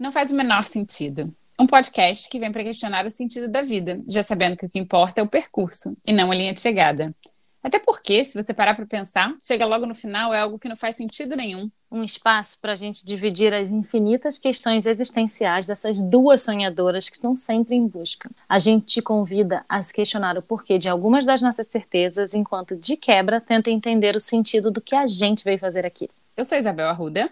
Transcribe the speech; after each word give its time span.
Não 0.00 0.10
faz 0.10 0.32
o 0.32 0.34
menor 0.34 0.64
sentido. 0.64 1.30
Um 1.60 1.66
podcast 1.66 2.26
que 2.30 2.38
vem 2.38 2.50
para 2.50 2.64
questionar 2.64 3.04
o 3.04 3.10
sentido 3.10 3.46
da 3.46 3.60
vida, 3.60 3.98
já 4.08 4.22
sabendo 4.22 4.56
que 4.56 4.64
o 4.64 4.68
que 4.70 4.78
importa 4.78 5.20
é 5.20 5.22
o 5.22 5.28
percurso 5.28 5.94
e 6.06 6.10
não 6.10 6.30
a 6.30 6.34
linha 6.34 6.54
de 6.54 6.60
chegada. 6.60 7.14
Até 7.62 7.78
porque, 7.78 8.24
se 8.24 8.42
você 8.42 8.54
parar 8.54 8.74
para 8.74 8.86
pensar, 8.86 9.34
chega 9.42 9.66
logo 9.66 9.84
no 9.84 9.94
final 9.94 10.32
é 10.32 10.40
algo 10.40 10.58
que 10.58 10.70
não 10.70 10.76
faz 10.76 10.96
sentido 10.96 11.36
nenhum. 11.36 11.70
Um 11.92 12.02
espaço 12.02 12.58
para 12.62 12.72
a 12.72 12.76
gente 12.76 13.04
dividir 13.04 13.52
as 13.52 13.70
infinitas 13.70 14.38
questões 14.38 14.86
existenciais 14.86 15.66
dessas 15.66 16.00
duas 16.00 16.40
sonhadoras 16.40 17.10
que 17.10 17.16
estão 17.16 17.36
sempre 17.36 17.76
em 17.76 17.86
busca. 17.86 18.30
A 18.48 18.58
gente 18.58 18.86
te 18.86 19.02
convida 19.02 19.66
a 19.68 19.82
se 19.82 19.92
questionar 19.92 20.38
o 20.38 20.42
porquê 20.42 20.78
de 20.78 20.88
algumas 20.88 21.26
das 21.26 21.42
nossas 21.42 21.66
certezas, 21.66 22.32
enquanto 22.32 22.74
de 22.74 22.96
quebra 22.96 23.38
tenta 23.38 23.68
entender 23.68 24.16
o 24.16 24.20
sentido 24.20 24.70
do 24.70 24.80
que 24.80 24.96
a 24.96 25.06
gente 25.06 25.44
veio 25.44 25.58
fazer 25.58 25.84
aqui. 25.84 26.08
Eu 26.34 26.44
sou 26.46 26.56
Isabel 26.56 26.88
Arruda. 26.88 27.30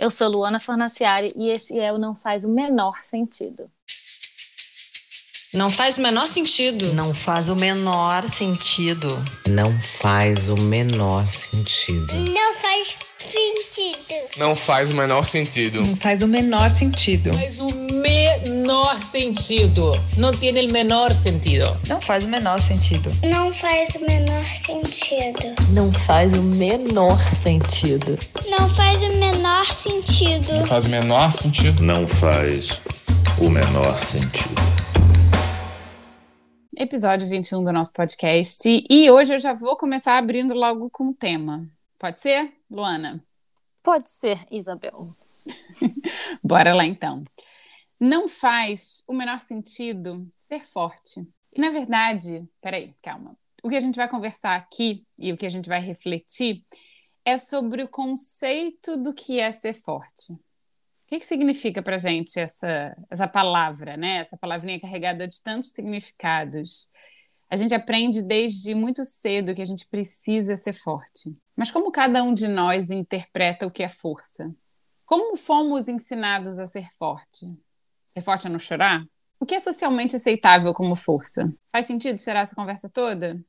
Eu 0.00 0.10
sou 0.10 0.30
Luana 0.30 0.58
Fornaciari 0.58 1.30
e 1.36 1.50
esse 1.50 1.78
é 1.78 1.92
o 1.92 1.98
Não 1.98 2.14
Faz 2.14 2.42
o 2.42 2.48
Menor 2.48 3.00
Sentido. 3.02 3.70
Não 5.52 5.68
faz 5.68 5.98
o 5.98 6.00
menor 6.00 6.28
sentido. 6.28 6.94
Não 6.94 7.12
faz 7.12 7.48
o 7.48 7.56
menor 7.56 8.22
sentido. 8.32 9.08
Não 9.48 9.66
faz 10.00 10.48
o 10.48 10.54
menor 10.62 11.26
sentido. 11.26 12.14
Não 12.32 12.54
faz 12.54 13.09
sentido. 13.20 14.38
Não 14.38 14.56
faz 14.56 14.92
o 14.92 14.96
menor 14.96 15.24
sentido. 15.24 15.80
Não 15.82 15.96
faz 15.96 16.22
o 16.22 16.28
menor 16.28 16.70
sentido. 16.70 17.32
Faz 17.32 17.60
o 17.60 17.68
menor 17.94 19.00
sentido. 19.10 19.92
Não 20.16 20.30
tem 20.30 20.50
o 20.50 20.72
menor 20.72 21.10
sentido. 21.12 21.76
Não 21.88 22.00
faz 22.00 22.24
o 22.24 22.28
menor 22.28 22.58
sentido. 22.58 23.10
Não 23.22 23.52
faz 23.52 23.94
o 23.94 24.00
menor 24.00 24.46
sentido. 24.46 25.54
Não 25.72 25.92
faz 25.92 26.32
o 26.32 26.42
menor 26.42 27.16
sentido. 27.42 28.18
Não 28.48 28.68
faz 28.74 28.96
o 29.02 29.08
menor 29.18 29.72
sentido. 29.72 30.52
Não 30.52 30.68
faz 30.68 30.86
o 30.86 30.88
menor 30.88 31.32
sentido. 31.32 31.82
Não 31.82 32.08
faz 32.08 33.38
o 33.38 33.50
menor 33.50 34.02
sentido 34.02 34.70
episódio 36.82 37.28
21 37.28 37.62
do 37.62 37.72
nosso 37.72 37.92
podcast. 37.92 38.66
E 38.88 39.10
hoje 39.10 39.34
eu 39.34 39.38
já 39.38 39.52
vou 39.52 39.76
começar 39.76 40.16
abrindo 40.16 40.54
logo 40.54 40.88
com 40.90 41.10
o 41.10 41.14
tema. 41.14 41.68
Pode 42.00 42.18
ser, 42.18 42.52
Luana? 42.70 43.24
Pode 43.82 44.10
ser, 44.10 44.44
Isabel. 44.50 45.14
Bora 46.42 46.74
lá 46.74 46.84
então. 46.84 47.22
Não 48.00 48.26
faz 48.26 49.04
o 49.06 49.12
menor 49.12 49.38
sentido 49.40 50.26
ser 50.40 50.64
forte. 50.64 51.24
E 51.52 51.60
na 51.60 51.70
verdade, 51.70 52.48
peraí, 52.60 52.94
calma. 53.00 53.36
O 53.62 53.68
que 53.68 53.76
a 53.76 53.80
gente 53.80 53.96
vai 53.96 54.08
conversar 54.08 54.56
aqui 54.56 55.06
e 55.18 55.32
o 55.32 55.36
que 55.36 55.44
a 55.44 55.50
gente 55.50 55.68
vai 55.68 55.80
refletir 55.80 56.64
é 57.24 57.36
sobre 57.36 57.82
o 57.82 57.88
conceito 57.88 58.96
do 58.96 59.14
que 59.14 59.38
é 59.38 59.52
ser 59.52 59.74
forte 59.74 60.34
que, 61.10 61.18
que 61.18 61.26
significa 61.26 61.82
para 61.82 61.98
gente 61.98 62.38
essa, 62.38 62.96
essa 63.10 63.26
palavra, 63.26 63.96
né? 63.96 64.18
Essa 64.18 64.36
palavrinha 64.36 64.80
carregada 64.80 65.26
de 65.26 65.42
tantos 65.42 65.72
significados. 65.72 66.88
A 67.50 67.56
gente 67.56 67.74
aprende 67.74 68.22
desde 68.22 68.76
muito 68.76 69.04
cedo 69.04 69.56
que 69.56 69.60
a 69.60 69.66
gente 69.66 69.84
precisa 69.88 70.54
ser 70.54 70.72
forte. 70.72 71.36
Mas 71.56 71.68
como 71.68 71.90
cada 71.90 72.22
um 72.22 72.32
de 72.32 72.46
nós 72.46 72.92
interpreta 72.92 73.66
o 73.66 73.70
que 73.70 73.82
é 73.82 73.88
força? 73.88 74.54
Como 75.04 75.36
fomos 75.36 75.88
ensinados 75.88 76.60
a 76.60 76.66
ser 76.68 76.88
forte? 76.96 77.52
Ser 78.08 78.20
forte 78.20 78.46
é 78.46 78.50
não 78.50 78.60
chorar? 78.60 79.04
O 79.40 79.44
que 79.44 79.56
é 79.56 79.60
socialmente 79.60 80.14
aceitável 80.14 80.72
como 80.72 80.94
força? 80.94 81.52
Faz 81.72 81.86
sentido 81.86 82.18
ser 82.18 82.36
essa 82.36 82.54
conversa 82.54 82.88
toda? 82.88 83.42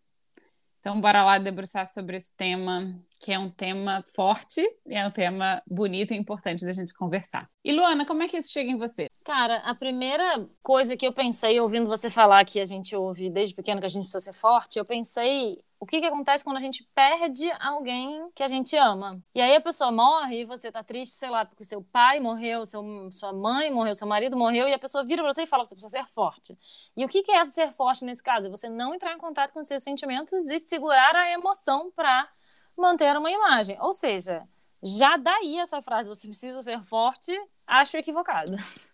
Então, 0.80 1.00
bora 1.00 1.24
lá 1.24 1.38
debruçar 1.38 1.86
sobre 1.86 2.18
esse 2.18 2.36
tema, 2.36 3.00
que 3.20 3.32
é 3.32 3.38
um 3.38 3.52
tema 3.52 4.04
forte 4.16 4.68
é 4.88 5.06
um 5.06 5.12
tema 5.12 5.62
bonito 5.68 6.12
e 6.12 6.18
importante 6.18 6.66
da 6.66 6.74
gente 6.74 6.92
conversar. 6.96 7.48
E 7.64 7.72
Luana, 7.72 8.04
como 8.04 8.24
é 8.24 8.28
que 8.28 8.36
isso 8.36 8.52
chega 8.52 8.72
em 8.72 8.78
você? 8.78 9.11
Cara, 9.24 9.58
a 9.58 9.76
primeira 9.76 10.48
coisa 10.64 10.98
que 10.98 11.06
eu 11.06 11.14
pensei 11.14 11.60
ouvindo 11.60 11.88
você 11.88 12.10
falar 12.10 12.44
que 12.44 12.60
a 12.60 12.66
gente 12.66 12.96
ouve 12.96 13.30
desde 13.30 13.54
pequeno 13.54 13.80
que 13.80 13.86
a 13.86 13.90
gente 13.90 14.04
precisa 14.04 14.20
ser 14.20 14.34
forte, 14.34 14.80
eu 14.80 14.86
pensei 14.86 15.64
o 15.80 15.86
que, 15.86 16.00
que 16.00 16.08
acontece 16.08 16.44
quando 16.44 16.58
a 16.58 16.62
gente 16.62 16.84
perde 16.96 17.52
alguém 17.60 18.30
que 18.34 18.42
a 18.42 18.48
gente 18.48 18.76
ama. 18.76 19.22
E 19.36 19.40
aí 19.40 19.56
a 19.56 19.62
pessoa 19.62 19.92
morre 19.92 20.42
e 20.42 20.46
você 20.46 20.72
tá 20.72 20.84
triste, 20.84 21.14
sei 21.14 21.30
lá, 21.30 21.46
porque 21.46 21.64
seu 21.64 21.84
pai 21.84 22.20
morreu, 22.20 22.66
seu, 22.66 22.84
sua 23.12 23.32
mãe 23.32 23.70
morreu, 23.70 23.94
seu 23.94 24.08
marido 24.08 24.36
morreu, 24.36 24.68
e 24.68 24.74
a 24.74 24.80
pessoa 24.80 25.04
vira 25.04 25.22
pra 25.22 25.34
você 25.34 25.44
e 25.44 25.48
fala: 25.48 25.66
você 25.66 25.76
precisa 25.76 26.00
ser 26.00 26.08
forte. 26.08 26.58
E 26.98 27.06
o 27.06 27.08
que, 27.08 27.22
que 27.22 27.32
é 27.32 27.44
ser 27.46 27.74
forte 27.74 28.04
nesse 28.04 28.24
caso? 28.24 28.48
É 28.48 28.50
você 28.50 28.70
não 28.70 28.96
entrar 28.96 29.14
em 29.14 29.20
contato 29.20 29.54
com 29.54 29.64
seus 29.64 29.84
sentimentos 29.84 30.50
e 30.50 30.58
segurar 30.58 31.16
a 31.16 31.32
emoção 31.32 31.92
para 31.96 32.28
manter 32.76 33.16
uma 33.16 33.30
imagem. 33.32 33.78
Ou 33.82 33.94
seja, 33.94 34.48
já 34.84 35.16
daí 35.16 35.60
essa 35.60 35.80
frase, 35.82 36.10
você 36.10 36.28
precisa 36.28 36.62
ser 36.64 36.82
forte, 36.84 37.32
acho 37.68 37.98
equivocado. 37.98 38.56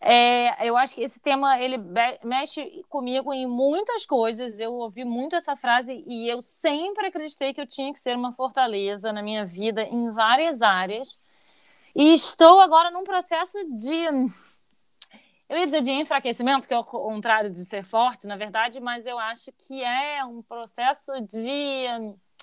É, 0.00 0.68
eu 0.68 0.76
acho 0.76 0.94
que 0.94 1.02
esse 1.02 1.18
tema 1.18 1.60
ele 1.60 1.76
mexe 2.22 2.84
comigo 2.88 3.32
em 3.32 3.46
muitas 3.46 4.06
coisas. 4.06 4.60
Eu 4.60 4.72
ouvi 4.74 5.04
muito 5.04 5.34
essa 5.34 5.56
frase 5.56 6.04
e 6.06 6.28
eu 6.28 6.40
sempre 6.40 7.06
acreditei 7.08 7.52
que 7.52 7.60
eu 7.60 7.66
tinha 7.66 7.92
que 7.92 7.98
ser 7.98 8.16
uma 8.16 8.32
fortaleza 8.32 9.12
na 9.12 9.22
minha 9.22 9.44
vida 9.44 9.82
em 9.82 10.10
várias 10.10 10.62
áreas. 10.62 11.20
E 11.96 12.14
estou 12.14 12.60
agora 12.60 12.90
num 12.90 13.02
processo 13.02 13.58
de 13.72 14.06
eu 15.48 15.56
ia 15.56 15.64
dizer 15.64 15.80
de 15.80 15.90
enfraquecimento, 15.92 16.68
que 16.68 16.74
é 16.74 16.78
o 16.78 16.84
contrário 16.84 17.50
de 17.50 17.60
ser 17.60 17.82
forte, 17.82 18.26
na 18.26 18.36
verdade, 18.36 18.80
mas 18.80 19.06
eu 19.06 19.18
acho 19.18 19.50
que 19.52 19.82
é 19.82 20.22
um 20.22 20.42
processo 20.42 21.10
de 21.22 21.86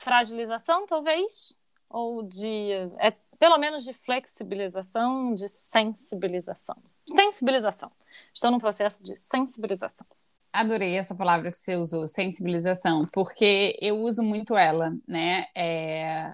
fragilização, 0.01 0.87
talvez, 0.87 1.55
ou 1.87 2.23
de 2.23 2.71
é, 2.97 3.13
pelo 3.39 3.57
menos 3.57 3.83
de 3.83 3.93
flexibilização, 3.93 5.33
de 5.33 5.47
sensibilização. 5.47 6.75
Sensibilização. 7.07 7.91
Estou 8.33 8.51
num 8.51 8.59
processo 8.59 9.03
de 9.03 9.15
sensibilização. 9.17 10.05
Adorei 10.51 10.95
essa 10.97 11.13
palavra 11.13 11.51
que 11.51 11.57
você 11.57 11.75
usou, 11.75 12.07
sensibilização, 12.07 13.05
porque 13.11 13.77
eu 13.81 13.97
uso 13.99 14.23
muito 14.23 14.55
ela, 14.55 14.95
né? 15.05 15.47
É... 15.53 16.33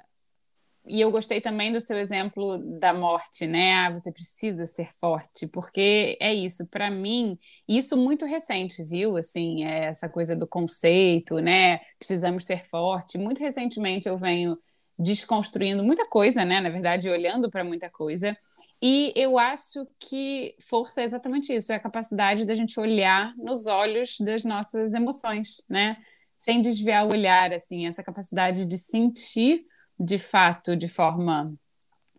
E 0.85 0.99
eu 0.99 1.11
gostei 1.11 1.39
também 1.39 1.71
do 1.71 1.79
seu 1.79 1.97
exemplo 1.97 2.57
da 2.79 2.93
morte, 2.93 3.45
né? 3.45 3.73
Ah, 3.73 3.91
você 3.91 4.11
precisa 4.11 4.65
ser 4.65 4.89
forte, 4.99 5.47
porque 5.47 6.17
é 6.19 6.33
isso, 6.33 6.67
para 6.67 6.89
mim, 6.89 7.37
isso 7.67 7.95
muito 7.95 8.25
recente, 8.25 8.83
viu? 8.83 9.15
Assim, 9.15 9.63
é 9.63 9.85
essa 9.85 10.09
coisa 10.09 10.35
do 10.35 10.47
conceito, 10.47 11.39
né? 11.39 11.79
Precisamos 11.99 12.45
ser 12.45 12.65
forte. 12.65 13.17
Muito 13.17 13.39
recentemente 13.39 14.07
eu 14.07 14.17
venho 14.17 14.57
desconstruindo 14.97 15.83
muita 15.83 16.07
coisa, 16.07 16.45
né? 16.45 16.59
Na 16.61 16.69
verdade, 16.69 17.09
olhando 17.09 17.49
para 17.49 17.63
muita 17.63 17.89
coisa. 17.89 18.37
E 18.81 19.13
eu 19.15 19.37
acho 19.37 19.87
que 19.99 20.55
força 20.59 21.01
é 21.01 21.05
exatamente 21.05 21.53
isso, 21.53 21.71
é 21.71 21.75
a 21.75 21.79
capacidade 21.79 22.45
da 22.45 22.55
gente 22.55 22.79
olhar 22.79 23.33
nos 23.37 23.67
olhos 23.67 24.17
das 24.19 24.43
nossas 24.43 24.93
emoções, 24.93 25.63
né? 25.69 25.97
Sem 26.39 26.61
desviar 26.61 27.05
o 27.05 27.11
olhar, 27.11 27.53
assim, 27.53 27.87
essa 27.87 28.03
capacidade 28.03 28.65
de 28.65 28.77
sentir 28.77 29.65
de 29.99 30.17
fato 30.17 30.75
de 30.75 30.87
forma 30.87 31.53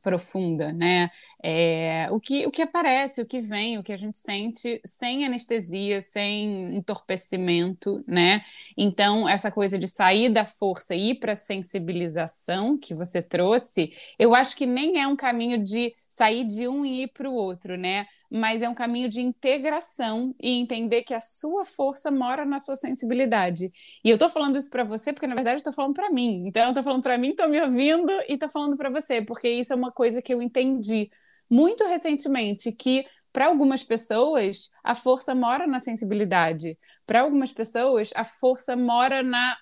profunda, 0.02 0.72
né? 0.72 1.10
É, 1.42 2.08
o, 2.10 2.20
que, 2.20 2.46
o 2.46 2.50
que 2.50 2.62
aparece, 2.62 3.22
o 3.22 3.26
que 3.26 3.40
vem, 3.40 3.78
o 3.78 3.82
que 3.82 3.92
a 3.92 3.96
gente 3.96 4.18
sente 4.18 4.80
sem 4.84 5.24
anestesia, 5.24 6.00
sem 6.00 6.76
entorpecimento, 6.76 8.04
né? 8.06 8.42
Então, 8.76 9.28
essa 9.28 9.50
coisa 9.50 9.78
de 9.78 9.88
sair 9.88 10.28
da 10.28 10.44
força 10.44 10.94
e 10.94 11.10
ir 11.10 11.14
para 11.16 11.32
a 11.32 11.36
sensibilização 11.36 12.76
que 12.78 12.94
você 12.94 13.22
trouxe, 13.22 13.92
eu 14.18 14.34
acho 14.34 14.56
que 14.56 14.66
nem 14.66 15.00
é 15.00 15.06
um 15.06 15.16
caminho 15.16 15.62
de 15.62 15.94
sair 16.12 16.44
de 16.44 16.68
um 16.68 16.84
e 16.84 17.04
ir 17.04 17.08
para 17.08 17.28
o 17.28 17.32
outro, 17.32 17.74
né? 17.76 18.06
Mas 18.30 18.60
é 18.60 18.68
um 18.68 18.74
caminho 18.74 19.08
de 19.08 19.22
integração 19.22 20.34
e 20.38 20.60
entender 20.60 21.02
que 21.04 21.14
a 21.14 21.22
sua 21.22 21.64
força 21.64 22.10
mora 22.10 22.44
na 22.44 22.58
sua 22.58 22.76
sensibilidade. 22.76 23.72
E 24.04 24.10
eu 24.10 24.16
estou 24.16 24.28
falando 24.28 24.58
isso 24.58 24.68
para 24.68 24.84
você 24.84 25.10
porque, 25.10 25.26
na 25.26 25.34
verdade, 25.34 25.56
estou 25.56 25.72
falando 25.72 25.94
para 25.94 26.10
mim. 26.10 26.46
Então, 26.46 26.68
estou 26.68 26.84
falando 26.84 27.02
para 27.02 27.16
mim, 27.16 27.30
estou 27.30 27.48
me 27.48 27.62
ouvindo 27.62 28.12
e 28.28 28.34
estou 28.34 28.50
falando 28.50 28.76
para 28.76 28.90
você, 28.90 29.22
porque 29.22 29.48
isso 29.48 29.72
é 29.72 29.76
uma 29.76 29.90
coisa 29.90 30.20
que 30.20 30.34
eu 30.34 30.42
entendi 30.42 31.10
muito 31.48 31.82
recentemente, 31.86 32.72
que 32.72 33.06
para 33.32 33.46
algumas 33.46 33.82
pessoas 33.82 34.70
a 34.84 34.94
força 34.94 35.34
mora 35.34 35.66
na 35.66 35.80
sensibilidade. 35.80 36.78
Para 37.06 37.22
algumas 37.22 37.52
pessoas 37.52 38.10
a 38.14 38.24
força 38.24 38.76
mora 38.76 39.22
na 39.22 39.56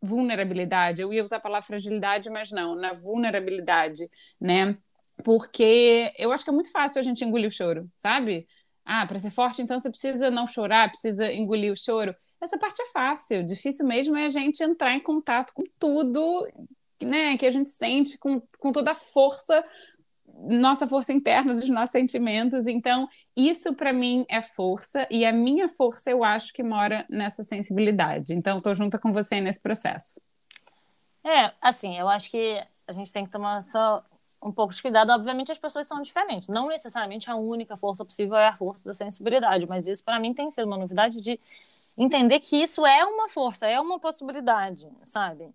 vulnerabilidade. 0.00 1.02
Eu 1.02 1.12
ia 1.12 1.22
usar 1.22 1.36
a 1.36 1.40
palavra 1.40 1.66
fragilidade, 1.66 2.30
mas 2.30 2.50
não, 2.50 2.74
na 2.74 2.94
vulnerabilidade, 2.94 4.08
né? 4.40 4.76
Porque 5.24 6.12
eu 6.18 6.32
acho 6.32 6.44
que 6.44 6.50
é 6.50 6.52
muito 6.52 6.70
fácil 6.70 6.98
a 6.98 7.02
gente 7.02 7.24
engolir 7.24 7.48
o 7.48 7.52
choro, 7.52 7.88
sabe? 7.96 8.46
Ah, 8.84 9.06
para 9.06 9.18
ser 9.18 9.30
forte, 9.30 9.62
então 9.62 9.78
você 9.78 9.90
precisa 9.90 10.30
não 10.30 10.46
chorar, 10.46 10.90
precisa 10.90 11.32
engolir 11.32 11.72
o 11.72 11.76
choro. 11.76 12.14
Essa 12.40 12.58
parte 12.58 12.82
é 12.82 12.86
fácil, 12.86 13.44
difícil 13.46 13.86
mesmo 13.86 14.16
é 14.16 14.26
a 14.26 14.28
gente 14.28 14.62
entrar 14.62 14.94
em 14.94 15.00
contato 15.00 15.52
com 15.54 15.62
tudo, 15.78 16.46
né, 17.00 17.36
que 17.36 17.46
a 17.46 17.50
gente 17.50 17.70
sente, 17.70 18.18
com, 18.18 18.40
com 18.58 18.72
toda 18.72 18.90
a 18.90 18.96
força, 18.96 19.64
nossa 20.26 20.88
força 20.88 21.12
interna 21.12 21.54
dos 21.54 21.68
nossos 21.68 21.90
sentimentos. 21.90 22.66
Então, 22.66 23.08
isso 23.36 23.74
para 23.74 23.92
mim 23.92 24.24
é 24.28 24.40
força, 24.40 25.06
e 25.08 25.24
a 25.24 25.32
minha 25.32 25.68
força 25.68 26.10
eu 26.10 26.24
acho 26.24 26.52
que 26.52 26.64
mora 26.64 27.06
nessa 27.08 27.44
sensibilidade. 27.44 28.34
Então, 28.34 28.58
estou 28.58 28.74
junto 28.74 28.98
com 28.98 29.12
você 29.12 29.40
nesse 29.40 29.60
processo. 29.60 30.20
É, 31.24 31.52
assim, 31.60 31.96
eu 31.96 32.08
acho 32.08 32.28
que 32.28 32.60
a 32.88 32.92
gente 32.92 33.12
tem 33.12 33.24
que 33.24 33.30
tomar 33.30 33.62
só 33.62 34.04
um 34.42 34.52
pouco 34.52 34.74
de 34.74 34.82
cuidado. 34.82 35.10
Obviamente, 35.10 35.52
as 35.52 35.58
pessoas 35.58 35.86
são 35.86 36.02
diferentes. 36.02 36.48
Não 36.48 36.68
necessariamente 36.68 37.30
a 37.30 37.36
única 37.36 37.76
força 37.76 38.04
possível 38.04 38.36
é 38.36 38.48
a 38.48 38.56
força 38.56 38.84
da 38.88 38.94
sensibilidade, 38.94 39.66
mas 39.66 39.86
isso 39.86 40.02
para 40.02 40.18
mim 40.18 40.34
tem 40.34 40.50
sido 40.50 40.66
uma 40.66 40.76
novidade 40.76 41.20
de 41.20 41.38
entender 41.96 42.40
que 42.40 42.56
isso 42.56 42.84
é 42.86 43.04
uma 43.04 43.28
força, 43.28 43.66
é 43.66 43.80
uma 43.80 43.98
possibilidade, 43.98 44.88
sabe? 45.04 45.54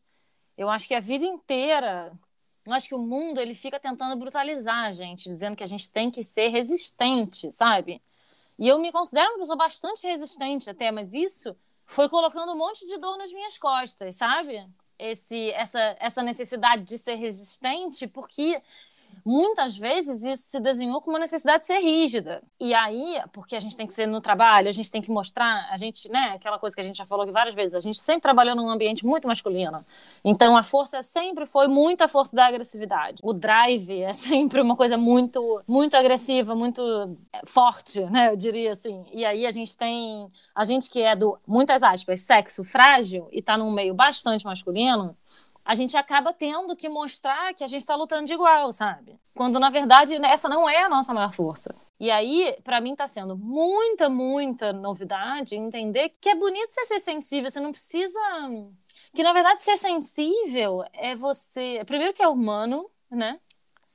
Eu 0.58 0.70
acho 0.70 0.88
que 0.88 0.94
a 0.94 1.00
vida 1.00 1.26
inteira, 1.26 2.12
eu 2.66 2.74
acho 2.74 2.88
que 2.88 2.96
o 2.96 3.00
mundo 3.00 3.40
ele 3.40 3.54
fica 3.54 3.80
tentando 3.80 4.16
brutalizar 4.16 4.86
a 4.86 4.92
gente, 4.92 5.30
dizendo 5.30 5.56
que 5.56 5.64
a 5.64 5.68
gente 5.68 5.90
tem 5.90 6.10
que 6.10 6.24
ser 6.24 6.50
resistente, 6.50 7.52
sabe? 7.52 8.02
E 8.58 8.68
eu 8.68 8.80
me 8.80 8.92
considero 8.92 9.30
uma 9.32 9.40
pessoa 9.40 9.58
bastante 9.58 10.06
resistente 10.08 10.70
até, 10.70 10.92
mas 10.92 11.14
isso 11.14 11.56
foi 11.86 12.10
colocando 12.10 12.52
um 12.52 12.58
monte 12.58 12.86
de 12.86 12.98
dor 12.98 13.18
nas 13.18 13.32
minhas 13.32 13.58
costas, 13.58 14.16
sabe? 14.16 14.68
Esse, 15.00 15.52
essa, 15.52 15.96
essa 16.00 16.24
necessidade 16.24 16.84
de 16.84 16.98
ser 16.98 17.16
resistente, 17.16 18.08
porque 18.08 18.62
muitas 19.28 19.78
vezes 19.78 20.24
isso 20.24 20.50
se 20.50 20.60
desenhou 20.60 21.02
como 21.02 21.16
uma 21.16 21.20
necessidade 21.20 21.60
de 21.60 21.68
ser 21.68 21.80
rígida. 21.80 22.42
E 22.58 22.74
aí, 22.74 23.20
porque 23.34 23.56
a 23.56 23.60
gente 23.60 23.76
tem 23.76 23.86
que 23.86 23.94
ser 23.94 24.08
no 24.08 24.22
trabalho, 24.22 24.70
a 24.70 24.72
gente 24.72 24.90
tem 24.90 25.02
que 25.02 25.12
mostrar, 25.12 25.68
a 25.70 25.76
gente, 25.76 26.10
né, 26.10 26.32
aquela 26.36 26.58
coisa 26.58 26.74
que 26.74 26.82
a 26.82 26.84
gente 26.84 26.98
já 26.98 27.06
falou 27.06 27.24
aqui 27.24 27.34
várias 27.34 27.54
vezes, 27.54 27.76
a 27.76 27.82
gente 27.82 28.00
sempre 28.00 28.22
trabalhou 28.22 28.56
num 28.56 28.70
ambiente 28.70 29.06
muito 29.06 29.28
masculino. 29.28 29.86
Então 30.24 30.56
a 30.56 30.64
força 30.64 31.04
sempre 31.04 31.46
foi 31.46 31.68
muito 31.68 32.02
a 32.04 32.08
força 32.08 32.36
da 32.36 32.46
agressividade. 32.46 33.20
O 33.22 33.34
drive 33.34 34.02
é 34.02 34.14
sempre 34.14 34.62
uma 34.62 34.78
coisa 34.78 34.98
muito 34.98 35.62
muito 35.68 35.98
agressiva, 35.98 36.56
muito 36.56 36.82
é, 37.34 37.42
forte, 37.46 38.00
né, 38.06 38.30
eu 38.30 38.38
diria 38.38 38.72
assim. 38.72 39.06
E 39.12 39.26
aí 39.26 39.46
a 39.46 39.52
gente 39.52 39.76
tem 39.76 40.32
a 40.56 40.64
gente 40.64 40.90
que 40.90 41.02
é 41.02 41.16
do 41.16 41.38
muitas 41.46 41.84
aspas, 41.84 42.22
sexo 42.22 42.64
frágil 42.64 43.28
e 43.32 43.42
tá 43.42 43.58
num 43.58 43.72
meio 43.72 43.94
bastante 43.94 44.46
masculino, 44.46 45.16
a 45.68 45.76
gente 45.76 45.98
acaba 45.98 46.32
tendo 46.32 46.78
que 46.78 46.88
mostrar 46.88 47.54
que 47.54 47.62
a 47.62 47.68
gente 47.68 47.82
está 47.82 47.94
lutando 47.94 48.26
de 48.26 48.34
igual, 48.34 48.72
sabe? 48.72 49.20
Quando 49.36 49.60
na 49.60 49.70
verdade 49.70 50.16
essa 50.16 50.48
não 50.48 50.68
é 50.68 50.84
a 50.84 50.88
nossa 50.88 51.14
maior 51.14 51.34
força. 51.34 51.76
E 52.00 52.10
aí, 52.10 52.56
para 52.64 52.80
mim, 52.80 52.94
está 52.94 53.06
sendo 53.06 53.36
muita, 53.36 54.08
muita 54.08 54.72
novidade 54.72 55.58
entender 55.58 56.14
que 56.22 56.30
é 56.30 56.36
bonito 56.36 56.70
você 56.70 56.86
ser 56.86 57.00
sensível, 57.00 57.50
você 57.50 57.60
não 57.60 57.72
precisa. 57.72 58.18
Que 59.14 59.22
na 59.22 59.34
verdade 59.34 59.62
ser 59.62 59.76
sensível 59.76 60.86
é 60.94 61.14
você. 61.16 61.82
Primeiro 61.86 62.14
que 62.14 62.24
é 62.24 62.28
humano, 62.30 62.90
né? 63.12 63.38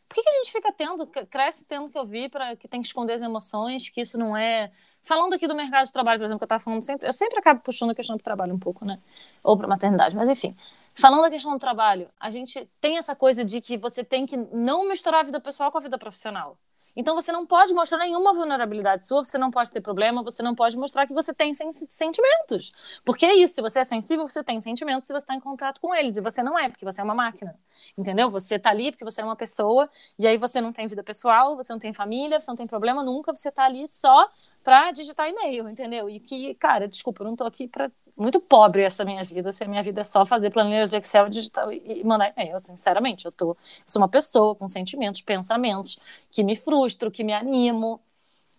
Por 0.06 0.16
que, 0.16 0.22
que 0.24 0.28
a 0.28 0.42
gente 0.42 0.52
fica 0.52 0.70
tendo, 0.72 1.06
cresce 1.06 1.64
tendo 1.64 1.88
que 1.88 1.98
ouvir 1.98 2.28
para 2.28 2.54
que 2.54 2.68
tem 2.68 2.82
que 2.82 2.88
esconder 2.88 3.14
as 3.14 3.22
emoções, 3.22 3.88
que 3.88 4.02
isso 4.02 4.18
não 4.18 4.36
é. 4.36 4.70
Falando 5.02 5.32
aqui 5.32 5.46
do 5.46 5.54
mercado 5.54 5.86
de 5.86 5.92
trabalho, 5.92 6.18
por 6.18 6.26
exemplo, 6.26 6.38
que 6.38 6.44
eu 6.44 6.46
estava 6.46 6.62
falando 6.62 6.82
sempre, 6.82 7.08
eu 7.08 7.12
sempre 7.14 7.38
acabo 7.38 7.60
puxando 7.60 7.92
a 7.92 7.94
questão 7.94 8.14
do 8.18 8.22
trabalho 8.22 8.54
um 8.54 8.58
pouco, 8.58 8.84
né? 8.84 8.98
Ou 9.42 9.56
para 9.56 9.66
maternidade, 9.66 10.14
mas 10.14 10.28
enfim. 10.28 10.54
Falando 10.94 11.22
da 11.22 11.30
questão 11.30 11.52
do 11.52 11.58
trabalho, 11.58 12.10
a 12.20 12.30
gente 12.30 12.68
tem 12.80 12.98
essa 12.98 13.16
coisa 13.16 13.44
de 13.44 13.60
que 13.60 13.76
você 13.78 14.04
tem 14.04 14.26
que 14.26 14.36
não 14.36 14.88
misturar 14.88 15.20
a 15.20 15.22
vida 15.22 15.40
pessoal 15.40 15.70
com 15.70 15.78
a 15.78 15.80
vida 15.80 15.96
profissional. 15.96 16.58
Então 16.94 17.14
você 17.14 17.32
não 17.32 17.46
pode 17.46 17.72
mostrar 17.72 17.98
nenhuma 17.98 18.34
vulnerabilidade 18.34 19.06
sua, 19.06 19.24
você 19.24 19.38
não 19.38 19.50
pode 19.50 19.70
ter 19.70 19.80
problema, 19.80 20.22
você 20.22 20.42
não 20.42 20.54
pode 20.54 20.76
mostrar 20.76 21.06
que 21.06 21.14
você 21.14 21.32
tem 21.32 21.54
sentimentos. 21.54 22.70
Porque 23.02 23.24
é 23.24 23.34
isso, 23.34 23.54
se 23.54 23.62
você 23.62 23.80
é 23.80 23.84
sensível, 23.84 24.28
você 24.28 24.44
tem 24.44 24.60
sentimentos 24.60 25.06
se 25.06 25.12
você 25.14 25.24
está 25.24 25.34
em 25.34 25.40
contato 25.40 25.80
com 25.80 25.94
eles. 25.94 26.18
E 26.18 26.20
você 26.20 26.42
não 26.42 26.58
é, 26.58 26.68
porque 26.68 26.84
você 26.84 27.00
é 27.00 27.04
uma 27.04 27.14
máquina. 27.14 27.58
Entendeu? 27.96 28.30
Você 28.30 28.56
está 28.56 28.68
ali 28.68 28.92
porque 28.92 29.04
você 29.04 29.22
é 29.22 29.24
uma 29.24 29.36
pessoa, 29.36 29.88
e 30.18 30.26
aí 30.26 30.36
você 30.36 30.60
não 30.60 30.70
tem 30.70 30.86
vida 30.86 31.02
pessoal, 31.02 31.56
você 31.56 31.72
não 31.72 31.80
tem 31.80 31.94
família, 31.94 32.38
você 32.38 32.50
não 32.50 32.56
tem 32.56 32.66
problema 32.66 33.02
nunca, 33.02 33.34
você 33.34 33.48
está 33.48 33.64
ali 33.64 33.88
só 33.88 34.28
para 34.62 34.92
digitar 34.92 35.28
e-mail, 35.28 35.68
entendeu? 35.68 36.08
E 36.08 36.20
que, 36.20 36.54
cara, 36.54 36.86
desculpa, 36.88 37.22
eu 37.22 37.28
não 37.28 37.36
tô 37.36 37.44
aqui 37.44 37.66
para 37.66 37.90
muito 38.16 38.40
pobre 38.40 38.82
essa 38.82 39.04
minha 39.04 39.22
vida, 39.24 39.52
se 39.52 39.64
a 39.64 39.68
minha 39.68 39.82
vida 39.82 40.00
é 40.02 40.04
só 40.04 40.24
fazer 40.24 40.50
planilhas 40.50 40.90
de 40.90 40.96
Excel, 40.96 41.28
digitar 41.28 41.70
e 41.72 42.04
mandar 42.04 42.32
e-mail, 42.36 42.58
sinceramente, 42.60 43.26
eu 43.26 43.32
tô, 43.32 43.56
sou 43.86 44.00
uma 44.00 44.08
pessoa 44.08 44.54
com 44.54 44.68
sentimentos, 44.68 45.20
pensamentos 45.22 45.98
que 46.30 46.42
me 46.44 46.56
frustro, 46.56 47.10
que 47.10 47.24
me 47.24 47.32
animo, 47.32 48.00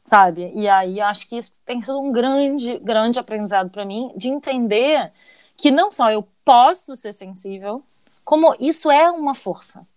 sabe? 0.06 0.52
E 0.54 0.68
aí 0.68 1.00
acho 1.02 1.28
que 1.28 1.38
isso 1.38 1.52
tem 1.66 1.82
sido 1.82 2.00
um 2.00 2.12
grande, 2.12 2.78
grande 2.80 3.20
aprendizado 3.20 3.70
para 3.70 3.86
mim 3.86 4.12
de 4.16 4.28
entender 4.28 5.12
que 5.56 5.72
não 5.72 5.92
só 5.92 6.12
eu 6.12 6.28
posso 6.44 6.96
ser 6.96 7.14
sensível, 7.14 7.84
como 8.24 8.56
isso 8.60 8.90
é 8.92 9.10
uma 9.12 9.34
força, 9.34 9.88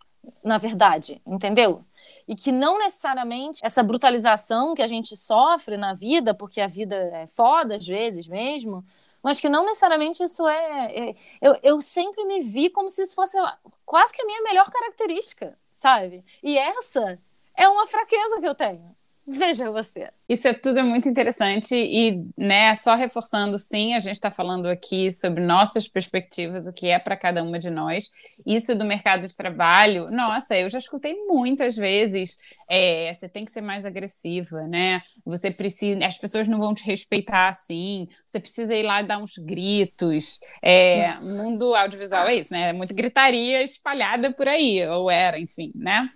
na 0.42 0.58
verdade, 0.58 1.20
entendeu? 1.26 1.84
e 2.28 2.34
que 2.34 2.50
não 2.50 2.78
necessariamente 2.78 3.60
essa 3.64 3.82
brutalização 3.82 4.74
que 4.74 4.82
a 4.82 4.86
gente 4.86 5.16
sofre 5.16 5.76
na 5.76 5.94
vida, 5.94 6.34
porque 6.34 6.60
a 6.60 6.66
vida 6.66 6.96
é 6.96 7.26
foda 7.26 7.76
às 7.76 7.86
vezes 7.86 8.26
mesmo, 8.26 8.84
mas 9.22 9.40
que 9.40 9.48
não 9.48 9.64
necessariamente 9.64 10.22
isso 10.22 10.46
é. 10.46 11.08
é 11.10 11.14
eu, 11.40 11.56
eu 11.62 11.80
sempre 11.80 12.24
me 12.24 12.40
vi 12.40 12.68
como 12.70 12.90
se 12.90 13.02
isso 13.02 13.14
fosse 13.14 13.36
quase 13.84 14.14
que 14.14 14.22
a 14.22 14.26
minha 14.26 14.42
melhor 14.42 14.70
característica, 14.70 15.56
sabe? 15.72 16.24
E 16.42 16.58
essa 16.58 17.18
é 17.54 17.68
uma 17.68 17.86
fraqueza 17.86 18.40
que 18.40 18.48
eu 18.48 18.54
tenho. 18.54 18.94
Veja 19.28 19.72
você. 19.72 20.08
Isso 20.28 20.46
é 20.46 20.52
tudo 20.52 20.84
muito 20.84 21.08
interessante 21.08 21.74
e, 21.74 22.24
né, 22.38 22.76
só 22.76 22.94
reforçando, 22.94 23.58
sim, 23.58 23.92
a 23.94 23.98
gente 23.98 24.14
está 24.14 24.30
falando 24.30 24.66
aqui 24.66 25.10
sobre 25.10 25.44
nossas 25.44 25.88
perspectivas, 25.88 26.68
o 26.68 26.72
que 26.72 26.86
é 26.86 26.98
para 26.98 27.16
cada 27.16 27.42
uma 27.42 27.58
de 27.58 27.68
nós. 27.68 28.08
Isso 28.46 28.72
do 28.76 28.84
mercado 28.84 29.26
de 29.26 29.36
trabalho, 29.36 30.08
nossa, 30.12 30.56
eu 30.56 30.68
já 30.68 30.78
escutei 30.78 31.14
muitas 31.26 31.74
vezes. 31.74 32.36
É, 32.68 33.12
você 33.12 33.28
tem 33.28 33.44
que 33.44 33.50
ser 33.50 33.62
mais 33.62 33.84
agressiva, 33.84 34.62
né? 34.68 35.00
Você 35.24 35.50
precisa, 35.50 36.06
as 36.06 36.18
pessoas 36.18 36.46
não 36.46 36.58
vão 36.58 36.72
te 36.72 36.84
respeitar 36.84 37.48
assim. 37.48 38.06
Você 38.24 38.38
precisa 38.38 38.76
ir 38.76 38.84
lá 38.84 39.02
dar 39.02 39.18
uns 39.18 39.36
gritos. 39.38 40.38
É, 40.62 41.16
mundo 41.18 41.74
audiovisual 41.74 42.28
é 42.28 42.36
isso, 42.36 42.52
né? 42.54 42.70
É 42.70 42.72
muito 42.72 42.94
gritaria 42.94 43.62
espalhada 43.62 44.32
por 44.32 44.46
aí, 44.46 44.86
ou 44.86 45.10
era, 45.10 45.38
enfim, 45.38 45.72
né? 45.74 46.08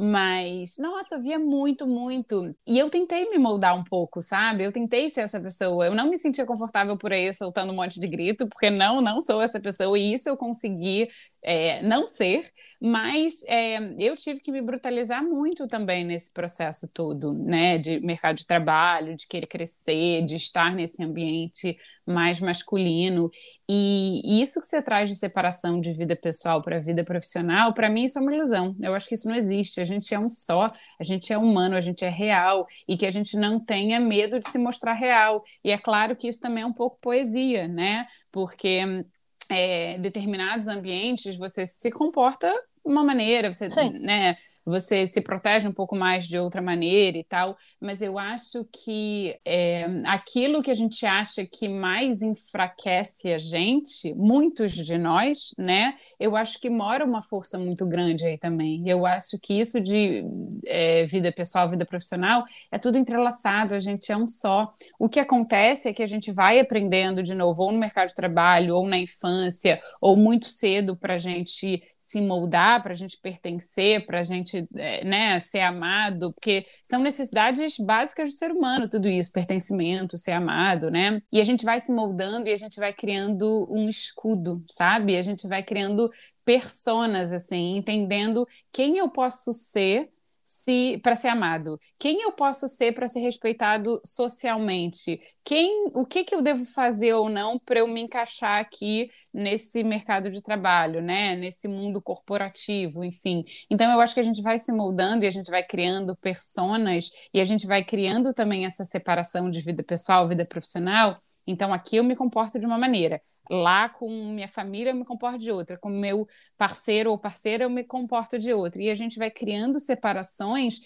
Mas, 0.00 0.78
nossa, 0.78 1.16
eu 1.16 1.22
via 1.22 1.40
muito, 1.40 1.84
muito. 1.84 2.54
E 2.64 2.78
eu 2.78 2.88
tentei 2.88 3.28
me 3.30 3.36
moldar 3.38 3.76
um 3.76 3.82
pouco, 3.82 4.22
sabe? 4.22 4.62
Eu 4.62 4.70
tentei 4.70 5.10
ser 5.10 5.22
essa 5.22 5.40
pessoa. 5.40 5.86
Eu 5.86 5.94
não 5.94 6.08
me 6.08 6.16
sentia 6.16 6.46
confortável 6.46 6.96
por 6.96 7.12
aí 7.12 7.32
soltando 7.32 7.72
um 7.72 7.76
monte 7.76 7.98
de 7.98 8.06
grito, 8.06 8.46
porque 8.46 8.70
não, 8.70 9.00
não 9.00 9.20
sou 9.20 9.42
essa 9.42 9.58
pessoa. 9.58 9.98
E 9.98 10.14
isso 10.14 10.28
eu 10.28 10.36
consegui 10.36 11.08
é, 11.42 11.82
não 11.82 12.06
ser, 12.06 12.44
mas 12.80 13.44
é, 13.46 13.78
eu 13.98 14.16
tive 14.16 14.40
que 14.40 14.50
me 14.50 14.60
brutalizar 14.60 15.22
muito 15.22 15.66
também 15.66 16.04
nesse 16.04 16.32
processo 16.32 16.88
todo, 16.88 17.32
né, 17.32 17.78
de 17.78 18.00
mercado 18.00 18.36
de 18.36 18.46
trabalho, 18.46 19.16
de 19.16 19.26
querer 19.26 19.46
crescer, 19.46 20.24
de 20.24 20.36
estar 20.36 20.74
nesse 20.74 21.02
ambiente 21.02 21.76
mais 22.06 22.40
masculino. 22.40 23.30
E, 23.68 24.42
isso 24.42 24.60
que 24.60 24.66
você 24.66 24.82
traz 24.82 25.10
de 25.10 25.16
separação 25.16 25.80
de 25.80 25.92
vida 25.92 26.16
pessoal 26.16 26.62
para 26.62 26.80
vida 26.80 27.04
profissional, 27.04 27.72
para 27.72 27.88
mim 27.88 28.02
isso 28.02 28.18
é 28.18 28.22
uma 28.22 28.32
ilusão. 28.32 28.74
Eu 28.80 28.94
acho 28.94 29.08
que 29.08 29.14
isso 29.14 29.28
não 29.28 29.34
existe. 29.36 29.80
A 29.80 29.84
gente 29.84 30.14
é 30.14 30.18
um 30.18 30.30
só, 30.30 30.66
a 30.98 31.04
gente 31.04 31.32
é 31.32 31.38
humano, 31.38 31.76
a 31.76 31.80
gente 31.80 32.04
é 32.04 32.08
real 32.08 32.66
e 32.86 32.96
que 32.96 33.06
a 33.06 33.10
gente 33.10 33.36
não 33.36 33.60
tenha 33.60 34.00
medo 34.00 34.38
de 34.40 34.50
se 34.50 34.58
mostrar 34.58 34.94
real. 34.94 35.42
E 35.62 35.70
é 35.70 35.78
claro 35.78 36.16
que 36.16 36.28
isso 36.28 36.40
também 36.40 36.62
é 36.62 36.66
um 36.66 36.72
pouco 36.72 36.96
poesia, 37.02 37.68
né? 37.68 38.06
Porque 38.32 39.04
é, 39.50 39.98
determinados 39.98 40.68
ambientes 40.68 41.36
você 41.36 41.66
se 41.66 41.90
comporta 41.90 42.48
de 42.50 42.92
uma 42.92 43.04
maneira, 43.04 43.52
você, 43.52 43.68
Sim. 43.68 43.90
né? 43.98 44.36
Você 44.68 45.06
se 45.06 45.20
protege 45.20 45.66
um 45.66 45.72
pouco 45.72 45.96
mais 45.96 46.26
de 46.26 46.38
outra 46.38 46.60
maneira 46.60 47.16
e 47.16 47.24
tal, 47.24 47.56
mas 47.80 48.02
eu 48.02 48.18
acho 48.18 48.66
que 48.70 49.38
é, 49.44 49.86
aquilo 50.04 50.62
que 50.62 50.70
a 50.70 50.74
gente 50.74 51.06
acha 51.06 51.46
que 51.46 51.68
mais 51.68 52.20
enfraquece 52.20 53.32
a 53.32 53.38
gente, 53.38 54.12
muitos 54.14 54.72
de 54.72 54.98
nós, 54.98 55.54
né? 55.56 55.94
Eu 56.20 56.36
acho 56.36 56.60
que 56.60 56.68
mora 56.68 57.04
uma 57.04 57.22
força 57.22 57.58
muito 57.58 57.86
grande 57.86 58.26
aí 58.26 58.36
também. 58.36 58.86
Eu 58.88 59.06
acho 59.06 59.38
que 59.40 59.58
isso 59.58 59.80
de 59.80 60.24
é, 60.66 61.04
vida 61.06 61.32
pessoal, 61.32 61.70
vida 61.70 61.86
profissional, 61.86 62.44
é 62.70 62.78
tudo 62.78 62.98
entrelaçado, 62.98 63.74
a 63.74 63.80
gente 63.80 64.12
é 64.12 64.16
um 64.16 64.26
só. 64.26 64.72
O 64.98 65.08
que 65.08 65.20
acontece 65.20 65.88
é 65.88 65.92
que 65.92 66.02
a 66.02 66.06
gente 66.06 66.30
vai 66.30 66.60
aprendendo 66.60 67.22
de 67.22 67.34
novo, 67.34 67.62
ou 67.62 67.72
no 67.72 67.78
mercado 67.78 68.08
de 68.08 68.14
trabalho, 68.14 68.76
ou 68.76 68.86
na 68.86 68.98
infância, 68.98 69.80
ou 70.00 70.16
muito 70.16 70.46
cedo 70.46 70.96
para 70.96 71.14
a 71.14 71.18
gente 71.18 71.82
se 72.08 72.22
moldar, 72.22 72.82
para 72.82 72.94
a 72.94 72.96
gente 72.96 73.18
pertencer, 73.20 74.06
para 74.06 74.20
a 74.20 74.22
gente 74.22 74.66
é, 74.76 75.04
né, 75.04 75.38
ser 75.40 75.60
amado, 75.60 76.32
porque 76.32 76.62
são 76.82 77.00
necessidades 77.00 77.76
básicas 77.78 78.30
do 78.30 78.34
ser 78.34 78.50
humano, 78.50 78.88
tudo 78.88 79.06
isso, 79.08 79.30
pertencimento, 79.30 80.16
ser 80.16 80.32
amado, 80.32 80.90
né? 80.90 81.20
E 81.30 81.38
a 81.38 81.44
gente 81.44 81.66
vai 81.66 81.80
se 81.80 81.92
moldando 81.92 82.48
e 82.48 82.52
a 82.52 82.56
gente 82.56 82.80
vai 82.80 82.94
criando 82.94 83.68
um 83.70 83.90
escudo, 83.90 84.64
sabe? 84.70 85.18
A 85.18 85.22
gente 85.22 85.46
vai 85.46 85.62
criando 85.62 86.10
personas, 86.46 87.30
assim, 87.30 87.76
entendendo 87.76 88.48
quem 88.72 88.96
eu 88.96 89.10
posso 89.10 89.52
ser 89.52 90.08
se 90.48 90.98
para 91.02 91.14
ser 91.14 91.28
amado? 91.28 91.78
Quem 91.98 92.22
eu 92.22 92.32
posso 92.32 92.66
ser 92.68 92.94
para 92.94 93.06
ser 93.06 93.20
respeitado 93.20 94.00
socialmente? 94.02 95.20
Quem, 95.44 95.90
o 95.94 96.06
que 96.06 96.24
que 96.24 96.34
eu 96.34 96.40
devo 96.40 96.64
fazer 96.64 97.12
ou 97.12 97.28
não 97.28 97.58
para 97.58 97.80
eu 97.80 97.86
me 97.86 98.00
encaixar 98.00 98.58
aqui 98.58 99.10
nesse 99.32 99.84
mercado 99.84 100.30
de 100.30 100.42
trabalho, 100.42 101.02
né? 101.02 101.36
Nesse 101.36 101.68
mundo 101.68 102.00
corporativo, 102.00 103.04
enfim. 103.04 103.44
Então 103.70 103.92
eu 103.92 104.00
acho 104.00 104.14
que 104.14 104.20
a 104.20 104.22
gente 104.22 104.40
vai 104.40 104.56
se 104.56 104.72
moldando 104.72 105.24
e 105.24 105.28
a 105.28 105.30
gente 105.30 105.50
vai 105.50 105.62
criando 105.62 106.16
personas 106.16 107.10
e 107.34 107.40
a 107.40 107.44
gente 107.44 107.66
vai 107.66 107.84
criando 107.84 108.32
também 108.32 108.64
essa 108.64 108.84
separação 108.84 109.50
de 109.50 109.60
vida 109.60 109.82
pessoal, 109.82 110.26
vida 110.26 110.46
profissional 110.46 111.20
Então 111.48 111.72
aqui 111.72 111.96
eu 111.96 112.04
me 112.04 112.14
comporto 112.14 112.58
de 112.58 112.66
uma 112.66 112.78
maneira, 112.78 113.20
lá 113.50 113.88
com 113.88 114.08
minha 114.34 114.48
família 114.48 114.90
eu 114.90 114.96
me 114.96 115.04
comporto 115.04 115.38
de 115.38 115.50
outra, 115.50 115.78
com 115.78 115.88
meu 115.88 116.26
parceiro 116.56 117.10
ou 117.10 117.18
parceira 117.18 117.64
eu 117.64 117.70
me 117.70 117.82
comporto 117.82 118.38
de 118.38 118.52
outra. 118.52 118.82
E 118.82 118.90
a 118.90 118.94
gente 118.94 119.18
vai 119.18 119.30
criando 119.30 119.80
separações 119.80 120.80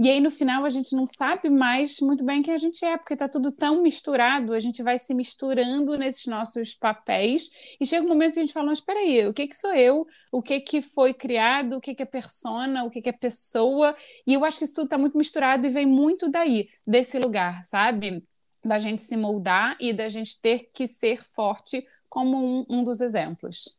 e 0.00 0.08
aí, 0.08 0.20
no 0.20 0.30
final, 0.30 0.64
a 0.64 0.70
gente 0.70 0.94
não 0.94 1.08
sabe 1.08 1.50
mais 1.50 1.98
muito 2.00 2.24
bem 2.24 2.40
quem 2.40 2.54
a 2.54 2.56
gente 2.56 2.84
é, 2.84 2.96
porque 2.96 3.14
está 3.14 3.28
tudo 3.28 3.50
tão 3.50 3.82
misturado, 3.82 4.54
a 4.54 4.60
gente 4.60 4.80
vai 4.80 4.96
se 4.96 5.12
misturando 5.12 5.98
nesses 5.98 6.24
nossos 6.26 6.72
papéis, 6.76 7.50
e 7.80 7.84
chega 7.84 8.06
um 8.06 8.08
momento 8.08 8.34
que 8.34 8.38
a 8.38 8.42
gente 8.42 8.52
fala, 8.52 8.66
mas 8.66 8.78
espera 8.78 9.00
aí, 9.00 9.26
o 9.26 9.34
que 9.34 9.48
que 9.48 9.56
sou 9.56 9.74
eu? 9.74 10.06
O 10.32 10.40
que 10.40 10.60
que 10.60 10.80
foi 10.80 11.12
criado? 11.12 11.76
O 11.76 11.80
que 11.80 11.96
que 11.96 12.02
é 12.04 12.06
persona? 12.06 12.84
O 12.84 12.90
que 12.90 13.02
que 13.02 13.08
é 13.08 13.12
pessoa? 13.12 13.92
E 14.24 14.34
eu 14.34 14.44
acho 14.44 14.58
que 14.58 14.64
isso 14.66 14.74
tudo 14.74 14.84
está 14.84 14.96
muito 14.96 15.18
misturado 15.18 15.66
e 15.66 15.70
vem 15.70 15.86
muito 15.86 16.30
daí, 16.30 16.68
desse 16.86 17.18
lugar, 17.18 17.64
sabe? 17.64 18.22
Da 18.64 18.78
gente 18.78 19.02
se 19.02 19.16
moldar 19.16 19.76
e 19.80 19.92
da 19.92 20.08
gente 20.08 20.40
ter 20.40 20.70
que 20.72 20.86
ser 20.86 21.24
forte 21.24 21.86
como 22.08 22.36
um, 22.36 22.66
um 22.68 22.84
dos 22.84 23.00
exemplos. 23.00 23.76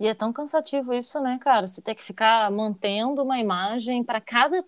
E 0.00 0.06
é 0.06 0.14
tão 0.14 0.32
cansativo 0.32 0.94
isso, 0.94 1.20
né, 1.20 1.38
cara? 1.40 1.66
Você 1.66 1.82
ter 1.82 1.94
que 1.94 2.02
ficar 2.02 2.50
mantendo 2.50 3.22
uma 3.22 3.38
imagem 3.38 4.04
para 4.04 4.20
cada 4.20 4.64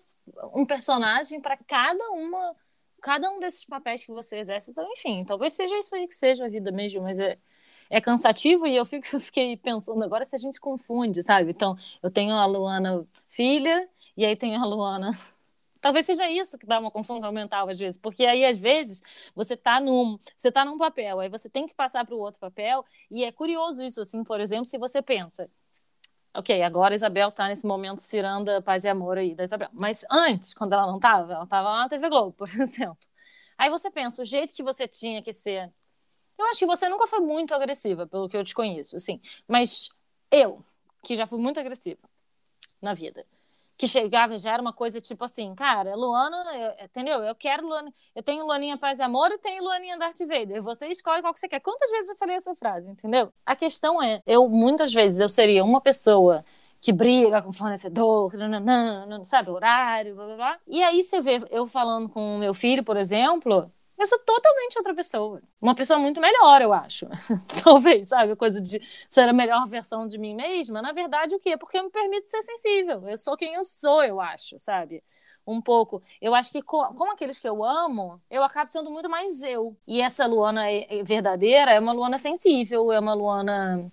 um 0.53 0.65
personagem 0.65 1.41
para 1.41 1.57
cada 1.57 2.11
uma 2.11 2.55
cada 3.01 3.29
um 3.31 3.39
desses 3.39 3.65
papéis 3.65 4.05
que 4.05 4.11
você 4.11 4.37
exerce. 4.37 4.69
Então, 4.69 4.87
enfim, 4.91 5.25
talvez 5.25 5.53
seja 5.53 5.77
isso 5.79 5.95
aí 5.95 6.07
que 6.07 6.13
seja 6.15 6.45
a 6.45 6.49
vida 6.49 6.71
mesmo, 6.71 7.01
mas 7.01 7.19
é, 7.19 7.37
é 7.89 7.99
cansativo 7.99 8.67
e 8.67 8.75
eu, 8.75 8.85
fico, 8.85 9.07
eu 9.15 9.19
fiquei 9.19 9.57
pensando 9.57 10.03
agora 10.03 10.23
se 10.23 10.35
a 10.35 10.37
gente 10.37 10.59
confunde, 10.59 11.23
sabe? 11.23 11.49
Então, 11.51 11.75
eu 12.03 12.11
tenho 12.11 12.35
a 12.35 12.45
Luana 12.45 13.05
filha 13.27 13.89
e 14.15 14.25
aí 14.25 14.35
tenho 14.35 14.61
a 14.61 14.65
Luana. 14.65 15.09
Talvez 15.81 16.05
seja 16.05 16.29
isso 16.29 16.57
que 16.57 16.65
dá 16.65 16.79
uma 16.79 16.91
confusão 16.91 17.31
mental 17.31 17.67
às 17.67 17.79
vezes, 17.79 17.97
porque 17.99 18.23
aí 18.25 18.45
às 18.45 18.57
vezes 18.57 19.01
você 19.35 19.57
tá 19.57 19.79
num, 19.79 20.17
você 20.37 20.51
tá 20.51 20.63
num 20.63 20.77
papel, 20.77 21.19
aí 21.19 21.29
você 21.29 21.49
tem 21.49 21.65
que 21.65 21.73
passar 21.73 22.05
para 22.05 22.15
o 22.15 22.19
outro 22.19 22.39
papel, 22.39 22.85
e 23.09 23.23
é 23.23 23.31
curioso 23.31 23.83
isso 23.83 23.99
assim, 24.01 24.23
por 24.23 24.39
exemplo, 24.39 24.65
se 24.65 24.77
você 24.77 25.01
pensa, 25.01 25.49
Ok, 26.33 26.63
agora 26.63 26.93
a 26.93 26.95
Isabel 26.95 27.29
tá 27.31 27.47
nesse 27.47 27.67
momento 27.67 27.99
ciranda 27.99 28.61
paz 28.61 28.85
e 28.85 28.89
amor 28.89 29.17
aí 29.17 29.35
da 29.35 29.43
Isabel. 29.43 29.69
Mas 29.73 30.05
antes, 30.09 30.53
quando 30.53 30.71
ela 30.73 30.87
não 30.87 30.97
tava, 30.97 31.33
ela 31.33 31.45
tava 31.45 31.69
lá 31.69 31.79
na 31.83 31.89
TV 31.89 32.07
Globo, 32.09 32.31
por 32.37 32.47
exemplo. 32.47 32.97
Aí 33.57 33.69
você 33.69 33.91
pensa, 33.91 34.21
o 34.21 34.25
jeito 34.25 34.53
que 34.53 34.63
você 34.63 34.87
tinha 34.87 35.21
que 35.21 35.33
ser. 35.33 35.71
Eu 36.37 36.45
acho 36.47 36.59
que 36.59 36.65
você 36.65 36.89
nunca 36.89 37.07
foi 37.07 37.19
muito 37.19 37.53
agressiva, 37.53 38.07
pelo 38.07 38.29
que 38.29 38.37
eu 38.37 38.43
te 38.43 38.55
conheço, 38.55 38.95
assim. 38.95 39.21
Mas 39.51 39.89
eu, 40.31 40.63
que 41.03 41.15
já 41.15 41.27
fui 41.27 41.39
muito 41.39 41.59
agressiva 41.59 41.99
na 42.81 42.93
vida, 42.93 43.25
que 43.81 43.87
chegava 43.87 44.37
já 44.37 44.53
era 44.53 44.61
uma 44.61 44.71
coisa 44.71 45.01
tipo 45.01 45.25
assim, 45.25 45.55
cara, 45.55 45.95
Luana, 45.95 46.37
eu, 46.55 46.85
entendeu? 46.85 47.23
Eu 47.23 47.33
quero 47.33 47.65
Luana, 47.65 47.91
eu 48.13 48.21
tenho 48.21 48.45
Luaninha 48.45 48.77
Paz 48.77 48.99
e 48.99 49.01
Amor 49.01 49.31
e 49.31 49.39
tenho 49.39 49.63
Luaninha 49.63 49.97
Darth 49.97 50.19
Vader. 50.19 50.61
Você 50.61 50.85
escolhe 50.85 51.23
qual 51.23 51.33
que 51.33 51.39
você 51.39 51.47
quer. 51.47 51.59
Quantas 51.61 51.89
vezes 51.89 52.11
eu 52.11 52.15
falei 52.15 52.35
essa 52.35 52.53
frase, 52.53 52.91
entendeu? 52.91 53.33
A 53.43 53.55
questão 53.55 53.99
é, 53.99 54.21
eu 54.27 54.47
muitas 54.47 54.93
vezes 54.93 55.19
eu 55.19 55.27
seria 55.27 55.63
uma 55.63 55.81
pessoa 55.81 56.45
que 56.79 56.93
briga 56.93 57.41
com 57.41 57.49
o 57.49 57.53
fornecedor, 57.53 58.31
não 59.07 59.23
sabe, 59.23 59.49
horário, 59.49 60.13
blá 60.13 60.27
blá 60.27 60.35
blá. 60.35 60.59
E 60.67 60.83
aí 60.83 61.01
você 61.01 61.19
vê 61.19 61.43
eu 61.49 61.65
falando 61.65 62.07
com 62.07 62.37
meu 62.37 62.53
filho, 62.53 62.83
por 62.83 62.97
exemplo, 62.97 63.71
eu 64.01 64.07
sou 64.07 64.19
totalmente 64.19 64.77
outra 64.77 64.95
pessoa. 64.95 65.41
Uma 65.61 65.75
pessoa 65.75 65.99
muito 65.99 66.19
melhor, 66.19 66.61
eu 66.61 66.73
acho. 66.73 67.07
Talvez, 67.63 68.07
sabe? 68.07 68.35
Coisa 68.35 68.59
de 68.59 68.81
ser 69.07 69.29
a 69.29 69.33
melhor 69.33 69.67
versão 69.67 70.07
de 70.07 70.17
mim 70.17 70.35
mesma. 70.35 70.81
Na 70.81 70.91
verdade, 70.91 71.35
o 71.35 71.39
quê? 71.39 71.55
Porque 71.55 71.77
eu 71.77 71.83
me 71.83 71.91
permito 71.91 72.29
ser 72.29 72.41
sensível. 72.41 73.07
Eu 73.07 73.15
sou 73.15 73.37
quem 73.37 73.53
eu 73.53 73.63
sou, 73.63 74.03
eu 74.03 74.19
acho, 74.19 74.57
sabe? 74.57 75.03
Um 75.45 75.61
pouco. 75.61 76.01
Eu 76.19 76.33
acho 76.33 76.51
que, 76.51 76.61
como 76.61 77.11
aqueles 77.11 77.37
que 77.39 77.47
eu 77.47 77.63
amo, 77.63 78.19
eu 78.29 78.43
acabo 78.43 78.71
sendo 78.71 78.89
muito 78.89 79.09
mais 79.09 79.43
eu. 79.43 79.77
E 79.87 80.01
essa 80.01 80.25
Luana 80.25 80.69
é, 80.69 80.99
é 80.99 81.03
verdadeira 81.03 81.71
é 81.71 81.79
uma 81.79 81.93
Luana 81.93 82.17
sensível, 82.17 82.91
é 82.91 82.99
uma 82.99 83.13
Luana 83.13 83.91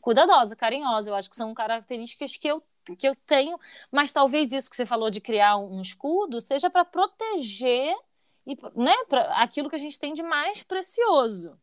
cuidadosa, 0.00 0.54
carinhosa. 0.56 1.10
Eu 1.10 1.14
acho 1.16 1.28
que 1.28 1.36
são 1.36 1.52
características 1.52 2.36
que 2.36 2.48
eu 2.48 2.62
que 2.96 3.06
eu 3.06 3.14
tenho, 3.26 3.58
mas 3.92 4.12
talvez 4.12 4.50
isso 4.50 4.70
que 4.70 4.74
você 4.74 4.86
falou 4.86 5.10
de 5.10 5.20
criar 5.20 5.58
um 5.58 5.82
escudo 5.82 6.40
seja 6.40 6.70
para 6.70 6.86
proteger 6.86 7.94
e 8.48 8.56
né, 8.74 8.94
para 9.08 9.22
aquilo 9.42 9.68
que 9.68 9.76
a 9.76 9.78
gente 9.78 9.98
tem 9.98 10.14
de 10.14 10.22
mais 10.22 10.62
precioso. 10.62 11.56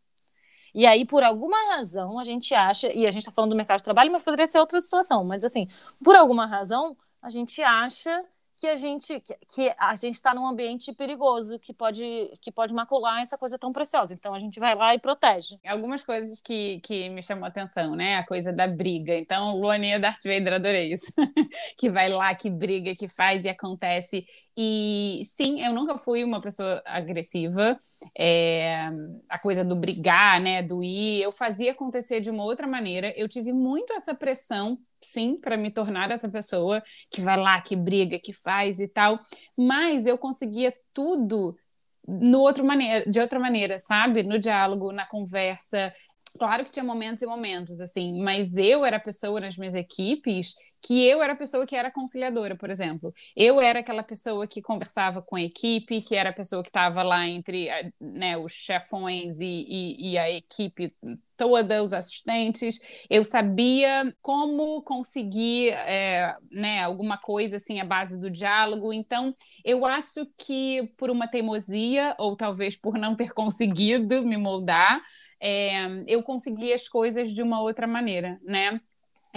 E 0.74 0.86
aí, 0.86 1.06
por 1.06 1.24
alguma 1.24 1.58
razão, 1.76 2.20
a 2.20 2.24
gente 2.24 2.54
acha, 2.54 2.92
e 2.94 3.08
a 3.08 3.12
gente 3.12 3.22
está 3.22 3.32
falando 3.32 3.52
do 3.52 3.56
mercado 3.56 3.78
de 3.78 3.84
trabalho, 3.84 4.12
mas 4.12 4.22
poderia 4.22 4.46
ser 4.46 4.60
outra 4.60 4.80
situação, 4.80 5.24
mas 5.24 5.44
assim, 5.44 5.68
por 6.04 6.16
alguma 6.16 6.46
razão, 6.46 6.96
a 7.22 7.30
gente 7.30 7.64
acha 7.64 8.24
que 8.66 8.70
a 8.70 8.76
gente 8.76 9.22
que 9.22 9.76
a 9.78 9.96
gente 9.96 10.16
está 10.16 10.34
num 10.34 10.48
ambiente 10.48 10.92
perigoso 10.92 11.60
que 11.60 11.72
pode 11.72 12.36
que 12.42 12.52
pode 12.52 12.74
macular 12.74 13.22
essa 13.22 13.38
coisa 13.38 13.60
tão 13.60 13.72
preciosa. 13.72 14.14
Então 14.14 14.34
a 14.34 14.40
gente 14.40 14.60
vai 14.60 14.74
lá 14.74 14.96
e 14.96 15.00
protege. 15.00 15.60
Algumas 15.64 16.02
coisas 16.02 16.42
que, 16.42 16.80
que 16.80 17.08
me 17.10 17.22
chamou 17.22 17.46
a 17.46 17.50
atenção, 17.50 17.96
né? 17.96 18.16
A 18.18 18.26
coisa 18.26 18.52
da 18.52 18.68
briga. 18.68 19.14
Então, 19.16 19.56
Luaninha 19.56 20.00
Darth 20.00 20.24
Vader, 20.24 20.54
adorei 20.54 20.92
isso. 20.92 21.12
que 21.78 21.90
vai 21.92 22.10
lá, 22.10 22.34
que 22.34 22.50
briga, 22.50 22.96
que 22.96 23.08
faz 23.08 23.46
e 23.46 23.50
acontece. 23.50 24.26
E 24.58 25.22
sim, 25.26 25.64
eu 25.64 25.72
nunca 25.72 25.98
fui 26.00 26.24
uma 26.24 26.40
pessoa 26.40 26.82
agressiva. 26.86 27.78
É, 28.18 28.90
a 29.30 29.38
coisa 29.38 29.64
do 29.64 29.76
brigar, 29.76 30.42
né? 30.42 30.64
Do 30.64 30.84
ir, 30.84 31.22
eu 31.22 31.32
fazia 31.32 31.72
acontecer 31.72 32.20
de 32.20 32.32
uma 32.32 32.44
outra 32.44 32.66
maneira. 32.66 33.14
Eu 33.16 33.30
tive 33.30 33.54
muito 33.54 33.94
essa 33.94 34.16
pressão 34.16 34.80
sim, 35.06 35.36
para 35.42 35.58
me 35.58 35.72
tornar 35.72 36.12
essa 36.12 36.30
pessoa 36.30 36.82
que 37.10 37.22
vai 37.22 37.38
lá, 37.38 37.62
que 37.62 37.76
briga, 37.76 38.20
que 38.20 38.34
faz 38.34 38.80
e 38.80 38.88
tal, 38.88 39.20
mas 39.58 40.06
eu 40.06 40.18
conseguia 40.18 40.74
tudo 40.94 41.56
no 42.08 42.40
outro 42.40 42.64
maneira, 42.64 43.10
de 43.10 43.20
outra 43.20 43.40
maneira, 43.40 43.80
sabe? 43.80 44.24
No 44.24 44.38
diálogo, 44.38 44.92
na 44.92 45.08
conversa, 45.08 45.94
Claro 46.38 46.66
que 46.66 46.72
tinha 46.72 46.84
momentos 46.84 47.22
e 47.22 47.26
momentos, 47.26 47.80
assim, 47.80 48.22
mas 48.22 48.58
eu 48.58 48.84
era 48.84 48.98
a 48.98 49.00
pessoa 49.00 49.40
nas 49.40 49.58
minhas 49.58 49.74
equipes 49.74 50.54
que 50.82 51.04
eu 51.08 51.24
era 51.24 51.34
a 51.34 51.36
pessoa 51.36 51.66
que 51.66 51.76
era 51.76 51.90
conciliadora, 51.90 52.56
por 52.56 52.70
exemplo. 52.70 53.12
Eu 53.36 53.60
era 53.60 53.80
aquela 53.80 54.04
pessoa 54.04 54.46
que 54.46 54.62
conversava 54.62 55.22
com 55.22 55.36
a 55.36 55.42
equipe, 55.42 56.02
que 56.02 56.14
era 56.16 56.30
a 56.30 56.34
pessoa 56.34 56.62
que 56.62 56.70
estava 56.70 57.02
lá 57.02 57.26
entre 57.28 57.70
né, 58.00 58.38
os 58.38 58.52
chefões 58.52 59.40
e, 59.40 59.46
e, 59.46 60.12
e 60.12 60.18
a 60.18 60.28
equipe 60.30 60.94
toda, 61.38 61.82
os 61.84 61.92
assistentes. 61.92 62.80
Eu 63.10 63.24
sabia 63.24 64.14
como 64.22 64.82
conseguir 64.84 65.70
é, 65.70 66.36
né, 66.52 66.84
alguma 66.84 67.18
coisa 67.18 67.56
assim 67.56 67.80
à 67.80 67.86
base 67.86 68.20
do 68.20 68.30
diálogo. 68.30 68.94
Então, 68.94 69.36
eu 69.64 69.86
acho 69.86 70.26
que 70.38 70.92
por 70.98 71.10
uma 71.10 71.28
teimosia, 71.28 72.16
ou 72.20 72.36
talvez 72.36 72.76
por 72.76 72.96
não 72.98 73.16
ter 73.16 73.32
conseguido 73.34 74.22
me 74.22 74.38
moldar, 74.38 75.02
é, 75.40 76.04
eu 76.08 76.24
consegui 76.24 76.74
as 76.74 76.88
coisas 76.88 77.32
de 77.34 77.42
uma 77.42 77.62
outra 77.62 77.88
maneira, 77.88 78.40
né? 78.44 78.80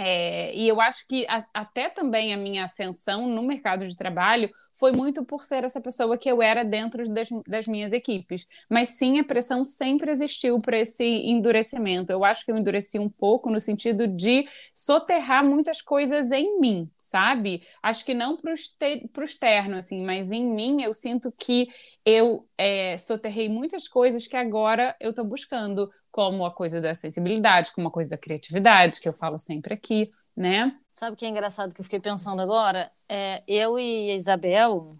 É, 0.01 0.55
e 0.55 0.65
eu 0.65 0.79
acho 0.79 1.05
que 1.05 1.25
a, 1.27 1.45
até 1.53 1.89
também 1.89 2.33
a 2.33 2.37
minha 2.37 2.63
ascensão 2.63 3.27
no 3.27 3.43
mercado 3.43 3.85
de 3.85 3.97
trabalho 3.97 4.49
foi 4.73 4.93
muito 4.93 5.25
por 5.25 5.43
ser 5.43 5.65
essa 5.65 5.81
pessoa 5.81 6.17
que 6.17 6.31
eu 6.31 6.41
era 6.41 6.63
dentro 6.63 7.05
das, 7.09 7.27
das 7.45 7.67
minhas 7.67 7.91
equipes. 7.91 8.47
Mas 8.69 8.91
sim, 8.91 9.19
a 9.19 9.25
pressão 9.25 9.65
sempre 9.65 10.09
existiu 10.09 10.57
para 10.59 10.79
esse 10.79 11.03
endurecimento. 11.03 12.13
Eu 12.13 12.23
acho 12.23 12.45
que 12.45 12.51
eu 12.51 12.55
endureci 12.57 12.97
um 12.97 13.09
pouco 13.09 13.51
no 13.51 13.59
sentido 13.59 14.07
de 14.07 14.45
soterrar 14.73 15.43
muitas 15.43 15.81
coisas 15.81 16.31
em 16.31 16.61
mim, 16.61 16.89
sabe? 17.09 17.63
Acho 17.81 18.05
que 18.05 18.13
não 18.13 18.37
para 18.37 18.51
o 18.51 19.23
externo, 19.23 19.77
assim, 19.77 20.05
mas 20.05 20.31
em 20.31 20.47
mim 20.47 20.83
eu 20.83 20.93
sinto 20.93 21.31
que 21.31 21.67
eu 22.05 22.47
é, 22.57 22.97
soterrei 22.99 23.49
muitas 23.49 23.87
coisas 23.87 24.27
que 24.27 24.37
agora 24.37 24.95
eu 24.99 25.09
estou 25.09 25.25
buscando, 25.25 25.89
como 26.11 26.45
a 26.45 26.53
coisa 26.53 26.79
da 26.79 26.93
sensibilidade, 26.93 27.71
como 27.73 27.87
a 27.87 27.91
coisa 27.91 28.11
da 28.11 28.17
criatividade, 28.17 29.01
que 29.01 29.09
eu 29.09 29.13
falo 29.13 29.39
sempre 29.39 29.73
aqui, 29.73 30.09
né? 30.37 30.77
Sabe 30.91 31.13
o 31.13 31.17
que 31.17 31.25
é 31.25 31.29
engraçado 31.29 31.73
que 31.73 31.81
eu 31.81 31.85
fiquei 31.85 31.99
pensando 31.99 32.41
agora? 32.41 32.91
É, 33.07 33.43
eu 33.47 33.79
e 33.79 34.11
a 34.11 34.15
Isabel, 34.15 34.95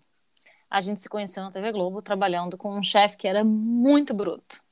a 0.69 0.81
gente 0.81 1.01
se 1.01 1.09
conheceu 1.09 1.43
na 1.43 1.51
TV 1.51 1.71
Globo 1.71 2.01
trabalhando 2.01 2.57
com 2.57 2.75
um 2.75 2.81
chefe 2.83 3.17
que 3.17 3.27
era 3.27 3.43
muito 3.43 4.15
bruto 4.15 4.63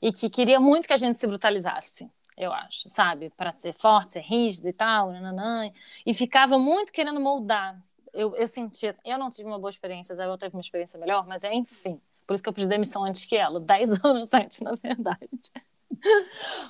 e 0.00 0.12
que 0.12 0.30
queria 0.30 0.60
muito 0.60 0.86
que 0.86 0.92
a 0.92 0.96
gente 0.96 1.18
se 1.18 1.26
brutalizasse 1.26 2.08
eu 2.40 2.52
acho, 2.54 2.88
sabe? 2.88 3.30
Para 3.36 3.52
ser 3.52 3.74
forte, 3.74 4.14
ser 4.14 4.20
rígido 4.20 4.66
e 4.66 4.72
tal, 4.72 5.12
nananã, 5.12 5.70
e 6.06 6.14
ficava 6.14 6.58
muito 6.58 6.90
querendo 6.90 7.20
moldar. 7.20 7.78
Eu, 8.14 8.34
eu 8.34 8.46
sentia, 8.48 8.90
assim, 8.90 9.02
eu 9.04 9.18
não 9.18 9.28
tive 9.28 9.46
uma 9.46 9.58
boa 9.58 9.68
experiência, 9.68 10.14
a 10.14 10.14
Isabel 10.14 10.38
teve 10.38 10.56
uma 10.56 10.62
experiência 10.62 10.98
melhor, 10.98 11.26
mas 11.26 11.44
é, 11.44 11.52
enfim, 11.54 12.00
por 12.26 12.32
isso 12.32 12.42
que 12.42 12.48
eu 12.48 12.52
pedi 12.52 12.66
demissão 12.66 13.04
antes 13.04 13.26
que 13.26 13.36
ela, 13.36 13.60
10 13.60 13.90
anos 14.02 14.32
antes, 14.32 14.62
na 14.62 14.72
verdade. 14.74 15.28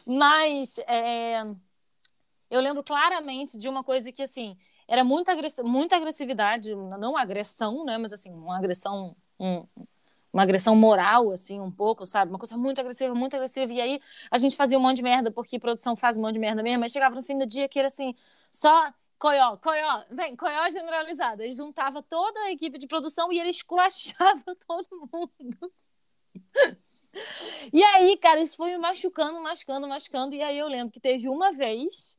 mas 0.04 0.78
é, 0.80 1.42
eu 2.50 2.60
lembro 2.60 2.82
claramente 2.82 3.56
de 3.56 3.68
uma 3.68 3.84
coisa 3.84 4.10
que, 4.10 4.24
assim, 4.24 4.58
era 4.88 5.04
muita, 5.04 5.36
muita 5.62 5.94
agressividade, 5.94 6.74
não 6.74 7.16
agressão, 7.16 7.84
né, 7.84 7.96
mas 7.96 8.12
assim, 8.12 8.32
uma 8.32 8.58
agressão, 8.58 9.16
um, 9.38 9.64
uma 10.32 10.42
agressão 10.42 10.76
moral, 10.76 11.30
assim, 11.32 11.60
um 11.60 11.70
pouco, 11.70 12.06
sabe? 12.06 12.30
Uma 12.30 12.38
coisa 12.38 12.56
muito 12.56 12.80
agressiva, 12.80 13.14
muito 13.14 13.34
agressiva. 13.36 13.72
E 13.72 13.80
aí 13.80 14.00
a 14.30 14.38
gente 14.38 14.56
fazia 14.56 14.78
um 14.78 14.82
monte 14.82 14.96
de 14.96 15.02
merda, 15.02 15.30
porque 15.30 15.58
produção 15.58 15.96
faz 15.96 16.16
um 16.16 16.22
monte 16.22 16.34
de 16.34 16.40
merda 16.40 16.62
mesmo, 16.62 16.80
mas 16.80 16.92
chegava 16.92 17.14
no 17.14 17.22
fim 17.22 17.38
do 17.38 17.46
dia 17.46 17.68
que 17.68 17.78
era 17.78 17.88
assim, 17.88 18.14
só 18.52 18.92
coió, 19.18 19.56
coió, 19.58 20.04
vem, 20.10 20.36
coió 20.36 20.68
generalizada. 20.70 21.44
Ele 21.44 21.54
juntava 21.54 22.02
toda 22.02 22.38
a 22.40 22.50
equipe 22.52 22.78
de 22.78 22.86
produção 22.86 23.32
e 23.32 23.38
ele 23.40 23.50
esculachava 23.50 24.42
todo 24.66 25.08
mundo. 25.12 25.72
E 27.72 27.82
aí, 27.82 28.16
cara, 28.16 28.40
isso 28.40 28.56
foi 28.56 28.70
me 28.70 28.78
machucando, 28.78 29.40
machucando, 29.40 29.88
machucando. 29.88 30.34
E 30.34 30.42
aí 30.42 30.58
eu 30.58 30.68
lembro 30.68 30.92
que 30.92 31.00
teve 31.00 31.28
uma 31.28 31.52
vez 31.52 32.18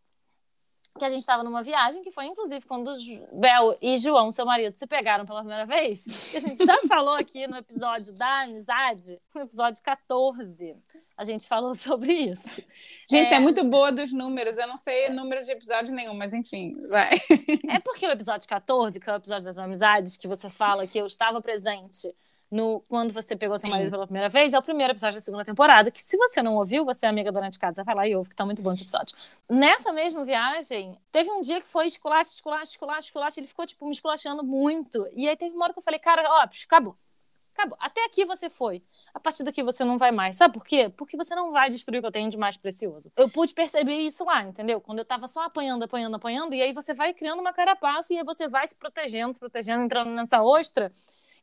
que 0.98 1.06
a 1.06 1.10
gente 1.10 1.22
estava 1.22 1.44
numa 1.44 1.64
viagem, 1.64 2.04
que 2.04 2.12
foi 2.12 2.26
inclusive 2.26 2.66
quando 2.66 2.96
Bel 3.32 3.78
e 3.82 3.98
João, 3.98 4.32
seu 4.32 4.46
marido, 4.46 4.78
se 4.78 4.86
pegaram 4.86 5.26
pela 5.26 5.40
primeira 5.40 5.66
vez. 5.66 6.36
A 6.36 6.40
gente 6.40 6.66
já 6.66 6.82
falou 6.88 7.16
aqui 7.16 7.48
no 7.48 7.58
episódio 7.58 8.14
da 8.14 8.42
amizade, 8.42 9.20
no 9.34 9.42
episódio 9.42 9.82
14. 9.84 10.76
A 11.18 11.24
gente 11.24 11.48
falou 11.48 11.74
sobre 11.76 12.14
isso. 12.14 12.62
Gente, 13.10 13.34
é... 13.34 13.38
é 13.38 13.40
muito 13.40 13.64
boa 13.64 13.92
dos 13.92 14.12
números. 14.12 14.58
Eu 14.58 14.68
não 14.68 14.78
sei 14.78 15.10
número 15.10 15.44
de 15.44 15.52
episódio 15.52 15.94
nenhum, 15.94 16.14
mas 16.14 16.34
enfim, 16.34 16.76
vai. 16.88 17.12
É 17.70 17.80
porque 17.80 18.06
o 18.06 18.12
episódio 18.12 18.48
14, 18.48 19.00
que 19.00 19.10
é 19.10 19.14
o 19.14 19.18
episódio 19.18 19.46
das 19.46 19.58
amizades, 19.58 20.18
que 20.18 20.28
você 20.28 20.50
fala 20.50 20.86
que 20.86 20.98
eu 20.98 21.06
estava 21.06 21.42
presente 21.42 22.14
no 22.52 22.82
Quando 22.82 23.14
Você 23.14 23.36
Pegou 23.36 23.58
Seu 23.58 23.70
Marido 23.70 23.90
pela 23.90 24.06
Primeira 24.06 24.28
Vez, 24.28 24.54
é 24.54 24.60
o 24.60 24.62
primeiro 24.62 24.92
episódio 24.92 25.16
da 25.16 25.22
segunda 25.22 25.46
temporada, 25.46 25.90
que 25.90 26.02
se 26.02 26.18
você 26.18 26.44
não 26.44 26.56
ouviu, 26.56 26.84
você 26.84 27.06
é 27.06 27.10
amiga 27.10 27.32
Dona 27.32 27.50
de 27.50 27.58
Casa, 27.58 27.84
vai 27.84 27.96
lá 27.96 28.08
e 28.08 28.16
ouve, 28.16 28.30
que 28.30 28.36
tá 28.36 28.46
muito 28.46 28.62
bom 28.62 28.74
esse 28.74 28.84
episódio. 28.84 29.16
Nessa 29.50 29.94
mesma 29.94 30.26
viagem, 30.26 30.98
teve 31.12 31.32
um 31.32 31.40
dia 31.40 31.62
que 31.62 31.68
foi 31.68 31.86
esculacho, 31.88 32.32
esculacho, 32.34 32.72
esculacho, 32.72 33.08
esculacho, 33.08 33.40
ele 33.40 33.48
ficou, 33.48 33.66
tipo, 33.66 33.86
me 33.86 33.92
esculachando 33.92 34.44
muito. 34.44 35.08
E 35.14 35.30
aí 35.30 35.38
teve 35.38 35.56
uma 35.56 35.64
hora 35.64 35.74
que 35.74 35.80
eu 35.80 35.84
falei, 35.84 36.00
cara, 36.00 36.24
ó, 36.30 36.42
acabou. 36.42 36.98
Acabou. 37.54 37.78
Até 37.80 38.04
aqui 38.06 38.26
você 38.26 38.50
foi. 38.50 38.82
A 39.14 39.20
partir 39.20 39.44
daqui 39.44 39.62
você 39.62 39.84
não 39.84 39.98
vai 39.98 40.12
mais. 40.12 40.36
Sabe 40.38 40.54
por 40.54 40.66
quê? 40.66 40.90
Porque 40.90 41.18
você 41.18 41.36
não 41.36 41.52
vai 41.52 41.70
destruir 41.70 42.00
o 42.00 42.02
que 42.02 42.08
eu 42.08 42.12
tenho 42.12 42.30
de 42.30 42.38
mais 42.38 42.58
precioso. 42.58 43.12
Eu 43.16 43.30
pude 43.30 43.54
perceber 43.54 43.96
isso 43.96 44.24
lá, 44.24 44.42
entendeu? 44.44 44.80
Quando 44.80 45.00
eu 45.00 45.06
tava 45.06 45.28
só 45.28 45.44
apanhando, 45.44 45.84
apanhando, 45.84 46.16
apanhando, 46.16 46.54
e 46.54 46.62
aí 46.62 46.74
você 46.74 46.94
vai 46.94 47.14
criando 47.14 47.40
uma 47.40 47.54
carapaça 47.54 48.14
e 48.14 48.18
aí 48.18 48.24
você 48.24 48.48
vai 48.48 48.66
se 48.68 48.76
protegendo, 48.76 49.34
se 49.34 49.40
protegendo, 49.40 49.84
entrando 49.84 50.12
nessa 50.12 50.42
ostra. 50.42 50.92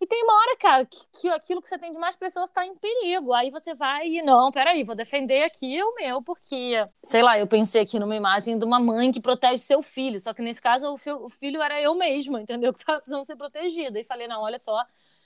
E 0.01 0.07
tem 0.07 0.23
uma 0.23 0.35
hora, 0.35 0.57
cara, 0.57 0.87
que, 0.87 1.01
que 1.13 1.29
aquilo 1.29 1.61
que 1.61 1.69
você 1.69 1.77
tem 1.77 1.91
de 1.91 1.99
mais 1.99 2.15
precioso 2.15 2.51
está 2.51 2.65
em 2.65 2.75
perigo. 2.77 3.33
Aí 3.33 3.51
você 3.51 3.75
vai 3.75 4.07
e, 4.07 4.23
não, 4.23 4.51
peraí, 4.51 4.85
vou 4.85 4.95
defender 4.95 5.43
aqui 5.43 5.83
o 5.83 5.95
meu, 5.97 6.23
porque, 6.23 6.87
sei 7.03 7.23
lá, 7.23 7.39
eu 7.39 7.47
pensei 7.49 7.83
aqui 7.83 7.99
numa 7.99 8.15
imagem 8.15 8.59
de 8.59 8.65
uma 8.65 8.79
mãe 8.79 9.11
que 9.11 9.21
protege 9.21 9.59
seu 9.59 9.83
filho. 9.83 10.21
Só 10.21 10.33
que 10.33 10.43
nesse 10.43 10.63
caso, 10.63 10.89
o, 10.95 11.25
o 11.25 11.29
filho 11.29 11.61
era 11.61 11.81
eu 11.81 11.95
mesma, 11.95 12.41
entendeu? 12.41 12.73
Que 12.79 12.79
estava 12.79 13.01
precisando 13.01 13.25
ser 13.25 13.37
protegida. 13.37 13.99
E 13.99 14.05
falei, 14.05 14.29
não, 14.29 14.41
olha 14.41 14.59
só, 14.59 14.85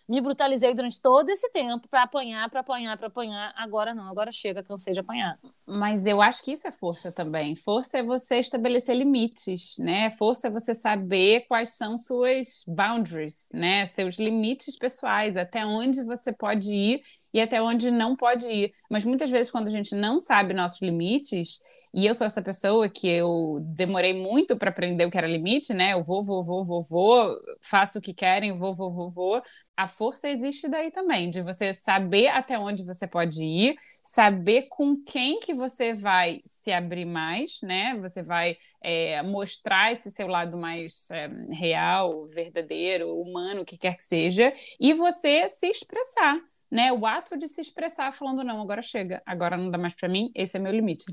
me 0.09 0.21
brutalizei 0.21 0.75
durante 0.75 1.01
todo 1.01 1.29
esse 1.31 1.51
tempo 1.51 1.89
para 1.89 2.03
apanhar, 2.03 2.49
para 2.51 2.61
apanhar, 2.61 2.97
para 2.97 3.07
apanhar. 3.07 3.53
Agora 3.57 3.95
não, 3.95 4.09
agora 4.09 4.31
chega, 4.33 4.63
cansei 4.63 4.93
de 4.93 5.01
apanhar. 5.01 5.39
Mas 5.67 6.05
eu 6.07 6.21
acho 6.21 6.43
que 6.43 6.53
isso 6.53 6.67
é 6.67 6.73
força 6.73 7.13
também. 7.13 7.57
Força 7.57 7.99
é 7.99 8.03
você 8.03 8.39
estabelecer 8.39 8.97
limites, 8.97 9.77
né? 9.79 10.11
Força 10.11 10.49
é 10.49 10.51
você 10.51 10.75
saber 10.75 11.47
quais 11.49 11.71
são 11.71 11.97
suas 11.97 12.65
boundaries, 12.67 13.51
né? 13.55 13.87
Seus 13.87 14.19
limites 14.19 14.77
pessoais, 14.77 15.37
até 15.37 15.65
onde 15.65 16.05
você 16.05 16.33
pode 16.33 16.73
ir 16.73 17.01
e 17.33 17.41
até 17.41 17.63
onde 17.63 17.91
não 17.91 18.15
pode 18.17 18.47
ir. 18.51 18.73
Mas 18.91 19.05
muitas 19.05 19.31
vezes 19.31 19.51
quando 19.51 19.69
a 19.69 19.73
gente 19.73 19.95
não 19.95 20.21
sabe 20.21 20.53
nossos 20.53 20.83
limites, 20.83 21.61
e 21.95 22.07
eu 22.07 22.15
sou 22.15 22.27
essa 22.27 22.41
pessoa 22.41 22.89
que 22.89 23.07
eu 23.07 23.59
demorei 23.61 24.15
muito 24.15 24.57
para 24.57 24.71
aprender 24.71 25.05
o 25.05 25.11
que 25.11 25.19
era 25.19 25.27
limite, 25.27 25.75
né? 25.75 25.93
Eu 25.93 26.03
vou, 26.03 26.23
vou, 26.23 26.43
vou, 26.43 26.65
vou, 26.65 26.83
vou, 26.83 27.39
faço 27.61 27.99
o 27.99 28.01
que 28.01 28.15
querem, 28.15 28.55
vou, 28.55 28.75
vou, 28.75 28.91
vou, 28.91 29.11
vou. 29.11 29.43
A 29.77 29.87
força 29.87 30.29
existe 30.29 30.69
daí 30.69 30.91
também, 30.91 31.31
de 31.31 31.43
você 31.43 31.75
saber 31.75 32.29
até 32.29 32.59
onde 32.59 32.83
você 32.83 33.07
pode 33.07 33.45
ir, 33.45 33.77
saber 34.03 34.69
com 34.71 34.97
quem 35.05 35.39
que 35.39 35.53
você 35.53 35.93
vai 35.93 36.41
se 36.47 36.73
abrir 36.73 37.05
mais, 37.05 37.61
né? 37.63 37.95
Você 38.01 38.23
vai 38.23 38.57
é, 38.81 39.21
mostrar 39.23 39.93
esse 39.93 40.11
seu 40.11 40.27
lado 40.27 40.57
mais 40.57 41.11
é, 41.11 41.29
real, 41.51 42.27
verdadeiro, 42.27 43.21
humano, 43.21 43.63
o 43.63 43.65
que 43.67 43.77
quer 43.77 43.97
que 43.99 44.05
seja, 44.05 44.53
e 44.81 44.95
você 44.95 45.49
se 45.49 45.67
expressar. 45.67 46.41
Né, 46.71 46.91
o 46.91 47.05
ato 47.05 47.37
de 47.37 47.49
se 47.49 47.61
expressar 47.61 48.15
falando 48.15 48.43
não, 48.43 48.63
agora 48.63 48.81
chega, 48.81 49.23
agora 49.27 49.59
não 49.59 49.71
dá 49.71 49.77
mais 49.77 49.95
para 49.95 50.09
mim, 50.09 50.33
esse 50.35 50.57
é 50.57 50.61
meu 50.61 50.73
limite. 50.73 51.05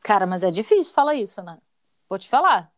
Cara, 0.00 0.26
mas 0.26 0.44
é 0.44 0.50
difícil 0.50 0.94
falar 0.94 1.14
isso, 1.14 1.42
né? 1.42 1.58
Vou 2.08 2.18
te 2.18 2.28
falar. 2.28 2.72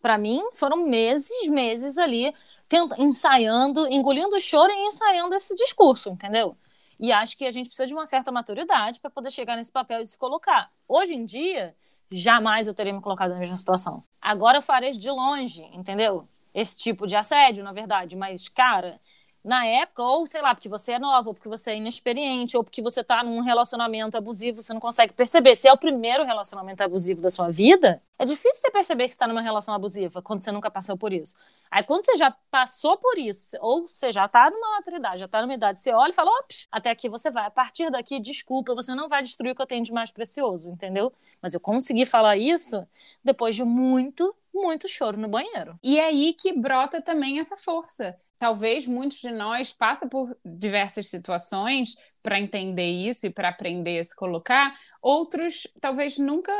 Para 0.00 0.18
mim, 0.18 0.42
foram 0.54 0.86
meses, 0.86 1.48
meses 1.48 1.98
ali 1.98 2.34
tenta, 2.68 3.00
ensaiando, 3.00 3.86
engolindo 3.88 4.36
o 4.36 4.40
choro 4.40 4.72
e 4.72 4.86
ensaiando 4.86 5.34
esse 5.34 5.54
discurso, 5.54 6.10
entendeu? 6.10 6.56
E 7.00 7.12
acho 7.12 7.36
que 7.36 7.44
a 7.44 7.50
gente 7.50 7.66
precisa 7.66 7.86
de 7.86 7.92
uma 7.92 8.06
certa 8.06 8.32
maturidade 8.32 9.00
para 9.00 9.10
poder 9.10 9.30
chegar 9.30 9.56
nesse 9.56 9.70
papel 9.72 10.00
e 10.00 10.06
se 10.06 10.16
colocar. 10.16 10.70
Hoje 10.88 11.14
em 11.14 11.24
dia, 11.24 11.74
jamais 12.10 12.66
eu 12.68 12.74
teria 12.74 12.92
me 12.92 13.02
colocado 13.02 13.30
na 13.30 13.38
mesma 13.38 13.56
situação. 13.56 14.02
Agora 14.20 14.58
eu 14.58 14.62
farei 14.62 14.90
de 14.90 15.10
longe, 15.10 15.62
entendeu? 15.72 16.28
Esse 16.54 16.76
tipo 16.76 17.06
de 17.06 17.14
assédio, 17.14 17.62
na 17.62 17.72
verdade. 17.72 18.16
Mas, 18.16 18.48
cara, 18.48 18.98
na 19.46 19.64
época, 19.64 20.02
ou 20.02 20.26
sei 20.26 20.42
lá, 20.42 20.52
porque 20.52 20.68
você 20.68 20.92
é 20.92 20.98
nova, 20.98 21.28
ou 21.28 21.34
porque 21.34 21.48
você 21.48 21.70
é 21.70 21.76
inexperiente, 21.76 22.56
ou 22.56 22.64
porque 22.64 22.82
você 22.82 23.04
tá 23.04 23.22
num 23.22 23.40
relacionamento 23.40 24.16
abusivo, 24.16 24.60
você 24.60 24.74
não 24.74 24.80
consegue 24.80 25.12
perceber. 25.12 25.54
Se 25.54 25.68
é 25.68 25.72
o 25.72 25.78
primeiro 25.78 26.24
relacionamento 26.24 26.82
abusivo 26.82 27.20
da 27.20 27.30
sua 27.30 27.48
vida, 27.48 28.02
é 28.18 28.24
difícil 28.24 28.60
você 28.60 28.70
perceber 28.72 29.04
que 29.04 29.14
está 29.14 29.24
numa 29.28 29.40
relação 29.40 29.72
abusiva 29.72 30.20
quando 30.20 30.40
você 30.40 30.50
nunca 30.50 30.68
passou 30.68 30.96
por 30.98 31.12
isso. 31.12 31.36
Aí 31.70 31.84
quando 31.84 32.04
você 32.04 32.16
já 32.16 32.32
passou 32.50 32.98
por 32.98 33.18
isso, 33.18 33.56
ou 33.60 33.86
você 33.86 34.10
já 34.10 34.26
tá 34.26 34.50
numa 34.50 34.78
maturidade, 34.78 35.20
já 35.20 35.28
tá 35.28 35.40
numa 35.40 35.54
idade, 35.54 35.78
você 35.78 35.92
olha 35.92 36.10
e 36.10 36.14
fala, 36.14 36.30
ops, 36.40 36.66
até 36.72 36.90
aqui 36.90 37.08
você 37.08 37.30
vai. 37.30 37.46
A 37.46 37.50
partir 37.50 37.88
daqui, 37.88 38.18
desculpa, 38.18 38.74
você 38.74 38.96
não 38.96 39.08
vai 39.08 39.22
destruir 39.22 39.52
o 39.52 39.54
que 39.54 39.62
eu 39.62 39.66
tenho 39.66 39.84
de 39.84 39.92
mais 39.92 40.10
precioso, 40.10 40.68
entendeu? 40.70 41.12
Mas 41.40 41.54
eu 41.54 41.60
consegui 41.60 42.04
falar 42.04 42.36
isso 42.36 42.84
depois 43.22 43.54
de 43.54 43.62
muito, 43.62 44.34
muito 44.52 44.88
choro 44.88 45.16
no 45.16 45.28
banheiro. 45.28 45.78
E 45.84 46.00
é 46.00 46.06
aí 46.06 46.32
que 46.32 46.52
brota 46.52 47.00
também 47.00 47.38
essa 47.38 47.54
força 47.54 48.18
talvez 48.38 48.86
muitos 48.86 49.18
de 49.18 49.30
nós 49.30 49.72
passem 49.72 50.08
por 50.08 50.36
diversas 50.44 51.08
situações 51.08 51.96
para 52.22 52.40
entender 52.40 52.90
isso 52.90 53.26
e 53.26 53.30
para 53.30 53.48
aprender 53.48 53.98
a 53.98 54.04
se 54.04 54.14
colocar, 54.14 54.74
outros 55.00 55.66
talvez 55.80 56.18
nunca 56.18 56.52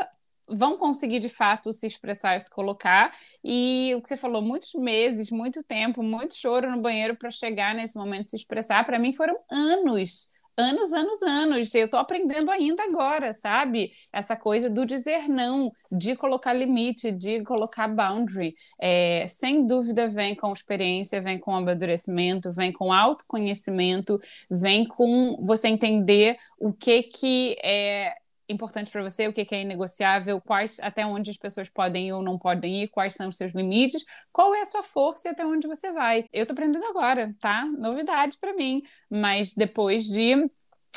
vão 0.49 0.77
conseguir 0.77 1.19
de 1.19 1.29
fato 1.29 1.73
se 1.73 1.85
expressar 1.85 2.37
e 2.37 2.39
se 2.39 2.49
colocar. 2.49 3.13
E 3.43 3.93
o 3.95 4.01
que 4.01 4.07
você 4.07 4.15
falou, 4.15 4.41
muitos 4.41 4.73
meses, 4.75 5.29
muito 5.29 5.61
tempo, 5.61 6.01
muito 6.01 6.35
choro 6.35 6.71
no 6.71 6.81
banheiro 6.81 7.15
para 7.15 7.29
chegar 7.31 7.75
nesse 7.75 7.97
momento 7.97 8.25
de 8.25 8.29
se 8.31 8.35
expressar, 8.37 8.85
para 8.85 8.97
mim 8.97 9.13
foram 9.13 9.37
anos 9.51 10.31
anos, 10.57 10.91
anos, 10.91 11.21
anos. 11.21 11.75
Eu 11.75 11.85
estou 11.85 11.99
aprendendo 11.99 12.49
ainda 12.51 12.83
agora, 12.83 13.31
sabe? 13.33 13.91
Essa 14.11 14.35
coisa 14.35 14.69
do 14.69 14.85
dizer 14.85 15.27
não, 15.29 15.71
de 15.91 16.15
colocar 16.15 16.53
limite, 16.53 17.11
de 17.11 17.43
colocar 17.43 17.87
boundary. 17.87 18.55
É, 18.79 19.27
sem 19.27 19.65
dúvida, 19.67 20.07
vem 20.07 20.35
com 20.35 20.51
experiência, 20.51 21.21
vem 21.21 21.39
com 21.39 21.55
amadurecimento, 21.55 22.51
vem 22.51 22.73
com 22.73 22.91
autoconhecimento, 22.91 24.19
vem 24.49 24.85
com 24.87 25.37
você 25.45 25.67
entender 25.67 26.37
o 26.59 26.73
que 26.73 27.03
que 27.03 27.55
é 27.63 28.15
importante 28.49 28.91
para 28.91 29.03
você, 29.03 29.27
o 29.27 29.33
que, 29.33 29.47
é 29.53 29.61
inegociável, 29.61 30.41
quais 30.41 30.79
até 30.79 31.05
onde 31.05 31.31
as 31.31 31.37
pessoas 31.37 31.69
podem 31.69 32.11
ou 32.13 32.21
não 32.21 32.37
podem 32.37 32.83
ir, 32.83 32.87
quais 32.87 33.13
são 33.13 33.29
os 33.29 33.35
seus 33.35 33.53
limites, 33.53 34.05
qual 34.31 34.53
é 34.55 34.61
a 34.61 34.65
sua 34.65 34.83
força 34.83 35.27
e 35.27 35.31
até 35.31 35.45
onde 35.45 35.67
você 35.67 35.91
vai. 35.91 36.25
Eu 36.31 36.43
estou 36.43 36.53
aprendendo 36.53 36.85
agora, 36.85 37.35
tá? 37.39 37.65
Novidade 37.65 38.37
para 38.39 38.53
mim, 38.53 38.81
mas 39.09 39.53
depois 39.53 40.05
de 40.05 40.49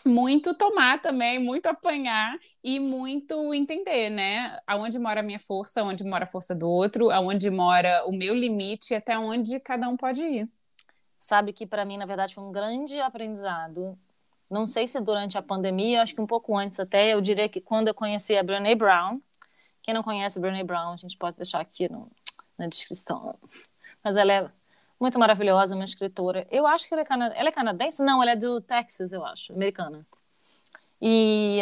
muito 0.06 0.54
tomar 0.54 1.00
também, 1.02 1.38
muito 1.38 1.66
apanhar 1.66 2.34
e 2.62 2.80
muito 2.80 3.52
entender, 3.52 4.10
né? 4.10 4.58
Aonde 4.66 4.98
mora 4.98 5.20
a 5.20 5.22
minha 5.22 5.38
força, 5.38 5.80
aonde 5.80 6.04
mora 6.04 6.24
a 6.24 6.28
força 6.28 6.54
do 6.54 6.68
outro, 6.68 7.10
aonde 7.10 7.50
mora 7.50 8.04
o 8.06 8.12
meu 8.12 8.34
limite 8.34 8.92
e 8.92 8.96
até 8.96 9.18
onde 9.18 9.60
cada 9.60 9.88
um 9.88 9.96
pode 9.96 10.22
ir. 10.22 10.48
Sabe 11.18 11.52
que 11.52 11.66
para 11.66 11.84
mim, 11.84 11.98
na 11.98 12.06
verdade, 12.06 12.34
foi 12.34 12.42
um 12.42 12.52
grande 12.52 12.98
aprendizado 12.98 13.98
não 14.50 14.66
sei 14.66 14.88
se 14.88 15.00
durante 15.00 15.38
a 15.38 15.42
pandemia, 15.42 16.02
acho 16.02 16.14
que 16.14 16.20
um 16.20 16.26
pouco 16.26 16.56
antes 16.58 16.80
até, 16.80 17.14
eu 17.14 17.20
diria 17.20 17.48
que 17.48 17.60
quando 17.60 17.88
eu 17.88 17.94
conheci 17.94 18.36
a 18.36 18.42
Brené 18.42 18.74
Brown, 18.74 19.20
quem 19.82 19.94
não 19.94 20.02
conhece 20.02 20.38
a 20.38 20.42
Brené 20.42 20.64
Brown, 20.64 20.92
a 20.92 20.96
gente 20.96 21.16
pode 21.16 21.36
deixar 21.36 21.60
aqui 21.60 21.90
no, 21.90 22.10
na 22.58 22.66
descrição, 22.66 23.38
mas 24.02 24.16
ela 24.16 24.32
é 24.32 24.50
muito 24.98 25.18
maravilhosa, 25.18 25.74
uma 25.74 25.84
escritora. 25.84 26.46
Eu 26.50 26.66
acho 26.66 26.86
que 26.86 26.92
ela 26.92 27.02
é, 27.02 27.04
cana 27.04 27.26
ela 27.34 27.48
é 27.48 27.52
canadense? 27.52 28.02
Não, 28.02 28.20
ela 28.22 28.32
é 28.32 28.36
do 28.36 28.60
Texas, 28.60 29.12
eu 29.12 29.24
acho, 29.24 29.52
americana. 29.52 30.06
E 31.00 31.60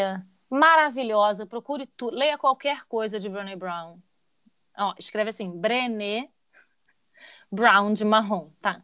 maravilhosa, 0.51 1.47
procure 1.47 1.87
tudo, 1.87 2.17
leia 2.17 2.39
qualquer 2.39 2.85
coisa 2.87 3.21
de 3.21 3.29
Brené 3.29 3.55
Brown. 3.55 3.99
Ó, 4.77 4.95
escreve 4.99 5.29
assim, 5.29 5.51
Brené 5.51 6.31
Brown 7.53 7.93
de 7.93 8.05
marrom, 8.05 8.51
tá? 8.61 8.83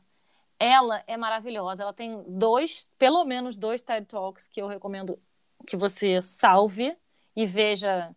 Ela 0.59 1.03
é 1.07 1.17
maravilhosa. 1.17 1.83
Ela 1.83 1.93
tem 1.93 2.23
dois, 2.27 2.91
pelo 2.99 3.25
menos 3.25 3.59
dois 3.59 3.83
TED 3.83 4.07
Talks 4.07 4.49
que 4.49 4.61
eu 4.61 4.67
recomendo 4.67 5.19
que 5.67 5.77
você 5.77 6.21
salve 6.21 6.97
e 7.35 7.47
veja 7.47 8.15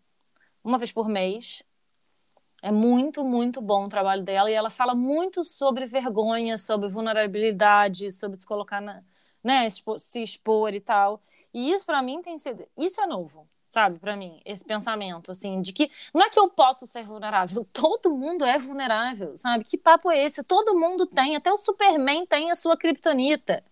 uma 0.64 0.78
vez 0.78 0.92
por 0.92 1.08
mês. 1.08 1.64
É 2.62 2.72
muito, 2.72 3.24
muito 3.24 3.62
bom 3.62 3.86
o 3.86 3.90
trabalho 3.90 4.24
dela 4.24 4.50
e 4.50 4.54
ela 4.54 4.70
fala 4.70 4.96
muito 4.96 5.44
sobre 5.44 5.86
vergonha, 5.86 6.58
sobre 6.58 6.90
vulnerabilidade, 6.90 8.12
sobre 8.12 8.40
se 8.40 8.48
colocar 8.48 8.82
na, 8.82 9.04
né, 9.44 9.68
se 9.70 10.22
expor 10.22 10.74
e 10.74 10.80
tal. 10.82 11.22
E 11.54 11.72
isso 11.72 11.86
para 11.86 12.02
mim 12.02 12.22
tem 12.22 12.38
sido, 12.38 12.68
isso 12.76 13.00
é 13.00 13.08
novo 13.08 13.48
sabe, 13.68 14.00
para 14.00 14.16
mim, 14.16 14.42
esse 14.46 14.64
pensamento, 14.64 15.32
assim, 15.32 15.62
de 15.62 15.74
que 15.74 15.92
não 16.14 16.24
é 16.24 16.30
que 16.30 16.40
eu 16.40 16.50
posso 16.50 16.88
ser 16.88 17.04
vulnerável, 17.06 17.66
todo 17.72 18.16
mundo 18.16 18.46
é 18.46 18.58
vulnerável, 18.58 19.36
sabe? 19.36 19.64
Que 19.64 19.78
papo 19.78 20.10
é 20.10 20.24
esse? 20.24 20.44
Todo 20.44 20.74
mundo 20.74 21.06
tem, 21.06 21.36
até 21.36 21.52
o 21.52 21.58
Superman 21.58 22.26
tem 22.26 22.50
a 22.50 22.56
sua 22.56 22.78
kriptonita. 22.78 23.64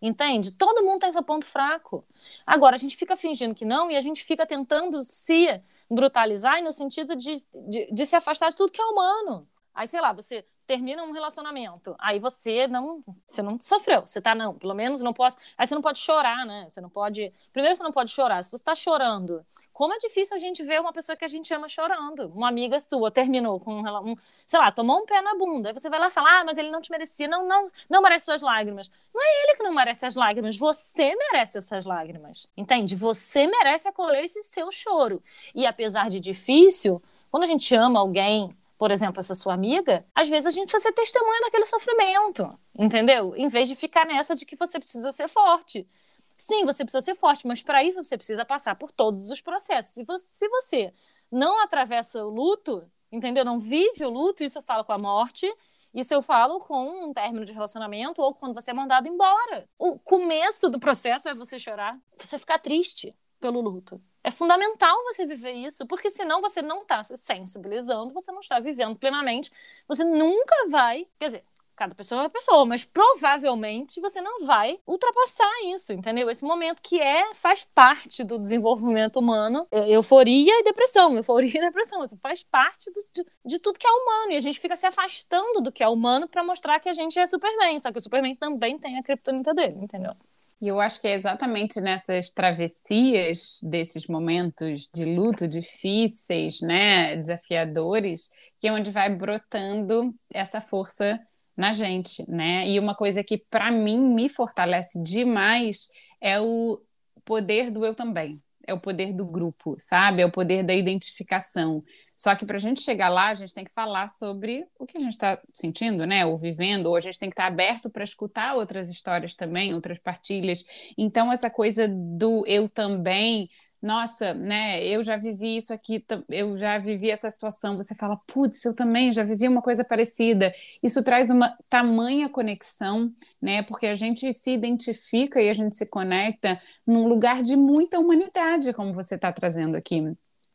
Entende? 0.00 0.52
Todo 0.52 0.84
mundo 0.84 1.00
tem 1.00 1.12
seu 1.12 1.22
ponto 1.22 1.46
fraco. 1.46 2.04
Agora, 2.46 2.76
a 2.76 2.78
gente 2.78 2.96
fica 2.96 3.16
fingindo 3.16 3.54
que 3.54 3.64
não 3.64 3.90
e 3.90 3.96
a 3.96 4.00
gente 4.00 4.24
fica 4.24 4.44
tentando 4.46 5.02
se 5.04 5.62
brutalizar 5.90 6.62
no 6.62 6.70
sentido 6.70 7.16
de, 7.16 7.34
de, 7.68 7.90
de 7.90 8.06
se 8.06 8.14
afastar 8.14 8.50
de 8.50 8.56
tudo 8.56 8.72
que 8.72 8.80
é 8.80 8.84
humano. 8.84 9.48
Aí, 9.74 9.86
sei 9.86 10.00
lá, 10.00 10.12
você 10.12 10.44
termina 10.66 11.02
um 11.02 11.12
relacionamento, 11.12 11.94
aí 11.98 12.18
você 12.18 12.66
não, 12.66 13.02
você 13.26 13.42
não 13.42 13.58
sofreu, 13.58 14.02
você 14.02 14.20
tá 14.20 14.34
não, 14.34 14.54
pelo 14.54 14.74
menos 14.74 15.02
não 15.02 15.12
posso, 15.12 15.38
aí 15.56 15.66
você 15.66 15.74
não 15.74 15.82
pode 15.82 15.98
chorar, 15.98 16.44
né? 16.44 16.66
Você 16.68 16.80
não 16.80 16.90
pode, 16.90 17.32
primeiro 17.52 17.76
você 17.76 17.82
não 17.82 17.92
pode 17.92 18.10
chorar, 18.10 18.42
se 18.42 18.50
você 18.50 18.64
tá 18.64 18.74
chorando, 18.74 19.44
como 19.76 19.92
é 19.92 19.98
difícil 19.98 20.34
a 20.34 20.38
gente 20.38 20.62
ver 20.64 20.80
uma 20.80 20.90
pessoa 20.90 21.14
que 21.14 21.24
a 21.24 21.28
gente 21.28 21.52
ama 21.52 21.68
chorando. 21.68 22.32
Uma 22.34 22.48
amiga 22.48 22.80
sua 22.80 23.10
terminou 23.10 23.60
com 23.60 23.82
um, 23.82 24.16
sei 24.46 24.58
lá, 24.58 24.72
tomou 24.72 25.02
um 25.02 25.04
pé 25.04 25.20
na 25.20 25.34
bunda, 25.34 25.68
aí 25.68 25.74
você 25.74 25.90
vai 25.90 26.00
lá 26.00 26.08
falar: 26.08 26.40
"Ah, 26.40 26.44
mas 26.46 26.56
ele 26.56 26.70
não 26.70 26.80
te 26.80 26.90
merecia". 26.90 27.28
Não, 27.28 27.46
não, 27.46 27.66
não 27.88 28.00
merece 28.00 28.24
suas 28.24 28.40
lágrimas. 28.40 28.90
Não 29.14 29.22
é 29.22 29.42
ele 29.44 29.56
que 29.58 29.62
não 29.62 29.74
merece 29.74 30.06
as 30.06 30.16
lágrimas, 30.16 30.56
você 30.56 31.14
merece 31.14 31.58
essas 31.58 31.84
lágrimas. 31.84 32.48
Entende? 32.56 32.96
Você 32.96 33.46
merece 33.46 33.86
acolher 33.86 34.24
esse 34.24 34.42
seu 34.44 34.72
choro. 34.72 35.22
E 35.54 35.66
apesar 35.66 36.08
de 36.08 36.20
difícil, 36.20 37.02
quando 37.30 37.42
a 37.42 37.46
gente 37.46 37.74
ama 37.74 38.00
alguém, 38.00 38.48
por 38.78 38.90
exemplo, 38.90 39.20
essa 39.20 39.34
sua 39.34 39.54
amiga, 39.54 40.06
às 40.14 40.28
vezes 40.28 40.46
a 40.46 40.50
gente 40.50 40.70
precisa 40.70 40.90
ser 40.90 40.92
testemunha 40.92 41.40
daquele 41.42 41.66
sofrimento, 41.66 42.48
entendeu? 42.78 43.34
Em 43.36 43.48
vez 43.48 43.68
de 43.68 43.74
ficar 43.74 44.04
nessa 44.04 44.34
de 44.34 44.44
que 44.44 44.56
você 44.56 44.78
precisa 44.78 45.10
ser 45.12 45.28
forte. 45.28 45.88
Sim, 46.36 46.64
você 46.64 46.84
precisa 46.84 47.00
ser 47.00 47.14
forte, 47.14 47.46
mas 47.46 47.62
para 47.62 47.82
isso 47.82 48.02
você 48.02 48.16
precisa 48.16 48.44
passar 48.44 48.76
por 48.76 48.90
todos 48.92 49.30
os 49.30 49.40
processos. 49.40 49.94
Se 49.94 50.04
você, 50.04 50.26
se 50.26 50.48
você 50.48 50.94
não 51.30 51.62
atravessa 51.62 52.22
o 52.22 52.28
luto, 52.28 52.86
entendeu? 53.10 53.44
Não 53.44 53.58
vive 53.58 54.04
o 54.04 54.10
luto, 54.10 54.44
isso 54.44 54.58
eu 54.58 54.62
falo 54.62 54.84
com 54.84 54.92
a 54.92 54.98
morte, 54.98 55.50
isso 55.94 56.12
eu 56.12 56.20
falo 56.20 56.60
com 56.60 57.08
um 57.08 57.12
término 57.14 57.46
de 57.46 57.54
relacionamento 57.54 58.20
ou 58.20 58.34
quando 58.34 58.52
você 58.52 58.70
é 58.70 58.74
mandado 58.74 59.08
embora. 59.08 59.66
O 59.78 59.98
começo 59.98 60.68
do 60.68 60.78
processo 60.78 61.28
é 61.28 61.34
você 61.34 61.58
chorar, 61.58 61.98
você 62.18 62.38
ficar 62.38 62.58
triste 62.58 63.16
pelo 63.40 63.62
luto. 63.62 63.98
É 64.26 64.30
fundamental 64.32 64.96
você 65.04 65.24
viver 65.24 65.52
isso, 65.52 65.86
porque 65.86 66.10
senão 66.10 66.40
você 66.40 66.60
não 66.60 66.82
está 66.82 67.00
se 67.00 67.16
sensibilizando, 67.16 68.12
você 68.12 68.32
não 68.32 68.40
está 68.40 68.58
vivendo 68.58 68.96
plenamente, 68.96 69.52
você 69.86 70.02
nunca 70.02 70.68
vai, 70.68 71.06
quer 71.16 71.26
dizer, 71.26 71.44
cada 71.76 71.94
pessoa 71.94 72.22
é 72.22 72.24
uma 72.24 72.30
pessoa, 72.30 72.64
mas 72.66 72.84
provavelmente 72.84 74.00
você 74.00 74.20
não 74.20 74.44
vai 74.44 74.80
ultrapassar 74.84 75.48
isso, 75.66 75.92
entendeu? 75.92 76.28
Esse 76.28 76.44
momento 76.44 76.82
que 76.82 77.00
é 77.00 77.34
faz 77.34 77.64
parte 77.72 78.24
do 78.24 78.36
desenvolvimento 78.36 79.20
humano, 79.20 79.64
euforia 79.70 80.58
e 80.58 80.64
depressão, 80.64 81.14
euforia 81.16 81.58
e 81.58 81.60
depressão, 81.62 82.02
isso 82.02 82.16
faz 82.16 82.42
parte 82.42 82.90
do, 82.90 83.00
de, 83.14 83.24
de, 83.44 83.58
tudo 83.60 83.78
que 83.78 83.86
é 83.86 83.90
humano 83.90 84.32
e 84.32 84.36
a 84.36 84.40
gente 84.40 84.58
fica 84.58 84.74
se 84.74 84.88
afastando 84.88 85.60
do 85.60 85.70
que 85.70 85.84
é 85.84 85.88
humano 85.88 86.26
para 86.26 86.42
mostrar 86.42 86.80
que 86.80 86.88
a 86.88 86.92
gente 86.92 87.16
é 87.16 87.24
Superman, 87.28 87.78
só 87.78 87.92
que 87.92 87.98
o 87.98 88.02
Superman 88.02 88.34
também 88.34 88.76
tem 88.76 88.98
a 88.98 89.04
criptonita 89.04 89.54
dele, 89.54 89.78
entendeu? 89.80 90.16
E 90.60 90.68
eu 90.68 90.80
acho 90.80 91.00
que 91.00 91.06
é 91.08 91.14
exatamente 91.14 91.80
nessas 91.82 92.30
travessias 92.32 93.58
desses 93.62 94.06
momentos 94.06 94.88
de 94.92 95.04
luto 95.04 95.46
difíceis, 95.46 96.60
né, 96.62 97.14
desafiadores, 97.16 98.30
que 98.58 98.66
é 98.66 98.72
onde 98.72 98.90
vai 98.90 99.14
brotando 99.14 100.14
essa 100.32 100.60
força 100.62 101.20
na 101.56 101.72
gente, 101.72 102.28
né? 102.30 102.66
E 102.68 102.78
uma 102.78 102.94
coisa 102.94 103.22
que 103.22 103.38
para 103.50 103.70
mim 103.70 103.98
me 103.98 104.28
fortalece 104.30 105.02
demais 105.02 105.88
é 106.20 106.40
o 106.40 106.80
poder 107.24 107.70
do 107.70 107.84
eu 107.84 107.94
também. 107.94 108.42
É 108.66 108.74
o 108.74 108.80
poder 108.80 109.12
do 109.12 109.26
grupo, 109.26 109.76
sabe? 109.78 110.22
É 110.22 110.26
o 110.26 110.30
poder 110.30 110.62
da 110.64 110.74
identificação. 110.74 111.84
Só 112.16 112.34
que 112.34 112.46
para 112.46 112.56
a 112.56 112.60
gente 112.60 112.80
chegar 112.80 113.08
lá, 113.08 113.28
a 113.28 113.34
gente 113.34 113.52
tem 113.52 113.64
que 113.64 113.72
falar 113.72 114.08
sobre 114.08 114.66
o 114.78 114.86
que 114.86 114.96
a 114.96 115.00
gente 115.00 115.12
está 115.12 115.38
sentindo, 115.52 116.06
né? 116.06 116.24
Ou 116.24 116.36
vivendo, 116.36 116.86
ou 116.86 116.96
a 116.96 117.00
gente 117.00 117.18
tem 117.18 117.28
que 117.28 117.34
estar 117.34 117.44
tá 117.44 117.48
aberto 117.48 117.90
para 117.90 118.02
escutar 118.02 118.54
outras 118.54 118.90
histórias 118.90 119.34
também, 119.34 119.74
outras 119.74 119.98
partilhas. 119.98 120.64
Então, 120.96 121.30
essa 121.30 121.50
coisa 121.50 121.86
do 121.86 122.44
eu 122.46 122.68
também 122.68 123.50
nossa, 123.82 124.34
né, 124.34 124.84
eu 124.84 125.02
já 125.04 125.16
vivi 125.16 125.56
isso 125.56 125.72
aqui, 125.72 126.04
eu 126.28 126.56
já 126.56 126.78
vivi 126.78 127.10
essa 127.10 127.30
situação. 127.30 127.76
Você 127.76 127.94
fala, 127.94 128.18
putz, 128.26 128.64
eu 128.64 128.74
também 128.74 129.12
já 129.12 129.22
vivi 129.22 129.46
uma 129.46 129.62
coisa 129.62 129.84
parecida. 129.84 130.52
Isso 130.82 131.02
traz 131.02 131.30
uma 131.30 131.56
tamanha 131.68 132.28
conexão, 132.28 133.12
né, 133.40 133.62
porque 133.62 133.86
a 133.86 133.94
gente 133.94 134.32
se 134.32 134.52
identifica 134.52 135.40
e 135.40 135.48
a 135.48 135.52
gente 135.52 135.76
se 135.76 135.86
conecta 135.86 136.60
num 136.86 137.06
lugar 137.06 137.42
de 137.42 137.56
muita 137.56 137.98
humanidade, 137.98 138.72
como 138.72 138.92
você 138.92 139.14
está 139.14 139.32
trazendo 139.32 139.76
aqui 139.76 140.02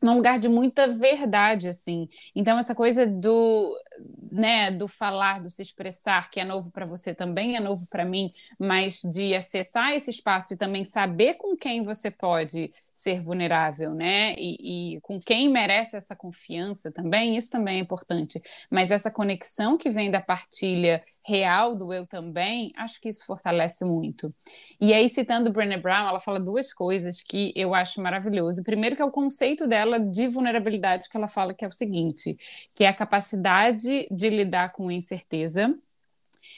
num 0.01 0.15
lugar 0.15 0.39
de 0.39 0.49
muita 0.49 0.87
verdade, 0.87 1.69
assim. 1.69 2.09
Então, 2.35 2.57
essa 2.57 2.73
coisa 2.73 3.05
do, 3.05 3.77
né, 4.31 4.71
do 4.71 4.87
falar, 4.87 5.41
do 5.41 5.49
se 5.49 5.61
expressar, 5.61 6.29
que 6.31 6.39
é 6.39 6.43
novo 6.43 6.71
para 6.71 6.85
você 6.85 7.13
também 7.13 7.55
é 7.55 7.59
novo 7.59 7.85
para 7.87 8.03
mim, 8.03 8.33
mas 8.57 9.01
de 9.01 9.35
acessar 9.35 9.91
esse 9.93 10.09
espaço 10.09 10.53
e 10.53 10.57
também 10.57 10.83
saber 10.83 11.35
com 11.35 11.55
quem 11.55 11.83
você 11.83 12.09
pode 12.09 12.73
ser 13.01 13.21
vulnerável, 13.21 13.93
né? 13.93 14.35
E, 14.37 14.95
e, 14.95 15.01
com 15.01 15.19
quem 15.19 15.49
merece 15.49 15.97
essa 15.97 16.15
confiança 16.15 16.91
também, 16.91 17.35
isso 17.35 17.49
também 17.49 17.77
é 17.77 17.81
importante. 17.81 18.41
Mas 18.69 18.91
essa 18.91 19.09
conexão 19.09 19.77
que 19.77 19.89
vem 19.89 20.11
da 20.11 20.21
partilha 20.21 21.03
real 21.23 21.75
do 21.75 21.93
eu 21.93 22.05
também, 22.07 22.71
acho 22.75 22.99
que 22.99 23.09
isso 23.09 23.25
fortalece 23.25 23.83
muito. 23.85 24.33
E 24.79 24.93
aí, 24.93 25.09
citando 25.09 25.51
Brené 25.51 25.77
Brown, 25.77 26.07
ela 26.07 26.19
fala 26.19 26.39
duas 26.39 26.73
coisas 26.73 27.21
que 27.21 27.51
eu 27.55 27.73
acho 27.73 28.01
maravilhoso. 28.01 28.63
Primeiro, 28.63 28.95
que 28.95 29.01
é 29.01 29.05
o 29.05 29.11
conceito 29.11 29.67
dela 29.67 29.99
de 29.99 30.27
vulnerabilidade, 30.27 31.09
que 31.09 31.17
ela 31.17 31.27
fala 31.27 31.53
que 31.53 31.65
é 31.65 31.67
o 31.67 31.71
seguinte: 31.71 32.35
que 32.75 32.83
é 32.83 32.87
a 32.87 32.93
capacidade 32.93 34.07
de 34.11 34.29
lidar 34.29 34.71
com 34.71 34.91
incerteza 34.91 35.75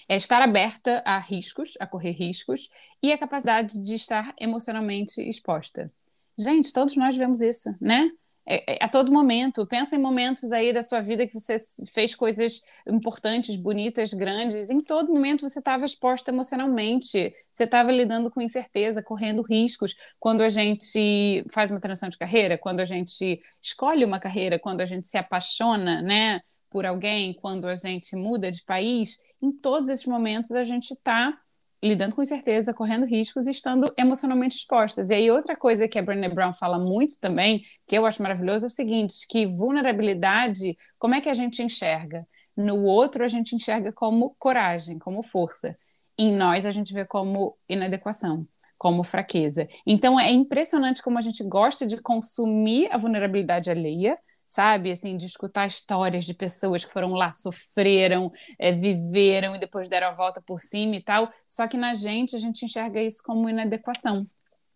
é 0.08 0.16
estar 0.16 0.42
aberta 0.42 1.02
a 1.06 1.18
riscos, 1.18 1.74
a 1.80 1.88
correr 1.88 2.12
riscos, 2.12 2.70
e 3.02 3.12
a 3.12 3.18
capacidade 3.18 3.82
de 3.82 3.96
estar 3.96 4.34
emocionalmente 4.40 5.22
exposta. 5.22 5.92
Gente, 6.38 6.74
todos 6.74 6.96
nós 6.96 7.16
vemos 7.16 7.42
isso, 7.42 7.70
né? 7.80 8.10
É, 8.46 8.74
é, 8.76 8.84
a 8.84 8.90
todo 8.90 9.12
momento. 9.12 9.66
Pensa 9.66 9.96
em 9.96 10.00
momentos 10.00 10.52
aí 10.52 10.74
da 10.74 10.82
sua 10.82 11.00
vida 11.02 11.26
que 11.26 11.34
você 11.34 11.56
fez 11.94 12.14
coisas 12.14 12.62
importantes, 12.88 13.56
bonitas, 13.56 14.14
grandes. 14.14 14.70
Em 14.70 14.80
todo 14.80 15.14
momento 15.14 15.48
você 15.48 15.60
estava 15.60 15.86
exposta 15.86 16.32
emocionalmente. 16.32 17.34
Você 17.52 17.64
estava 17.64 17.92
lidando 17.92 18.30
com 18.30 18.42
incerteza, 18.42 19.02
correndo 19.02 19.42
riscos. 19.42 19.96
Quando 20.20 20.42
a 20.42 20.50
gente 20.50 21.46
faz 21.52 21.72
uma 21.72 21.80
transição 21.80 22.10
de 22.10 22.18
carreira, 22.18 22.58
quando 22.58 22.82
a 22.82 22.86
gente 22.86 23.42
escolhe 23.62 24.04
uma 24.04 24.20
carreira, 24.20 24.60
quando 24.60 24.82
a 24.82 24.86
gente 24.86 25.08
se 25.08 25.18
apaixona, 25.18 26.02
né? 26.02 26.42
Por 26.70 26.86
alguém, 26.86 27.34
quando 27.36 27.68
a 27.68 27.76
gente 27.76 28.16
muda 28.16 28.52
de 28.52 28.64
país, 28.64 29.20
em 29.42 29.56
todos 29.56 29.90
esses 29.90 30.08
momentos 30.08 30.52
a 30.52 30.64
gente 30.64 30.92
está 30.92 31.38
lidando 31.84 32.16
com 32.16 32.22
incerteza, 32.22 32.74
correndo 32.74 33.06
riscos 33.06 33.46
e 33.46 33.52
estando 33.52 33.94
emocionalmente 33.98 34.56
expostas. 34.56 35.10
E 35.10 35.16
aí 35.16 35.30
outra 35.30 35.56
coisa 35.56 35.88
que 35.88 36.00
a 36.00 36.02
Brené 36.02 36.30
Brown 36.30 36.54
fala 36.54 36.80
muito 36.80 37.20
também, 37.20 37.62
que 37.86 37.98
eu 37.98 38.06
acho 38.06 38.22
maravilhoso, 38.24 38.66
é 38.66 38.68
o 38.68 38.72
seguinte, 38.72 39.28
que 39.30 39.46
vulnerabilidade, 39.46 40.78
como 40.98 41.16
é 41.16 41.22
que 41.22 41.30
a 41.30 41.34
gente 41.34 41.62
enxerga? 41.62 42.26
No 42.56 42.84
outro 42.84 43.26
a 43.26 43.28
gente 43.28 43.56
enxerga 43.56 43.92
como 43.92 44.36
coragem, 44.40 44.98
como 44.98 45.22
força. 45.22 45.78
Em 46.18 46.34
nós 46.34 46.66
a 46.66 46.72
gente 46.72 46.94
vê 46.94 47.04
como 47.06 47.58
inadequação, 47.68 48.48
como 48.78 49.04
fraqueza. 49.04 49.68
Então 49.86 50.18
é 50.18 50.32
impressionante 50.32 51.02
como 51.02 51.18
a 51.18 51.22
gente 51.22 51.44
gosta 51.44 51.86
de 51.86 52.02
consumir 52.02 52.88
a 52.92 52.98
vulnerabilidade 52.98 53.70
alheia, 53.70 54.18
sabe? 54.48 54.92
Assim, 54.92 55.18
de 55.18 55.26
escutar 55.26 55.68
histórias 55.68 56.26
de 56.26 56.34
pessoas 56.34 56.86
que 56.86 56.92
foram 56.92 57.14
lá, 57.14 57.32
sofreram, 57.32 58.32
é, 58.60 58.72
viveram 58.72 59.56
e 59.56 59.60
depois 59.60 59.88
deram 59.88 60.08
a 60.08 60.14
volta 60.14 60.42
por 60.42 60.62
cima 60.62 60.96
e 60.96 61.02
tal. 61.04 61.32
Só 61.48 61.68
que 61.68 61.78
na 61.78 61.94
gente, 61.94 62.36
a 62.36 62.40
gente 62.40 62.66
enxerga 62.66 63.02
isso 63.02 63.22
como 63.24 63.50
inadequação. 63.50 64.26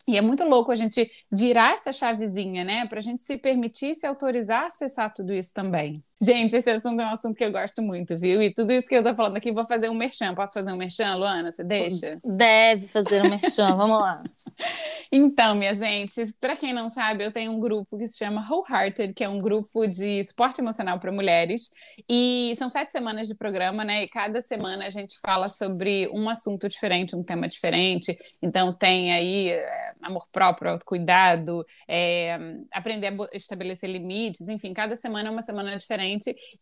E 0.08 0.16
é 0.16 0.22
muito 0.22 0.46
louco 0.46 0.72
a 0.72 0.76
gente 0.76 1.12
virar 1.30 1.74
essa 1.74 1.92
chavezinha, 1.92 2.64
né? 2.64 2.88
Para 2.88 3.00
a 3.00 3.02
gente 3.02 3.22
se 3.22 3.38
permitir, 3.38 3.94
se 3.94 4.08
autorizar 4.08 4.64
a 4.64 4.68
acessar 4.68 5.14
tudo 5.14 5.34
isso 5.34 5.54
também. 5.54 6.02
Gente, 6.20 6.56
esse 6.56 6.70
assunto 6.70 7.00
é 7.00 7.06
um 7.06 7.12
assunto 7.12 7.36
que 7.36 7.44
eu 7.44 7.52
gosto 7.52 7.80
muito, 7.84 8.18
viu? 8.18 8.42
E 8.42 8.52
tudo 8.52 8.74
isso 8.74 8.88
que 8.88 8.96
eu 8.96 9.04
tô 9.04 9.14
falando 9.14 9.38
aqui, 9.38 9.52
vou 9.52 9.64
fazer 9.64 9.88
um 9.88 9.94
merchan. 9.94 10.34
Posso 10.34 10.54
fazer 10.54 10.72
um 10.72 10.76
merchan, 10.78 11.16
Luana? 11.16 11.52
Você 11.52 11.64
deixa? 11.64 12.20
Deve 12.26 12.88
fazer 12.88 13.24
um 13.24 13.30
merchan, 13.30 13.74
vamos 13.78 14.00
lá. 14.00 14.24
Então, 15.12 15.54
minha 15.54 15.76
gente, 15.76 16.34
para 16.42 16.56
quem 16.56 16.74
não 16.74 16.90
sabe, 16.90 17.24
eu 17.24 17.32
tenho 17.32 17.52
um 17.52 17.60
grupo 17.60 18.00
que 18.00 18.08
se 18.08 18.18
chama 18.18 18.44
Wholehearted, 18.50 19.14
que 19.14 19.24
é 19.24 19.30
um 19.30 19.40
grupo 19.40 19.86
de 19.86 20.24
suporte 20.24 20.60
emocional 20.60 21.00
para 21.00 21.12
mulheres. 21.12 21.70
E 22.10 22.56
são 22.58 22.68
sete 22.68 22.92
semanas 22.92 23.28
de 23.28 23.36
programa, 23.36 23.86
né? 23.86 24.04
E 24.04 24.08
cada 24.08 24.42
semana 24.42 24.88
a 24.88 24.90
gente 24.90 25.20
fala 25.20 25.48
sobre 25.48 26.10
um 26.10 26.28
assunto 26.28 26.68
diferente, 26.68 27.16
um 27.16 27.24
tema 27.24 27.48
diferente. 27.48 28.18
Então, 28.42 28.74
tem 28.74 29.14
aí 29.14 29.50
é, 29.50 29.94
amor 30.02 30.26
próprio, 30.32 30.72
autocuidado, 30.72 31.64
é, 31.88 32.40
aprender 32.72 33.08
a 33.08 33.38
estabelecer 33.38 33.88
limites, 33.90 34.50
enfim, 34.50 34.74
cada 34.74 34.96
semana 34.96 35.30
é 35.30 35.32
uma 35.32 35.44
semana 35.44 35.76
diferente. 35.78 36.07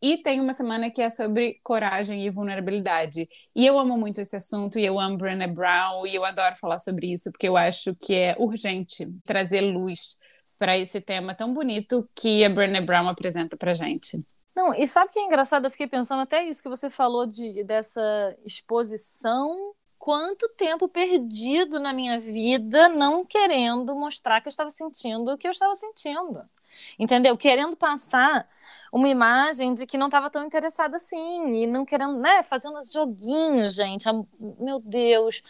E 0.02 0.18
tem 0.18 0.40
uma 0.40 0.54
semana 0.54 0.90
que 0.90 1.02
é 1.02 1.10
sobre 1.10 1.60
coragem 1.64 2.26
e 2.26 2.30
vulnerabilidade. 2.30 3.28
E 3.56 3.66
eu 3.66 3.80
amo 3.80 3.98
muito 3.98 4.20
esse 4.20 4.36
assunto, 4.36 4.80
e 4.80 4.86
eu 4.86 5.00
amo 5.00 5.18
Brené 5.18 5.48
Brown, 5.48 6.08
e 6.08 6.16
eu 6.16 6.24
adoro 6.24 6.56
falar 6.56 6.80
sobre 6.80 7.12
isso, 7.12 7.32
porque 7.32 7.48
eu 7.48 7.58
acho 7.58 7.96
que 7.96 8.14
é 8.14 8.36
urgente 8.40 9.08
trazer 9.24 9.62
luz 9.62 10.18
para 10.58 10.78
esse 10.78 11.02
tema 11.02 11.36
tão 11.36 11.54
bonito 11.54 12.10
que 12.16 12.44
a 12.44 12.50
Brené 12.50 12.82
Brown 12.82 13.10
apresenta 13.10 13.58
para 13.58 13.74
gente. 13.74 14.26
Não, 14.56 14.74
e 14.74 14.88
sabe 14.88 15.10
o 15.10 15.12
que 15.12 15.20
é 15.20 15.24
engraçado? 15.26 15.66
Eu 15.66 15.72
fiquei 15.72 15.88
pensando 15.88 16.22
até 16.22 16.44
isso 16.44 16.64
que 16.64 16.70
você 16.70 16.90
falou 16.90 17.26
de, 17.26 17.64
dessa 17.66 18.02
exposição 18.46 19.74
quanto 19.98 20.48
tempo 20.50 20.88
perdido 20.88 21.80
na 21.80 21.92
minha 21.92 22.20
vida 22.20 22.88
não 22.88 23.26
querendo 23.26 23.96
mostrar 23.96 24.40
que 24.40 24.48
eu 24.48 24.52
estava 24.52 24.70
sentindo 24.70 25.34
o 25.34 25.38
que 25.38 25.48
eu 25.48 25.52
estava 25.52 25.76
sentindo. 25.76 26.42
Entendeu? 27.00 27.38
Querendo 27.38 27.76
passar 27.76 28.48
uma 28.92 29.10
imagem 29.10 29.74
de 29.74 29.86
que 29.86 29.98
não 29.98 30.08
estava 30.08 30.30
tão 30.30 30.46
interessada 30.46 30.98
assim 30.98 31.64
e 31.64 31.68
não 31.68 31.86
querendo, 31.86 32.18
né, 32.18 32.42
fazendo 32.44 32.78
os 32.78 32.92
joguinhos, 32.92 33.76
gente. 33.76 34.06
Meu 34.60 34.80
Deus. 34.80 35.44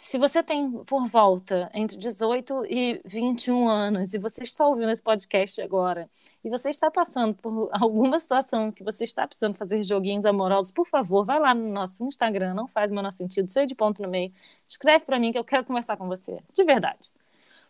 Se 0.00 0.18
você 0.18 0.42
tem 0.42 0.70
por 0.84 1.06
volta 1.08 1.70
entre 1.72 1.96
18 1.96 2.66
e 2.68 3.00
21 3.04 3.68
anos 3.68 4.12
e 4.12 4.18
você 4.18 4.42
está 4.42 4.66
ouvindo 4.66 4.90
esse 4.90 5.02
podcast 5.02 5.60
agora 5.62 6.10
e 6.44 6.50
você 6.50 6.68
está 6.68 6.90
passando 6.90 7.34
por 7.34 7.70
alguma 7.72 8.20
situação 8.20 8.70
que 8.70 8.84
você 8.84 9.04
está 9.04 9.26
precisando 9.26 9.54
fazer 9.54 9.82
joguinhos 9.82 10.26
amorosos, 10.26 10.72
por 10.72 10.86
favor, 10.86 11.24
vai 11.24 11.40
lá 11.40 11.54
no 11.54 11.68
nosso 11.72 12.04
Instagram, 12.04 12.52
não 12.54 12.68
faz 12.68 12.90
o 12.90 12.94
menor 12.94 13.12
sentido, 13.12 13.50
sei 13.50 13.64
de 13.66 13.74
ponto 13.74 14.02
no 14.02 14.08
meio, 14.08 14.32
escreve 14.68 15.06
para 15.06 15.18
mim 15.18 15.32
que 15.32 15.38
eu 15.38 15.44
quero 15.44 15.64
conversar 15.64 15.96
com 15.96 16.06
você, 16.06 16.38
de 16.52 16.64
verdade. 16.64 17.10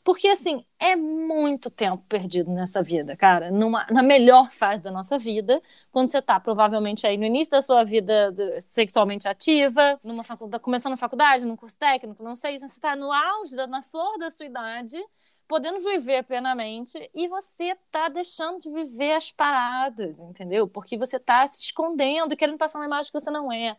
Porque, 0.04 0.26
assim, 0.26 0.64
é 0.80 0.96
muito 0.96 1.70
tempo 1.70 2.04
perdido 2.08 2.50
nessa 2.50 2.82
vida, 2.82 3.16
cara. 3.16 3.50
Numa, 3.52 3.86
na 3.88 4.02
melhor 4.02 4.50
fase 4.50 4.82
da 4.82 4.90
nossa 4.90 5.16
vida, 5.16 5.62
quando 5.92 6.08
você 6.08 6.18
está 6.18 6.40
provavelmente 6.40 7.06
aí 7.06 7.16
no 7.16 7.24
início 7.24 7.52
da 7.52 7.62
sua 7.62 7.84
vida 7.84 8.34
sexualmente 8.60 9.28
ativa, 9.28 10.00
numa 10.02 10.24
faculdade, 10.24 10.62
começando 10.62 10.94
a 10.94 10.96
faculdade, 10.96 11.46
num 11.46 11.56
curso 11.56 11.78
técnico, 11.78 12.22
não 12.22 12.34
sei, 12.34 12.58
você 12.58 12.66
está 12.66 12.96
no 12.96 13.12
auge, 13.12 13.54
na 13.54 13.80
flor 13.80 14.18
da 14.18 14.28
sua 14.28 14.44
idade, 14.44 14.98
podendo 15.46 15.78
viver 15.78 16.24
plenamente, 16.24 17.10
e 17.14 17.28
você 17.28 17.72
está 17.72 18.08
deixando 18.08 18.58
de 18.58 18.70
viver 18.70 19.12
as 19.12 19.30
paradas, 19.30 20.18
entendeu? 20.18 20.66
Porque 20.66 20.96
você 20.96 21.16
está 21.16 21.46
se 21.46 21.60
escondendo, 21.60 22.36
querendo 22.36 22.58
passar 22.58 22.78
uma 22.78 22.86
imagem 22.86 23.12
que 23.12 23.20
você 23.20 23.30
não 23.30 23.52
é. 23.52 23.76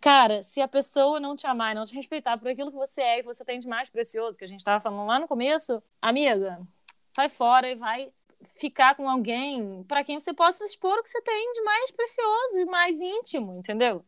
Cara, 0.00 0.42
se 0.42 0.60
a 0.60 0.68
pessoa 0.68 1.18
não 1.18 1.34
te 1.34 1.46
amar 1.46 1.72
e 1.72 1.74
não 1.74 1.84
te 1.84 1.94
respeitar 1.94 2.38
por 2.38 2.48
aquilo 2.48 2.70
que 2.70 2.76
você 2.76 3.02
é 3.02 3.18
e 3.18 3.22
que 3.22 3.26
você 3.26 3.44
tem 3.44 3.58
de 3.58 3.66
mais 3.66 3.90
precioso, 3.90 4.38
que 4.38 4.44
a 4.44 4.48
gente 4.48 4.60
estava 4.60 4.80
falando 4.80 5.06
lá 5.06 5.18
no 5.18 5.26
começo, 5.26 5.82
amiga, 6.00 6.60
sai 7.08 7.28
fora 7.28 7.68
e 7.68 7.74
vai 7.74 8.12
ficar 8.44 8.94
com 8.94 9.08
alguém 9.08 9.82
para 9.84 10.04
quem 10.04 10.20
você 10.20 10.32
possa 10.32 10.64
expor 10.64 10.98
o 10.98 11.02
que 11.02 11.08
você 11.08 11.20
tem 11.22 11.52
de 11.52 11.62
mais 11.62 11.90
precioso 11.90 12.60
e 12.60 12.64
mais 12.66 13.00
íntimo, 13.00 13.56
entendeu? 13.56 14.04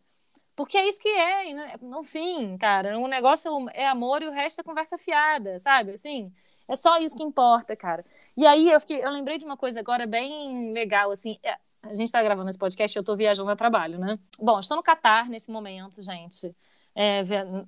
Porque 0.55 0.79
é 0.79 0.87
isso 0.87 1.01
que 1.01 1.09
é, 1.09 1.53
né? 1.53 1.75
no 1.81 2.05
fim, 2.05 2.57
cara, 2.59 2.99
o 2.99 3.09
negócio 3.09 3.51
é 3.73 3.87
amor 3.87 4.23
e 4.23 4.29
o 4.29 4.31
resto 4.31 4.61
é 4.61 4.65
conversa 4.65 4.97
fiada, 4.99 5.59
sabe? 5.59 5.93
Assim, 5.93 6.33
é 6.69 6.77
só 6.77 6.99
isso 6.99 7.17
que 7.17 7.23
importa, 7.23 7.75
cara. 7.75 8.05
E 8.37 8.47
aí 8.47 8.71
eu, 8.71 8.79
fiquei, 8.81 9.03
eu 9.05 9.11
lembrei 9.11 9.39
de 9.39 9.45
uma 9.45 9.57
coisa 9.57 9.81
agora 9.81 10.07
bem 10.07 10.73
legal, 10.73 11.11
assim, 11.11 11.39
é, 11.43 11.57
a 11.83 11.95
gente 11.95 12.05
está 12.07 12.23
gravando 12.23 12.49
esse 12.51 12.59
podcast 12.59 12.97
e 12.97 12.99
eu 12.99 13.03
estou 13.03 13.17
viajando 13.17 13.51
a 13.51 13.57
trabalho, 13.57 13.99
né? 13.99 14.19
Bom, 14.39 14.59
estou 14.59 14.77
no 14.77 14.83
Catar 14.83 15.29
nesse 15.29 15.51
momento, 15.51 16.01
gente. 16.03 16.55
É, 16.95 17.23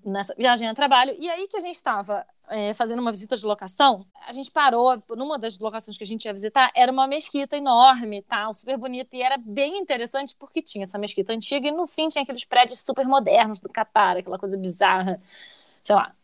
nessa 0.05 0.35
viagem 0.35 0.69
a 0.69 0.75
trabalho. 0.75 1.17
E 1.19 1.31
aí 1.31 1.47
que 1.47 1.57
a 1.57 1.61
gente 1.61 1.77
estava 1.77 2.27
é, 2.49 2.75
fazendo 2.75 3.01
uma 3.01 3.11
visita 3.11 3.37
de 3.37 3.47
locação, 3.47 4.05
a 4.27 4.33
gente 4.33 4.51
parou 4.51 5.03
numa 5.17 5.39
das 5.39 5.59
locações 5.59 5.97
que 5.97 6.05
a 6.05 6.07
gente 6.07 6.25
ia 6.25 6.33
visitar, 6.33 6.71
era 6.75 6.91
uma 6.91 7.07
mesquita 7.07 7.57
enorme, 7.57 8.23
tal, 8.23 8.53
super 8.53 8.77
bonita, 8.77 9.17
e 9.17 9.23
era 9.23 9.39
bem 9.39 9.79
interessante 9.79 10.35
porque 10.37 10.61
tinha 10.61 10.83
essa 10.83 10.99
mesquita 10.99 11.33
antiga 11.33 11.69
e 11.69 11.71
no 11.71 11.87
fim 11.87 12.09
tinha 12.09 12.23
aqueles 12.23 12.45
prédios 12.45 12.81
super 12.81 13.07
modernos 13.07 13.61
do 13.61 13.69
Catar, 13.69 14.17
aquela 14.17 14.39
coisa 14.39 14.57
bizarra, 14.57 15.23
sei 15.83 15.95
lá, 15.95 16.15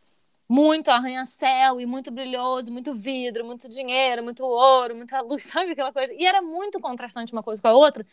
muito 0.48 0.90
arranha-céu 0.90 1.80
e 1.80 1.86
muito 1.86 2.10
brilhoso, 2.10 2.72
muito 2.72 2.94
vidro, 2.94 3.44
muito 3.44 3.68
dinheiro, 3.68 4.22
muito 4.22 4.44
ouro, 4.44 4.96
muita 4.96 5.20
luz, 5.22 5.44
sabe 5.44 5.72
aquela 5.72 5.92
coisa? 5.92 6.12
E 6.14 6.24
era 6.26 6.40
muito 6.42 6.80
contrastante 6.80 7.32
uma 7.32 7.42
coisa 7.42 7.60
com 7.60 7.68
a 7.68 7.72
outra. 7.74 8.06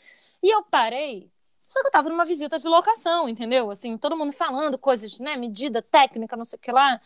E 0.44 0.50
eu 0.54 0.64
parei, 0.64 1.32
só 1.68 1.82
que 1.82 1.88
eu 1.88 1.92
tava 1.92 2.10
numa 2.10 2.26
visita 2.26 2.58
de 2.58 2.68
locação, 2.68 3.30
entendeu? 3.30 3.72
Assim, 3.72 3.98
todo 3.98 4.18
mundo 4.18 4.32
falando 4.34 4.78
coisas, 4.78 5.20
né, 5.20 5.36
medida 5.38 5.82
técnica, 5.82 6.36
não 6.36 6.44
sei 6.44 6.58
o 6.58 6.62
que 6.62 6.72
lá. 6.72 7.00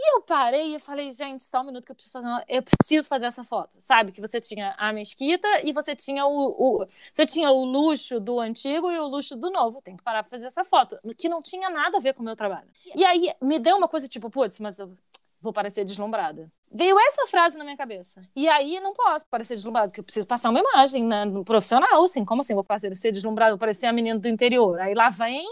E 0.00 0.14
eu 0.14 0.22
parei 0.22 0.76
e 0.76 0.78
falei, 0.78 1.10
gente, 1.10 1.42
só 1.42 1.60
um 1.60 1.64
minuto 1.64 1.84
que 1.84 1.90
eu 1.90 1.96
preciso 1.96 2.12
fazer 2.12 2.28
uma... 2.28 2.44
eu 2.48 2.62
preciso 2.62 3.08
fazer 3.08 3.26
essa 3.26 3.42
foto, 3.42 3.76
sabe? 3.80 4.12
Que 4.12 4.20
você 4.20 4.40
tinha 4.40 4.74
a 4.78 4.92
mesquita 4.92 5.48
e 5.64 5.72
você 5.72 5.96
tinha 5.96 6.24
o, 6.24 6.82
o, 6.82 6.86
você 7.12 7.26
tinha 7.26 7.50
o 7.50 7.64
luxo 7.64 8.20
do 8.20 8.38
antigo 8.38 8.92
e 8.92 8.98
o 8.98 9.08
luxo 9.08 9.36
do 9.36 9.50
novo. 9.50 9.82
Tem 9.82 9.96
que 9.96 10.02
parar 10.02 10.22
pra 10.22 10.30
fazer 10.30 10.46
essa 10.46 10.64
foto, 10.64 10.96
que 11.16 11.28
não 11.28 11.42
tinha 11.42 11.68
nada 11.68 11.96
a 11.98 12.00
ver 12.00 12.14
com 12.14 12.22
o 12.22 12.24
meu 12.24 12.36
trabalho. 12.36 12.68
E 12.94 13.04
aí 13.04 13.32
me 13.42 13.58
deu 13.58 13.76
uma 13.76 13.88
coisa 13.88 14.06
tipo, 14.06 14.30
putz, 14.30 14.60
mas 14.60 14.78
eu 14.78 14.92
vou 15.40 15.52
parecer 15.52 15.84
deslumbrada. 15.84 16.50
Veio 16.72 16.98
essa 17.00 17.26
frase 17.26 17.58
na 17.58 17.64
minha 17.64 17.76
cabeça. 17.76 18.22
E 18.36 18.48
aí 18.48 18.78
não 18.78 18.92
posso 18.92 19.26
parecer 19.26 19.54
deslumbrada, 19.54 19.88
porque 19.88 20.00
eu 20.00 20.04
preciso 20.04 20.26
passar 20.26 20.50
uma 20.50 20.60
imagem 20.60 21.02
né, 21.04 21.24
profissional, 21.44 22.04
assim. 22.04 22.24
Como 22.24 22.40
assim 22.40 22.54
vou 22.54 22.64
parecer 22.64 23.10
deslumbrada, 23.10 23.52
vou 23.52 23.58
parecer 23.58 23.86
a 23.86 23.92
menina 23.92 24.18
do 24.18 24.28
interior? 24.28 24.78
Aí 24.80 24.94
lá 24.94 25.08
vem 25.08 25.44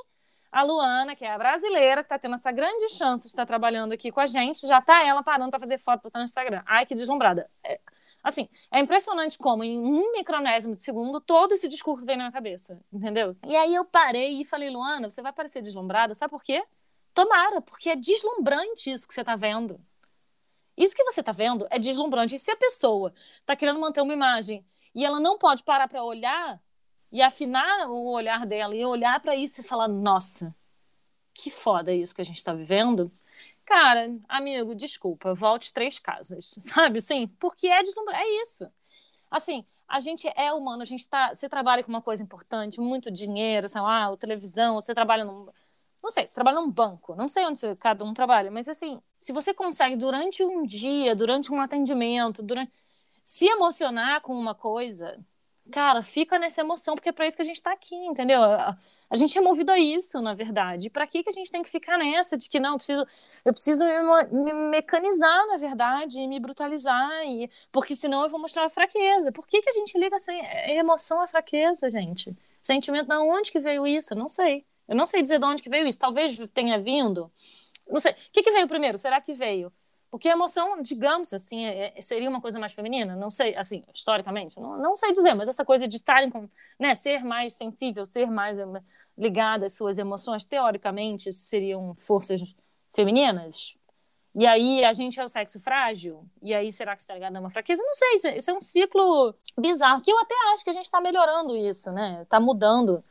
a 0.56 0.62
Luana, 0.62 1.14
que 1.14 1.22
é 1.22 1.30
a 1.30 1.36
brasileira, 1.36 2.00
que 2.00 2.06
está 2.06 2.18
tendo 2.18 2.34
essa 2.34 2.50
grande 2.50 2.88
chance 2.88 3.24
de 3.24 3.28
estar 3.28 3.44
trabalhando 3.44 3.92
aqui 3.92 4.10
com 4.10 4.20
a 4.20 4.24
gente, 4.24 4.66
já 4.66 4.78
está 4.78 5.04
ela 5.04 5.22
parando 5.22 5.50
para 5.50 5.60
fazer 5.60 5.76
foto 5.76 6.04
botar 6.04 6.18
no 6.18 6.24
Instagram. 6.24 6.62
Ai, 6.64 6.86
que 6.86 6.94
deslumbrada. 6.94 7.50
É, 7.62 7.78
assim, 8.24 8.48
é 8.70 8.80
impressionante 8.80 9.36
como 9.36 9.62
em 9.62 9.78
um 9.78 10.12
micronésimo 10.12 10.72
de 10.72 10.80
segundo 10.80 11.20
todo 11.20 11.52
esse 11.52 11.68
discurso 11.68 12.06
veio 12.06 12.16
na 12.16 12.24
minha 12.24 12.32
cabeça, 12.32 12.80
entendeu? 12.90 13.36
E 13.44 13.54
aí 13.54 13.74
eu 13.74 13.84
parei 13.84 14.40
e 14.40 14.46
falei, 14.46 14.70
Luana, 14.70 15.10
você 15.10 15.20
vai 15.20 15.30
parecer 15.30 15.60
deslumbrada, 15.60 16.14
sabe 16.14 16.30
por 16.30 16.42
quê? 16.42 16.64
Tomara, 17.12 17.60
porque 17.60 17.90
é 17.90 17.96
deslumbrante 17.96 18.90
isso 18.90 19.06
que 19.06 19.12
você 19.12 19.20
está 19.20 19.36
vendo. 19.36 19.78
Isso 20.74 20.96
que 20.96 21.04
você 21.04 21.20
está 21.20 21.32
vendo 21.32 21.66
é 21.70 21.78
deslumbrante. 21.78 22.34
E 22.34 22.38
se 22.38 22.50
a 22.50 22.56
pessoa 22.56 23.12
está 23.40 23.54
querendo 23.54 23.78
manter 23.78 24.00
uma 24.00 24.14
imagem 24.14 24.64
e 24.94 25.04
ela 25.04 25.20
não 25.20 25.36
pode 25.36 25.62
parar 25.62 25.86
para 25.86 26.02
olhar 26.02 26.58
e 27.10 27.22
afinar 27.22 27.88
o 27.88 28.10
olhar 28.10 28.46
dela 28.46 28.74
e 28.74 28.84
olhar 28.84 29.20
para 29.20 29.36
isso 29.36 29.60
e 29.60 29.64
falar: 29.64 29.88
nossa, 29.88 30.54
que 31.34 31.50
foda 31.50 31.92
isso 31.92 32.14
que 32.14 32.22
a 32.22 32.24
gente 32.24 32.38
está 32.38 32.52
vivendo. 32.52 33.12
Cara, 33.64 34.14
amigo, 34.28 34.74
desculpa, 34.74 35.34
volte 35.34 35.72
três 35.72 35.98
casas, 35.98 36.54
sabe? 36.62 37.00
Sim, 37.00 37.26
porque 37.40 37.66
é 37.66 37.82
deslumbrante, 37.82 38.20
é 38.22 38.42
isso. 38.42 38.70
Assim, 39.30 39.66
a 39.88 39.98
gente 40.00 40.28
é 40.36 40.52
humano, 40.52 40.82
a 40.82 40.84
gente 40.84 41.08
tá. 41.08 41.34
Você 41.34 41.48
trabalha 41.48 41.82
com 41.82 41.90
uma 41.90 42.02
coisa 42.02 42.22
importante, 42.22 42.80
muito 42.80 43.10
dinheiro, 43.10 43.68
sei 43.68 43.80
lá, 43.80 44.08
ou 44.10 44.16
televisão, 44.16 44.74
você 44.74 44.94
trabalha 44.94 45.24
num. 45.24 45.48
Não 46.02 46.10
sei, 46.10 46.28
você 46.28 46.34
trabalha 46.34 46.60
num 46.60 46.70
banco, 46.70 47.16
não 47.16 47.26
sei 47.26 47.44
onde 47.46 47.58
você, 47.58 47.74
cada 47.74 48.04
um 48.04 48.14
trabalha, 48.14 48.50
mas 48.50 48.68
assim, 48.68 49.00
se 49.16 49.32
você 49.32 49.52
consegue 49.54 49.96
durante 49.96 50.44
um 50.44 50.64
dia, 50.64 51.16
durante 51.16 51.52
um 51.52 51.60
atendimento, 51.60 52.42
durante 52.42 52.70
se 53.24 53.46
emocionar 53.46 54.20
com 54.20 54.34
uma 54.34 54.54
coisa, 54.54 55.18
cara, 55.70 56.02
fica 56.02 56.38
nessa 56.38 56.60
emoção, 56.60 56.94
porque 56.94 57.08
é 57.08 57.12
para 57.12 57.26
isso 57.26 57.36
que 57.36 57.42
a 57.42 57.46
gente 57.46 57.56
está 57.56 57.72
aqui, 57.72 57.94
entendeu? 57.94 58.42
A, 58.42 58.76
gente 59.14 59.36
é 59.38 59.40
movido 59.40 59.72
a 59.72 59.78
isso, 59.78 60.20
na 60.20 60.34
verdade. 60.34 60.90
Para 60.90 61.06
que, 61.06 61.22
que 61.22 61.30
a 61.30 61.32
gente 61.32 61.50
tem 61.50 61.62
que 61.62 61.70
ficar 61.70 61.98
nessa 61.98 62.36
de 62.36 62.48
que 62.48 62.58
não, 62.60 62.72
eu 62.72 62.76
preciso, 62.78 63.06
eu 63.44 63.52
preciso 63.52 63.84
me, 63.84 64.44
me 64.44 64.52
mecanizar, 64.70 65.46
na 65.46 65.56
verdade, 65.56 66.20
e 66.20 66.26
me 66.26 66.40
brutalizar, 66.40 67.24
e, 67.26 67.50
porque 67.72 67.94
senão 67.94 68.22
eu 68.22 68.28
vou 68.28 68.40
mostrar 68.40 68.66
a 68.66 68.70
fraqueza. 68.70 69.32
Por 69.32 69.46
que, 69.46 69.60
que 69.62 69.68
a 69.68 69.72
gente 69.72 69.98
liga 69.98 70.16
essa 70.16 70.32
emoção 70.32 71.20
à 71.20 71.26
fraqueza, 71.26 71.90
gente? 71.90 72.36
Sentimento, 72.62 73.08
de 73.08 73.14
onde 73.16 73.52
que 73.52 73.60
veio 73.60 73.86
isso? 73.86 74.14
Eu 74.14 74.18
não 74.18 74.28
sei. 74.28 74.64
Eu 74.88 74.96
não 74.96 75.06
sei 75.06 75.22
dizer 75.22 75.38
de 75.38 75.46
onde 75.46 75.62
que 75.62 75.68
veio 75.68 75.86
isso. 75.86 75.98
Talvez 75.98 76.36
tenha 76.54 76.78
vindo. 76.78 77.30
Não 77.88 78.00
sei. 78.00 78.12
O 78.12 78.16
que, 78.32 78.42
que 78.42 78.50
veio 78.50 78.68
primeiro? 78.68 78.98
Será 78.98 79.20
que 79.20 79.34
veio 79.34 79.72
porque 80.16 80.30
a 80.30 80.32
emoção, 80.32 80.80
digamos 80.80 81.34
assim, 81.34 81.66
é, 81.66 81.92
é, 81.94 82.00
seria 82.00 82.30
uma 82.30 82.40
coisa 82.40 82.58
mais 82.58 82.72
feminina, 82.72 83.14
não 83.14 83.30
sei, 83.30 83.54
assim, 83.54 83.84
historicamente, 83.92 84.58
não, 84.58 84.78
não 84.78 84.96
sei 84.96 85.12
dizer, 85.12 85.34
mas 85.34 85.46
essa 85.46 85.62
coisa 85.62 85.86
de 85.86 85.96
estarem 85.96 86.30
com, 86.30 86.48
né, 86.80 86.94
ser 86.94 87.22
mais 87.22 87.52
sensível, 87.52 88.06
ser 88.06 88.30
mais 88.30 88.58
eh, 88.58 88.64
ligada 89.18 89.66
às 89.66 89.74
suas 89.74 89.98
emoções, 89.98 90.46
teoricamente, 90.46 91.30
seriam 91.34 91.94
forças 91.96 92.40
femininas. 92.94 93.76
E 94.34 94.46
aí 94.46 94.86
a 94.86 94.94
gente 94.94 95.20
é 95.20 95.24
o 95.24 95.28
sexo 95.28 95.60
frágil, 95.60 96.26
e 96.40 96.54
aí 96.54 96.72
será 96.72 96.96
que 96.96 97.02
está 97.02 97.12
ligado 97.12 97.36
a 97.36 97.40
uma 97.40 97.50
fraqueza? 97.50 97.82
Não 97.82 97.94
sei, 97.94 98.14
isso, 98.14 98.28
isso 98.28 98.50
é 98.50 98.54
um 98.54 98.62
ciclo 98.62 99.34
bizarro, 99.58 100.00
que 100.00 100.10
eu 100.10 100.18
até 100.18 100.34
acho 100.54 100.64
que 100.64 100.70
a 100.70 100.72
gente 100.72 100.86
está 100.86 100.98
melhorando 100.98 101.54
isso, 101.54 101.92
né? 101.92 102.22
Está 102.22 102.40
mudando 102.40 103.04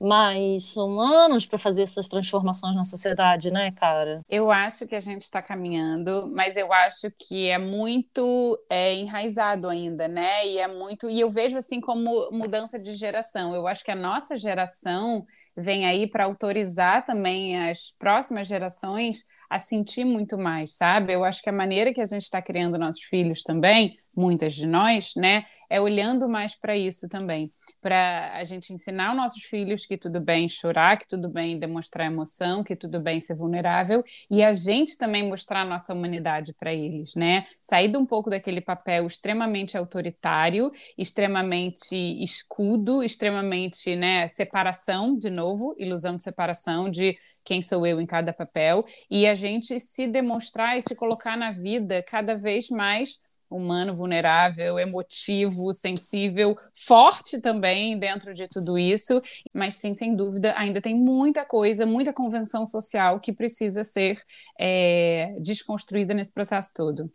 mas 0.00 0.64
são 0.64 1.00
anos 1.00 1.44
para 1.44 1.58
fazer 1.58 1.82
essas 1.82 2.08
transformações 2.08 2.74
na 2.74 2.84
sociedade, 2.84 3.50
né, 3.50 3.72
cara? 3.72 4.20
Eu 4.28 4.50
acho 4.50 4.86
que 4.86 4.94
a 4.94 5.00
gente 5.00 5.22
está 5.22 5.42
caminhando, 5.42 6.30
mas 6.32 6.56
eu 6.56 6.72
acho 6.72 7.10
que 7.18 7.48
é 7.48 7.58
muito 7.58 8.58
é, 8.70 8.94
enraizado 8.94 9.68
ainda, 9.68 10.06
né? 10.06 10.46
E 10.46 10.58
é 10.58 10.68
muito. 10.68 11.10
E 11.10 11.20
eu 11.20 11.30
vejo 11.30 11.56
assim 11.56 11.80
como 11.80 12.30
mudança 12.30 12.78
de 12.78 12.94
geração. 12.94 13.54
Eu 13.54 13.66
acho 13.66 13.84
que 13.84 13.90
a 13.90 13.96
nossa 13.96 14.36
geração 14.36 15.26
vem 15.56 15.86
aí 15.86 16.08
para 16.08 16.24
autorizar 16.24 17.04
também 17.04 17.68
as 17.68 17.90
próximas 17.98 18.46
gerações 18.46 19.24
a 19.50 19.58
sentir 19.58 20.04
muito 20.04 20.38
mais, 20.38 20.76
sabe? 20.76 21.12
Eu 21.12 21.24
acho 21.24 21.42
que 21.42 21.48
a 21.48 21.52
maneira 21.52 21.92
que 21.92 22.00
a 22.00 22.04
gente 22.04 22.22
está 22.22 22.40
criando 22.40 22.78
nossos 22.78 23.02
filhos 23.02 23.42
também, 23.42 23.98
muitas 24.14 24.54
de 24.54 24.66
nós, 24.66 25.12
né? 25.16 25.44
é 25.70 25.80
olhando 25.80 26.28
mais 26.28 26.54
para 26.54 26.76
isso 26.76 27.08
também 27.08 27.52
para 27.88 28.32
a 28.34 28.44
gente 28.44 28.70
ensinar 28.70 29.12
os 29.12 29.16
nossos 29.16 29.42
filhos 29.44 29.86
que 29.86 29.96
tudo 29.96 30.20
bem 30.20 30.46
chorar, 30.46 30.98
que 30.98 31.08
tudo 31.08 31.26
bem 31.26 31.58
demonstrar 31.58 32.06
emoção, 32.06 32.62
que 32.62 32.76
tudo 32.76 33.00
bem 33.00 33.18
ser 33.18 33.34
vulnerável 33.34 34.04
e 34.30 34.44
a 34.44 34.52
gente 34.52 34.98
também 34.98 35.26
mostrar 35.26 35.64
nossa 35.64 35.94
humanidade 35.94 36.52
para 36.52 36.70
eles, 36.70 37.14
né? 37.14 37.46
Sair 37.62 37.96
um 37.96 38.04
pouco 38.04 38.28
daquele 38.28 38.60
papel 38.60 39.06
extremamente 39.06 39.74
autoritário, 39.74 40.70
extremamente 40.98 41.96
escudo, 42.22 43.02
extremamente, 43.02 43.96
né, 43.96 44.28
separação, 44.28 45.14
de 45.14 45.30
novo, 45.30 45.74
ilusão 45.78 46.14
de 46.14 46.22
separação 46.22 46.90
de 46.90 47.16
quem 47.42 47.62
sou 47.62 47.86
eu 47.86 48.02
em 48.02 48.06
cada 48.06 48.34
papel 48.34 48.84
e 49.10 49.26
a 49.26 49.34
gente 49.34 49.80
se 49.80 50.06
demonstrar 50.06 50.76
e 50.76 50.82
se 50.82 50.94
colocar 50.94 51.38
na 51.38 51.52
vida 51.52 52.04
cada 52.06 52.34
vez 52.34 52.68
mais 52.68 53.18
humano, 53.50 53.96
vulnerável, 53.96 54.78
emotivo, 54.78 55.72
sensível, 55.72 56.56
forte 56.74 57.40
também 57.40 57.98
dentro 57.98 58.34
de 58.34 58.48
tudo 58.48 58.78
isso, 58.78 59.22
mas 59.52 59.76
sim, 59.76 59.94
sem 59.94 60.14
dúvida, 60.14 60.54
ainda 60.56 60.80
tem 60.80 60.94
muita 60.94 61.44
coisa, 61.44 61.86
muita 61.86 62.12
convenção 62.12 62.66
social 62.66 63.20
que 63.20 63.32
precisa 63.32 63.82
ser 63.82 64.20
é, 64.58 65.34
desconstruída 65.40 66.12
nesse 66.12 66.32
processo 66.32 66.72
todo. 66.74 67.10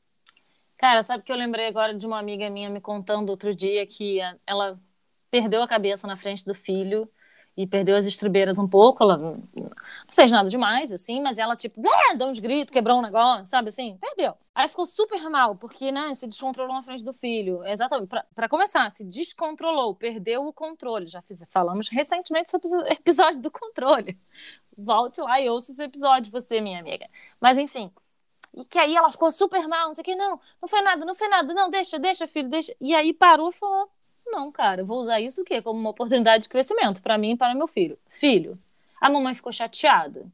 Cara, 0.77 1.01
sabe 1.03 1.23
que 1.23 1.31
eu 1.31 1.37
lembrei 1.37 1.67
agora 1.67 1.93
de 1.93 2.05
uma 2.05 2.19
amiga 2.19 2.49
minha 2.49 2.69
me 2.69 2.81
contando 2.81 3.29
outro 3.29 3.55
dia 3.55 3.85
que 3.87 4.19
ela 4.45 4.77
perdeu 5.31 5.63
a 5.63 5.67
cabeça 5.67 6.05
na 6.05 6.17
frente 6.17 6.43
do 6.43 6.53
filho 6.53 7.09
e 7.55 7.67
perdeu 7.67 7.95
as 7.95 8.05
estribeiras 8.05 8.57
um 8.57 8.67
pouco. 8.67 9.03
Ela 9.03 9.17
não 9.17 9.43
fez 10.11 10.31
nada 10.31 10.49
demais, 10.49 10.91
assim, 10.91 11.21
mas 11.21 11.37
ela, 11.37 11.55
tipo, 11.55 11.81
deu 12.17 12.27
uns 12.27 12.39
gritos, 12.39 12.71
quebrou 12.71 12.97
um 12.97 13.01
negócio, 13.01 13.45
sabe 13.45 13.69
assim? 13.69 13.97
Perdeu. 13.97 14.35
Aí 14.55 14.67
ficou 14.67 14.85
super 14.85 15.21
mal, 15.29 15.55
porque, 15.55 15.91
né, 15.91 16.13
se 16.13 16.27
descontrolou 16.27 16.73
na 16.75 16.81
frente 16.81 17.03
do 17.03 17.13
filho. 17.13 17.65
Exatamente. 17.65 18.09
para 18.35 18.49
começar, 18.49 18.89
se 18.91 19.03
descontrolou, 19.03 19.95
perdeu 19.95 20.45
o 20.45 20.53
controle. 20.53 21.05
Já 21.05 21.21
fiz, 21.21 21.43
falamos 21.49 21.89
recentemente 21.89 22.49
sobre 22.49 22.67
o 22.67 22.87
episódio 22.91 23.39
do 23.39 23.51
controle. 23.51 24.17
Volte 24.77 25.21
lá 25.21 25.39
e 25.39 25.49
ouça 25.49 25.71
esse 25.71 25.83
episódio, 25.83 26.31
você, 26.31 26.59
minha 26.59 26.79
amiga. 26.79 27.07
Mas, 27.39 27.57
enfim. 27.57 27.91
E 28.55 28.65
que 28.65 28.77
aí 28.77 28.95
ela 28.95 29.11
ficou 29.11 29.31
super 29.31 29.67
mal, 29.67 29.87
não 29.87 29.95
sei 29.95 30.03
o 30.03 30.05
que, 30.05 30.15
não, 30.15 30.39
não 30.61 30.69
foi 30.69 30.81
nada, 30.81 31.03
não 31.05 31.15
foi 31.15 31.27
nada, 31.27 31.53
não, 31.53 31.69
deixa, 31.69 31.97
deixa, 31.97 32.27
filho, 32.27 32.49
deixa. 32.49 32.75
E 32.79 32.93
aí 32.93 33.11
parou 33.11 33.49
e 33.49 33.53
falou: 33.53 33.89
não, 34.25 34.51
cara, 34.51 34.81
eu 34.81 34.85
vou 34.85 34.99
usar 34.99 35.19
isso 35.19 35.41
o 35.41 35.45
quê? 35.45 35.61
Como 35.61 35.79
uma 35.79 35.91
oportunidade 35.91 36.43
de 36.43 36.49
crescimento 36.49 37.01
para 37.01 37.17
mim 37.17 37.31
e 37.31 37.37
para 37.37 37.53
meu 37.53 37.67
filho. 37.67 37.97
Filho, 38.09 38.59
a 38.99 39.09
mamãe 39.09 39.35
ficou 39.35 39.51
chateada. 39.51 40.25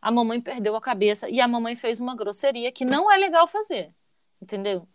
A 0.00 0.10
mamãe 0.10 0.40
perdeu 0.40 0.76
a 0.76 0.80
cabeça 0.80 1.28
e 1.28 1.40
a 1.40 1.48
mamãe 1.48 1.74
fez 1.74 1.98
uma 1.98 2.14
grosseria 2.14 2.70
que 2.70 2.84
não 2.84 3.10
é 3.10 3.16
legal 3.16 3.46
fazer. 3.46 3.92
Entendeu? 4.40 4.86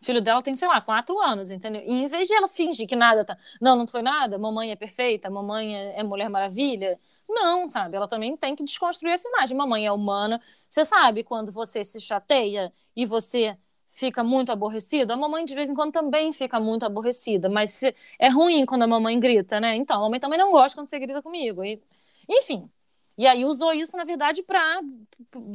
O 0.00 0.04
filho 0.04 0.20
dela 0.20 0.42
tem, 0.42 0.54
sei 0.54 0.68
lá, 0.68 0.80
quatro 0.80 1.18
anos, 1.20 1.50
entendeu? 1.50 1.82
E 1.84 1.90
em 1.90 2.06
vez 2.06 2.28
de 2.28 2.34
ela 2.34 2.48
fingir 2.48 2.86
que 2.86 2.96
nada 2.96 3.24
tá. 3.24 3.36
Não, 3.60 3.76
não 3.76 3.86
foi 3.86 4.02
nada, 4.02 4.38
mamãe 4.38 4.70
é 4.70 4.76
perfeita, 4.76 5.30
mamãe 5.30 5.76
é, 5.76 6.00
é 6.00 6.02
Mulher 6.02 6.28
Maravilha. 6.28 6.98
Não, 7.28 7.66
sabe? 7.66 7.96
Ela 7.96 8.06
também 8.06 8.36
tem 8.36 8.54
que 8.54 8.64
desconstruir 8.64 9.12
essa 9.12 9.28
imagem. 9.28 9.56
Mamãe 9.56 9.86
é 9.86 9.92
humana. 9.92 10.40
Você 10.68 10.84
sabe 10.84 11.24
quando 11.24 11.50
você 11.50 11.82
se 11.82 12.00
chateia 12.00 12.72
e 12.94 13.06
você 13.06 13.56
fica 13.94 14.24
muito 14.24 14.50
aborrecido, 14.50 15.12
a 15.12 15.16
mamãe 15.16 15.44
de 15.44 15.54
vez 15.54 15.70
em 15.70 15.74
quando 15.74 15.92
também 15.92 16.32
fica 16.32 16.58
muito 16.58 16.84
aborrecida, 16.84 17.48
mas 17.48 17.80
é 18.18 18.28
ruim 18.28 18.66
quando 18.66 18.82
a 18.82 18.88
mamãe 18.88 19.18
grita, 19.20 19.60
né? 19.60 19.76
Então, 19.76 19.98
a 19.98 20.00
mamãe 20.00 20.18
também 20.18 20.36
não 20.36 20.50
gosta 20.50 20.76
quando 20.76 20.88
você 20.88 20.98
grita 20.98 21.22
comigo. 21.22 21.64
E, 21.64 21.80
enfim. 22.28 22.68
E 23.16 23.24
aí 23.24 23.44
usou 23.44 23.72
isso, 23.72 23.96
na 23.96 24.02
verdade, 24.02 24.42
para 24.42 24.80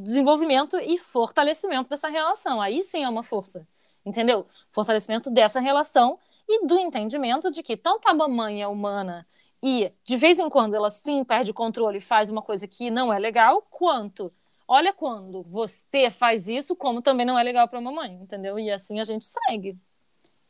desenvolvimento 0.01 0.77
e 0.79 0.97
fortalecimento 0.97 1.89
dessa 1.89 2.07
relação. 2.07 2.61
Aí 2.61 2.81
sim 2.81 3.03
é 3.03 3.09
uma 3.09 3.23
força, 3.23 3.67
entendeu? 4.05 4.47
Fortalecimento 4.71 5.29
dessa 5.29 5.59
relação 5.59 6.17
e 6.47 6.65
do 6.65 6.79
entendimento 6.79 7.51
de 7.51 7.61
que 7.61 7.75
tanto 7.75 8.07
a 8.07 8.13
mamãe 8.13 8.61
é 8.61 8.67
humana 8.69 9.27
e 9.61 9.91
de 10.05 10.15
vez 10.15 10.39
em 10.39 10.49
quando 10.49 10.75
ela 10.75 10.89
sim 10.89 11.25
perde 11.25 11.51
o 11.51 11.53
controle 11.53 11.97
e 11.97 12.01
faz 12.01 12.29
uma 12.29 12.41
coisa 12.41 12.65
que 12.65 12.89
não 12.89 13.11
é 13.11 13.19
legal, 13.19 13.61
quanto 13.69 14.31
olha 14.69 14.93
quando 14.93 15.41
você 15.41 16.11
faz 16.11 16.47
isso, 16.47 16.75
como 16.75 17.01
também 17.01 17.25
não 17.25 17.37
é 17.37 17.41
legal 17.41 17.67
para 17.67 17.79
a 17.79 17.81
mamãe, 17.81 18.13
entendeu? 18.13 18.59
E 18.59 18.69
assim 18.69 18.99
a 18.99 19.03
gente 19.03 19.25
segue. 19.25 19.75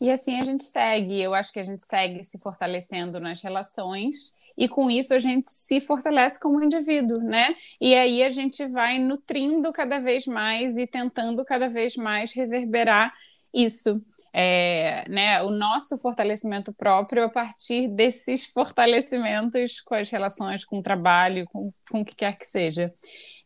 E 0.01 0.11
assim 0.11 0.39
a 0.39 0.43
gente 0.43 0.65
segue. 0.65 1.19
Eu 1.21 1.33
acho 1.33 1.53
que 1.53 1.59
a 1.59 1.63
gente 1.63 1.85
segue 1.85 2.21
se 2.23 2.37
fortalecendo 2.37 3.17
nas 3.19 3.41
relações 3.41 4.37
e 4.57 4.67
com 4.67 4.91
isso 4.91 5.13
a 5.13 5.19
gente 5.19 5.49
se 5.49 5.79
fortalece 5.79 6.37
como 6.37 6.61
indivíduo, 6.61 7.21
né? 7.23 7.55
E 7.79 7.95
aí 7.95 8.21
a 8.21 8.29
gente 8.29 8.67
vai 8.67 8.99
nutrindo 8.99 9.71
cada 9.71 9.99
vez 9.99 10.27
mais 10.27 10.77
e 10.77 10.85
tentando 10.85 11.45
cada 11.45 11.69
vez 11.69 11.95
mais 11.95 12.33
reverberar 12.33 13.13
isso. 13.53 14.01
É, 14.33 15.07
né, 15.09 15.41
o 15.41 15.49
nosso 15.49 15.97
fortalecimento 15.97 16.71
próprio 16.73 17.23
a 17.23 17.29
partir 17.29 17.87
desses 17.87 18.45
fortalecimentos 18.45 19.81
com 19.81 19.95
as 19.95 20.09
relações, 20.09 20.63
com 20.63 20.79
o 20.79 20.83
trabalho, 20.83 21.45
com, 21.51 21.73
com 21.89 22.01
o 22.01 22.05
que 22.05 22.15
quer 22.15 22.37
que 22.37 22.45
seja. 22.45 22.93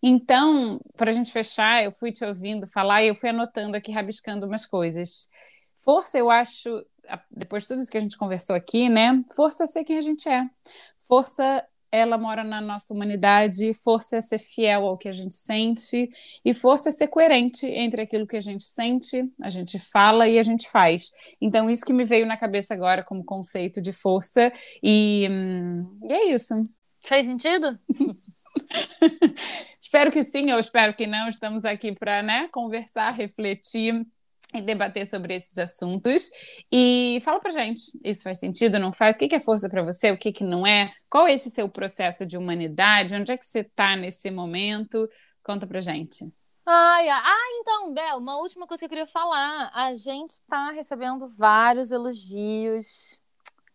Então, 0.01 0.79
para 0.97 1.09
a 1.11 1.13
gente 1.13 1.31
fechar, 1.31 1.83
eu 1.83 1.91
fui 1.91 2.11
te 2.11 2.25
ouvindo 2.25 2.67
falar 2.67 3.03
e 3.03 3.07
eu 3.07 3.15
fui 3.15 3.29
anotando 3.29 3.77
aqui, 3.77 3.91
rabiscando 3.91 4.45
umas 4.45 4.65
coisas. 4.65 5.29
Força, 5.77 6.17
eu 6.17 6.29
acho, 6.29 6.85
depois 7.31 7.63
de 7.63 7.69
tudo 7.69 7.81
isso 7.81 7.91
que 7.91 7.97
a 7.97 8.01
gente 8.01 8.17
conversou 8.17 8.55
aqui, 8.55 8.89
né? 8.89 9.23
Força 9.35 9.63
é 9.63 9.67
ser 9.67 9.83
quem 9.83 9.97
a 9.97 10.01
gente 10.01 10.27
é. 10.27 10.45
Força, 11.07 11.65
ela 11.93 12.17
mora 12.17 12.43
na 12.43 12.59
nossa 12.59 12.91
humanidade. 12.91 13.71
Força 13.75 14.17
é 14.17 14.21
ser 14.21 14.39
fiel 14.39 14.87
ao 14.87 14.97
que 14.97 15.07
a 15.07 15.11
gente 15.11 15.35
sente. 15.35 16.09
E 16.43 16.51
força 16.51 16.89
é 16.89 16.91
ser 16.91 17.07
coerente 17.07 17.67
entre 17.67 18.01
aquilo 18.01 18.25
que 18.25 18.35
a 18.35 18.41
gente 18.41 18.63
sente, 18.63 19.23
a 19.43 19.49
gente 19.51 19.77
fala 19.77 20.27
e 20.27 20.39
a 20.39 20.43
gente 20.43 20.67
faz. 20.67 21.11
Então, 21.39 21.69
isso 21.69 21.85
que 21.85 21.93
me 21.93 22.03
veio 22.03 22.25
na 22.25 22.35
cabeça 22.35 22.73
agora 22.73 23.03
como 23.03 23.23
conceito 23.23 23.79
de 23.79 23.93
força. 23.93 24.51
E, 24.81 25.27
hum, 25.29 25.99
e 26.09 26.13
é 26.13 26.33
isso. 26.33 26.55
Fez 27.05 27.27
sentido? 27.27 27.77
espero 29.79 30.11
que 30.11 30.23
sim, 30.23 30.51
ou 30.51 30.59
espero 30.59 30.95
que 30.95 31.05
não. 31.05 31.27
Estamos 31.27 31.63
aqui 31.63 31.91
para 31.91 32.23
né, 32.23 32.47
conversar, 32.51 33.13
refletir 33.13 34.03
e 34.53 34.61
debater 34.61 35.05
sobre 35.07 35.35
esses 35.35 35.57
assuntos. 35.57 36.29
E 36.71 37.19
fala 37.23 37.39
pra 37.39 37.51
gente, 37.51 37.81
isso 38.03 38.23
faz 38.23 38.39
sentido, 38.39 38.79
não 38.79 38.91
faz? 38.91 39.15
O 39.15 39.19
que 39.19 39.35
é 39.35 39.39
força 39.39 39.69
para 39.69 39.83
você, 39.83 40.11
o 40.11 40.17
que, 40.17 40.31
que 40.31 40.43
não 40.43 40.65
é? 40.65 40.91
Qual 41.09 41.27
é 41.27 41.33
esse 41.33 41.49
seu 41.49 41.69
processo 41.69 42.25
de 42.25 42.37
humanidade? 42.37 43.15
Onde 43.15 43.31
é 43.31 43.37
que 43.37 43.45
você 43.45 43.59
está 43.59 43.95
nesse 43.95 44.29
momento? 44.29 45.09
Conta 45.43 45.65
pra 45.65 45.79
gente. 45.79 46.31
Ai, 46.65 47.09
ah, 47.09 47.59
então, 47.59 47.93
Bel, 47.93 48.17
uma 48.17 48.37
última 48.37 48.65
coisa 48.65 48.79
que 48.81 48.85
eu 48.85 48.89
queria 48.89 49.07
falar. 49.07 49.69
A 49.73 49.93
gente 49.93 50.31
está 50.31 50.71
recebendo 50.71 51.27
vários 51.27 51.91
elogios 51.91 53.21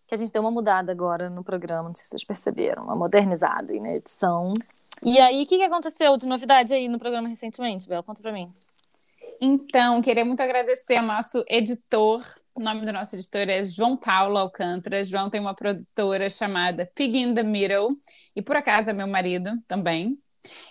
que 0.06 0.14
a 0.14 0.16
gente 0.16 0.32
deu 0.32 0.40
uma 0.40 0.50
mudada 0.50 0.90
agora 0.90 1.28
no 1.28 1.44
programa, 1.44 1.88
não 1.88 1.94
sei 1.94 2.04
se 2.04 2.10
vocês 2.10 2.24
perceberam, 2.24 2.84
uma 2.84 2.96
modernizada 2.96 3.74
na 3.74 3.90
edição. 3.90 4.54
E 5.02 5.20
aí, 5.20 5.42
o 5.42 5.46
que, 5.46 5.58
que 5.58 5.62
aconteceu 5.62 6.16
de 6.16 6.26
novidade 6.26 6.74
aí 6.74 6.88
no 6.88 6.98
programa 6.98 7.28
recentemente, 7.28 7.86
Bel? 7.86 8.02
Conta 8.02 8.22
pra 8.22 8.32
mim. 8.32 8.50
Então, 9.40 10.00
queria 10.02 10.24
muito 10.24 10.40
agradecer 10.40 10.96
ao 10.96 11.04
nosso 11.04 11.44
editor. 11.48 12.22
O 12.54 12.60
nome 12.60 12.84
do 12.84 12.92
nosso 12.92 13.14
editor 13.14 13.48
é 13.48 13.62
João 13.62 13.96
Paulo 13.96 14.36
Alcântara. 14.36 15.04
João 15.04 15.30
tem 15.30 15.40
uma 15.40 15.54
produtora 15.54 16.28
chamada 16.28 16.90
Pig 16.94 17.16
in 17.18 17.34
the 17.34 17.42
Middle. 17.42 17.96
E 18.34 18.42
por 18.42 18.56
acaso 18.56 18.90
é 18.90 18.92
meu 18.92 19.06
marido 19.06 19.50
também. 19.66 20.18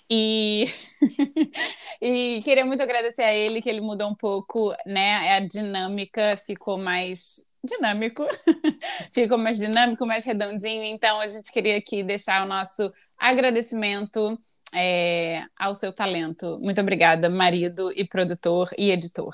E, 0.10 0.66
e 2.02 2.42
queria 2.44 2.66
muito 2.66 2.82
agradecer 2.82 3.24
a 3.24 3.34
ele, 3.34 3.62
que 3.62 3.70
ele 3.70 3.82
mudou 3.82 4.10
um 4.10 4.16
pouco, 4.16 4.74
né? 4.86 5.36
A 5.36 5.40
dinâmica 5.40 6.36
ficou 6.38 6.78
mais 6.78 7.46
dinâmico, 7.64 8.26
ficou 9.14 9.38
mais 9.38 9.58
dinâmico, 9.58 10.06
mais 10.06 10.26
redondinho. 10.26 10.84
Então, 10.84 11.20
a 11.20 11.28
gente 11.28 11.52
queria 11.52 11.78
aqui 11.78 12.04
deixar 12.04 12.46
o 12.46 12.50
nosso 12.50 12.92
agradecimento 13.18 14.40
é, 14.74 15.46
ao 15.58 15.76
seu 15.76 15.94
talento. 15.94 16.60
Muito 16.62 16.82
obrigada, 16.82 17.30
marido 17.30 17.92
e 17.96 18.08
produtor 18.08 18.70
e 18.78 18.92
editor. 18.92 19.34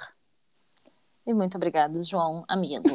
E 1.26 1.34
muito 1.34 1.56
obrigada, 1.56 2.04
João, 2.04 2.44
amigo. 2.50 2.84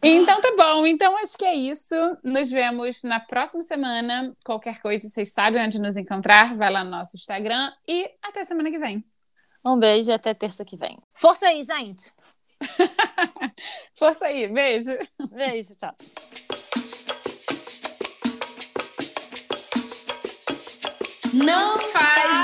então 0.00 0.40
tá 0.40 0.54
bom, 0.56 0.86
então 0.86 1.16
acho 1.18 1.36
que 1.36 1.44
é 1.44 1.54
isso. 1.54 1.94
Nos 2.22 2.50
vemos 2.50 3.02
na 3.02 3.18
próxima 3.18 3.64
semana. 3.64 4.32
Qualquer 4.44 4.80
coisa, 4.80 5.08
vocês 5.08 5.32
sabem 5.32 5.64
onde 5.64 5.80
nos 5.80 5.96
encontrar. 5.96 6.56
Vai 6.56 6.70
lá 6.70 6.84
no 6.84 6.90
nosso 6.90 7.16
Instagram 7.16 7.72
e 7.86 8.08
até 8.22 8.44
semana 8.44 8.70
que 8.70 8.78
vem. 8.78 9.04
Um 9.66 9.76
beijo 9.76 10.10
e 10.10 10.14
até 10.14 10.32
terça 10.32 10.64
que 10.64 10.76
vem. 10.76 10.98
Força 11.14 11.46
aí, 11.46 11.62
gente! 11.64 12.12
Força 13.94 14.26
aí, 14.26 14.46
beijo. 14.46 14.96
Beijo, 15.32 15.74
tchau. 15.74 15.94
Não 21.32 21.78
faz 21.78 22.39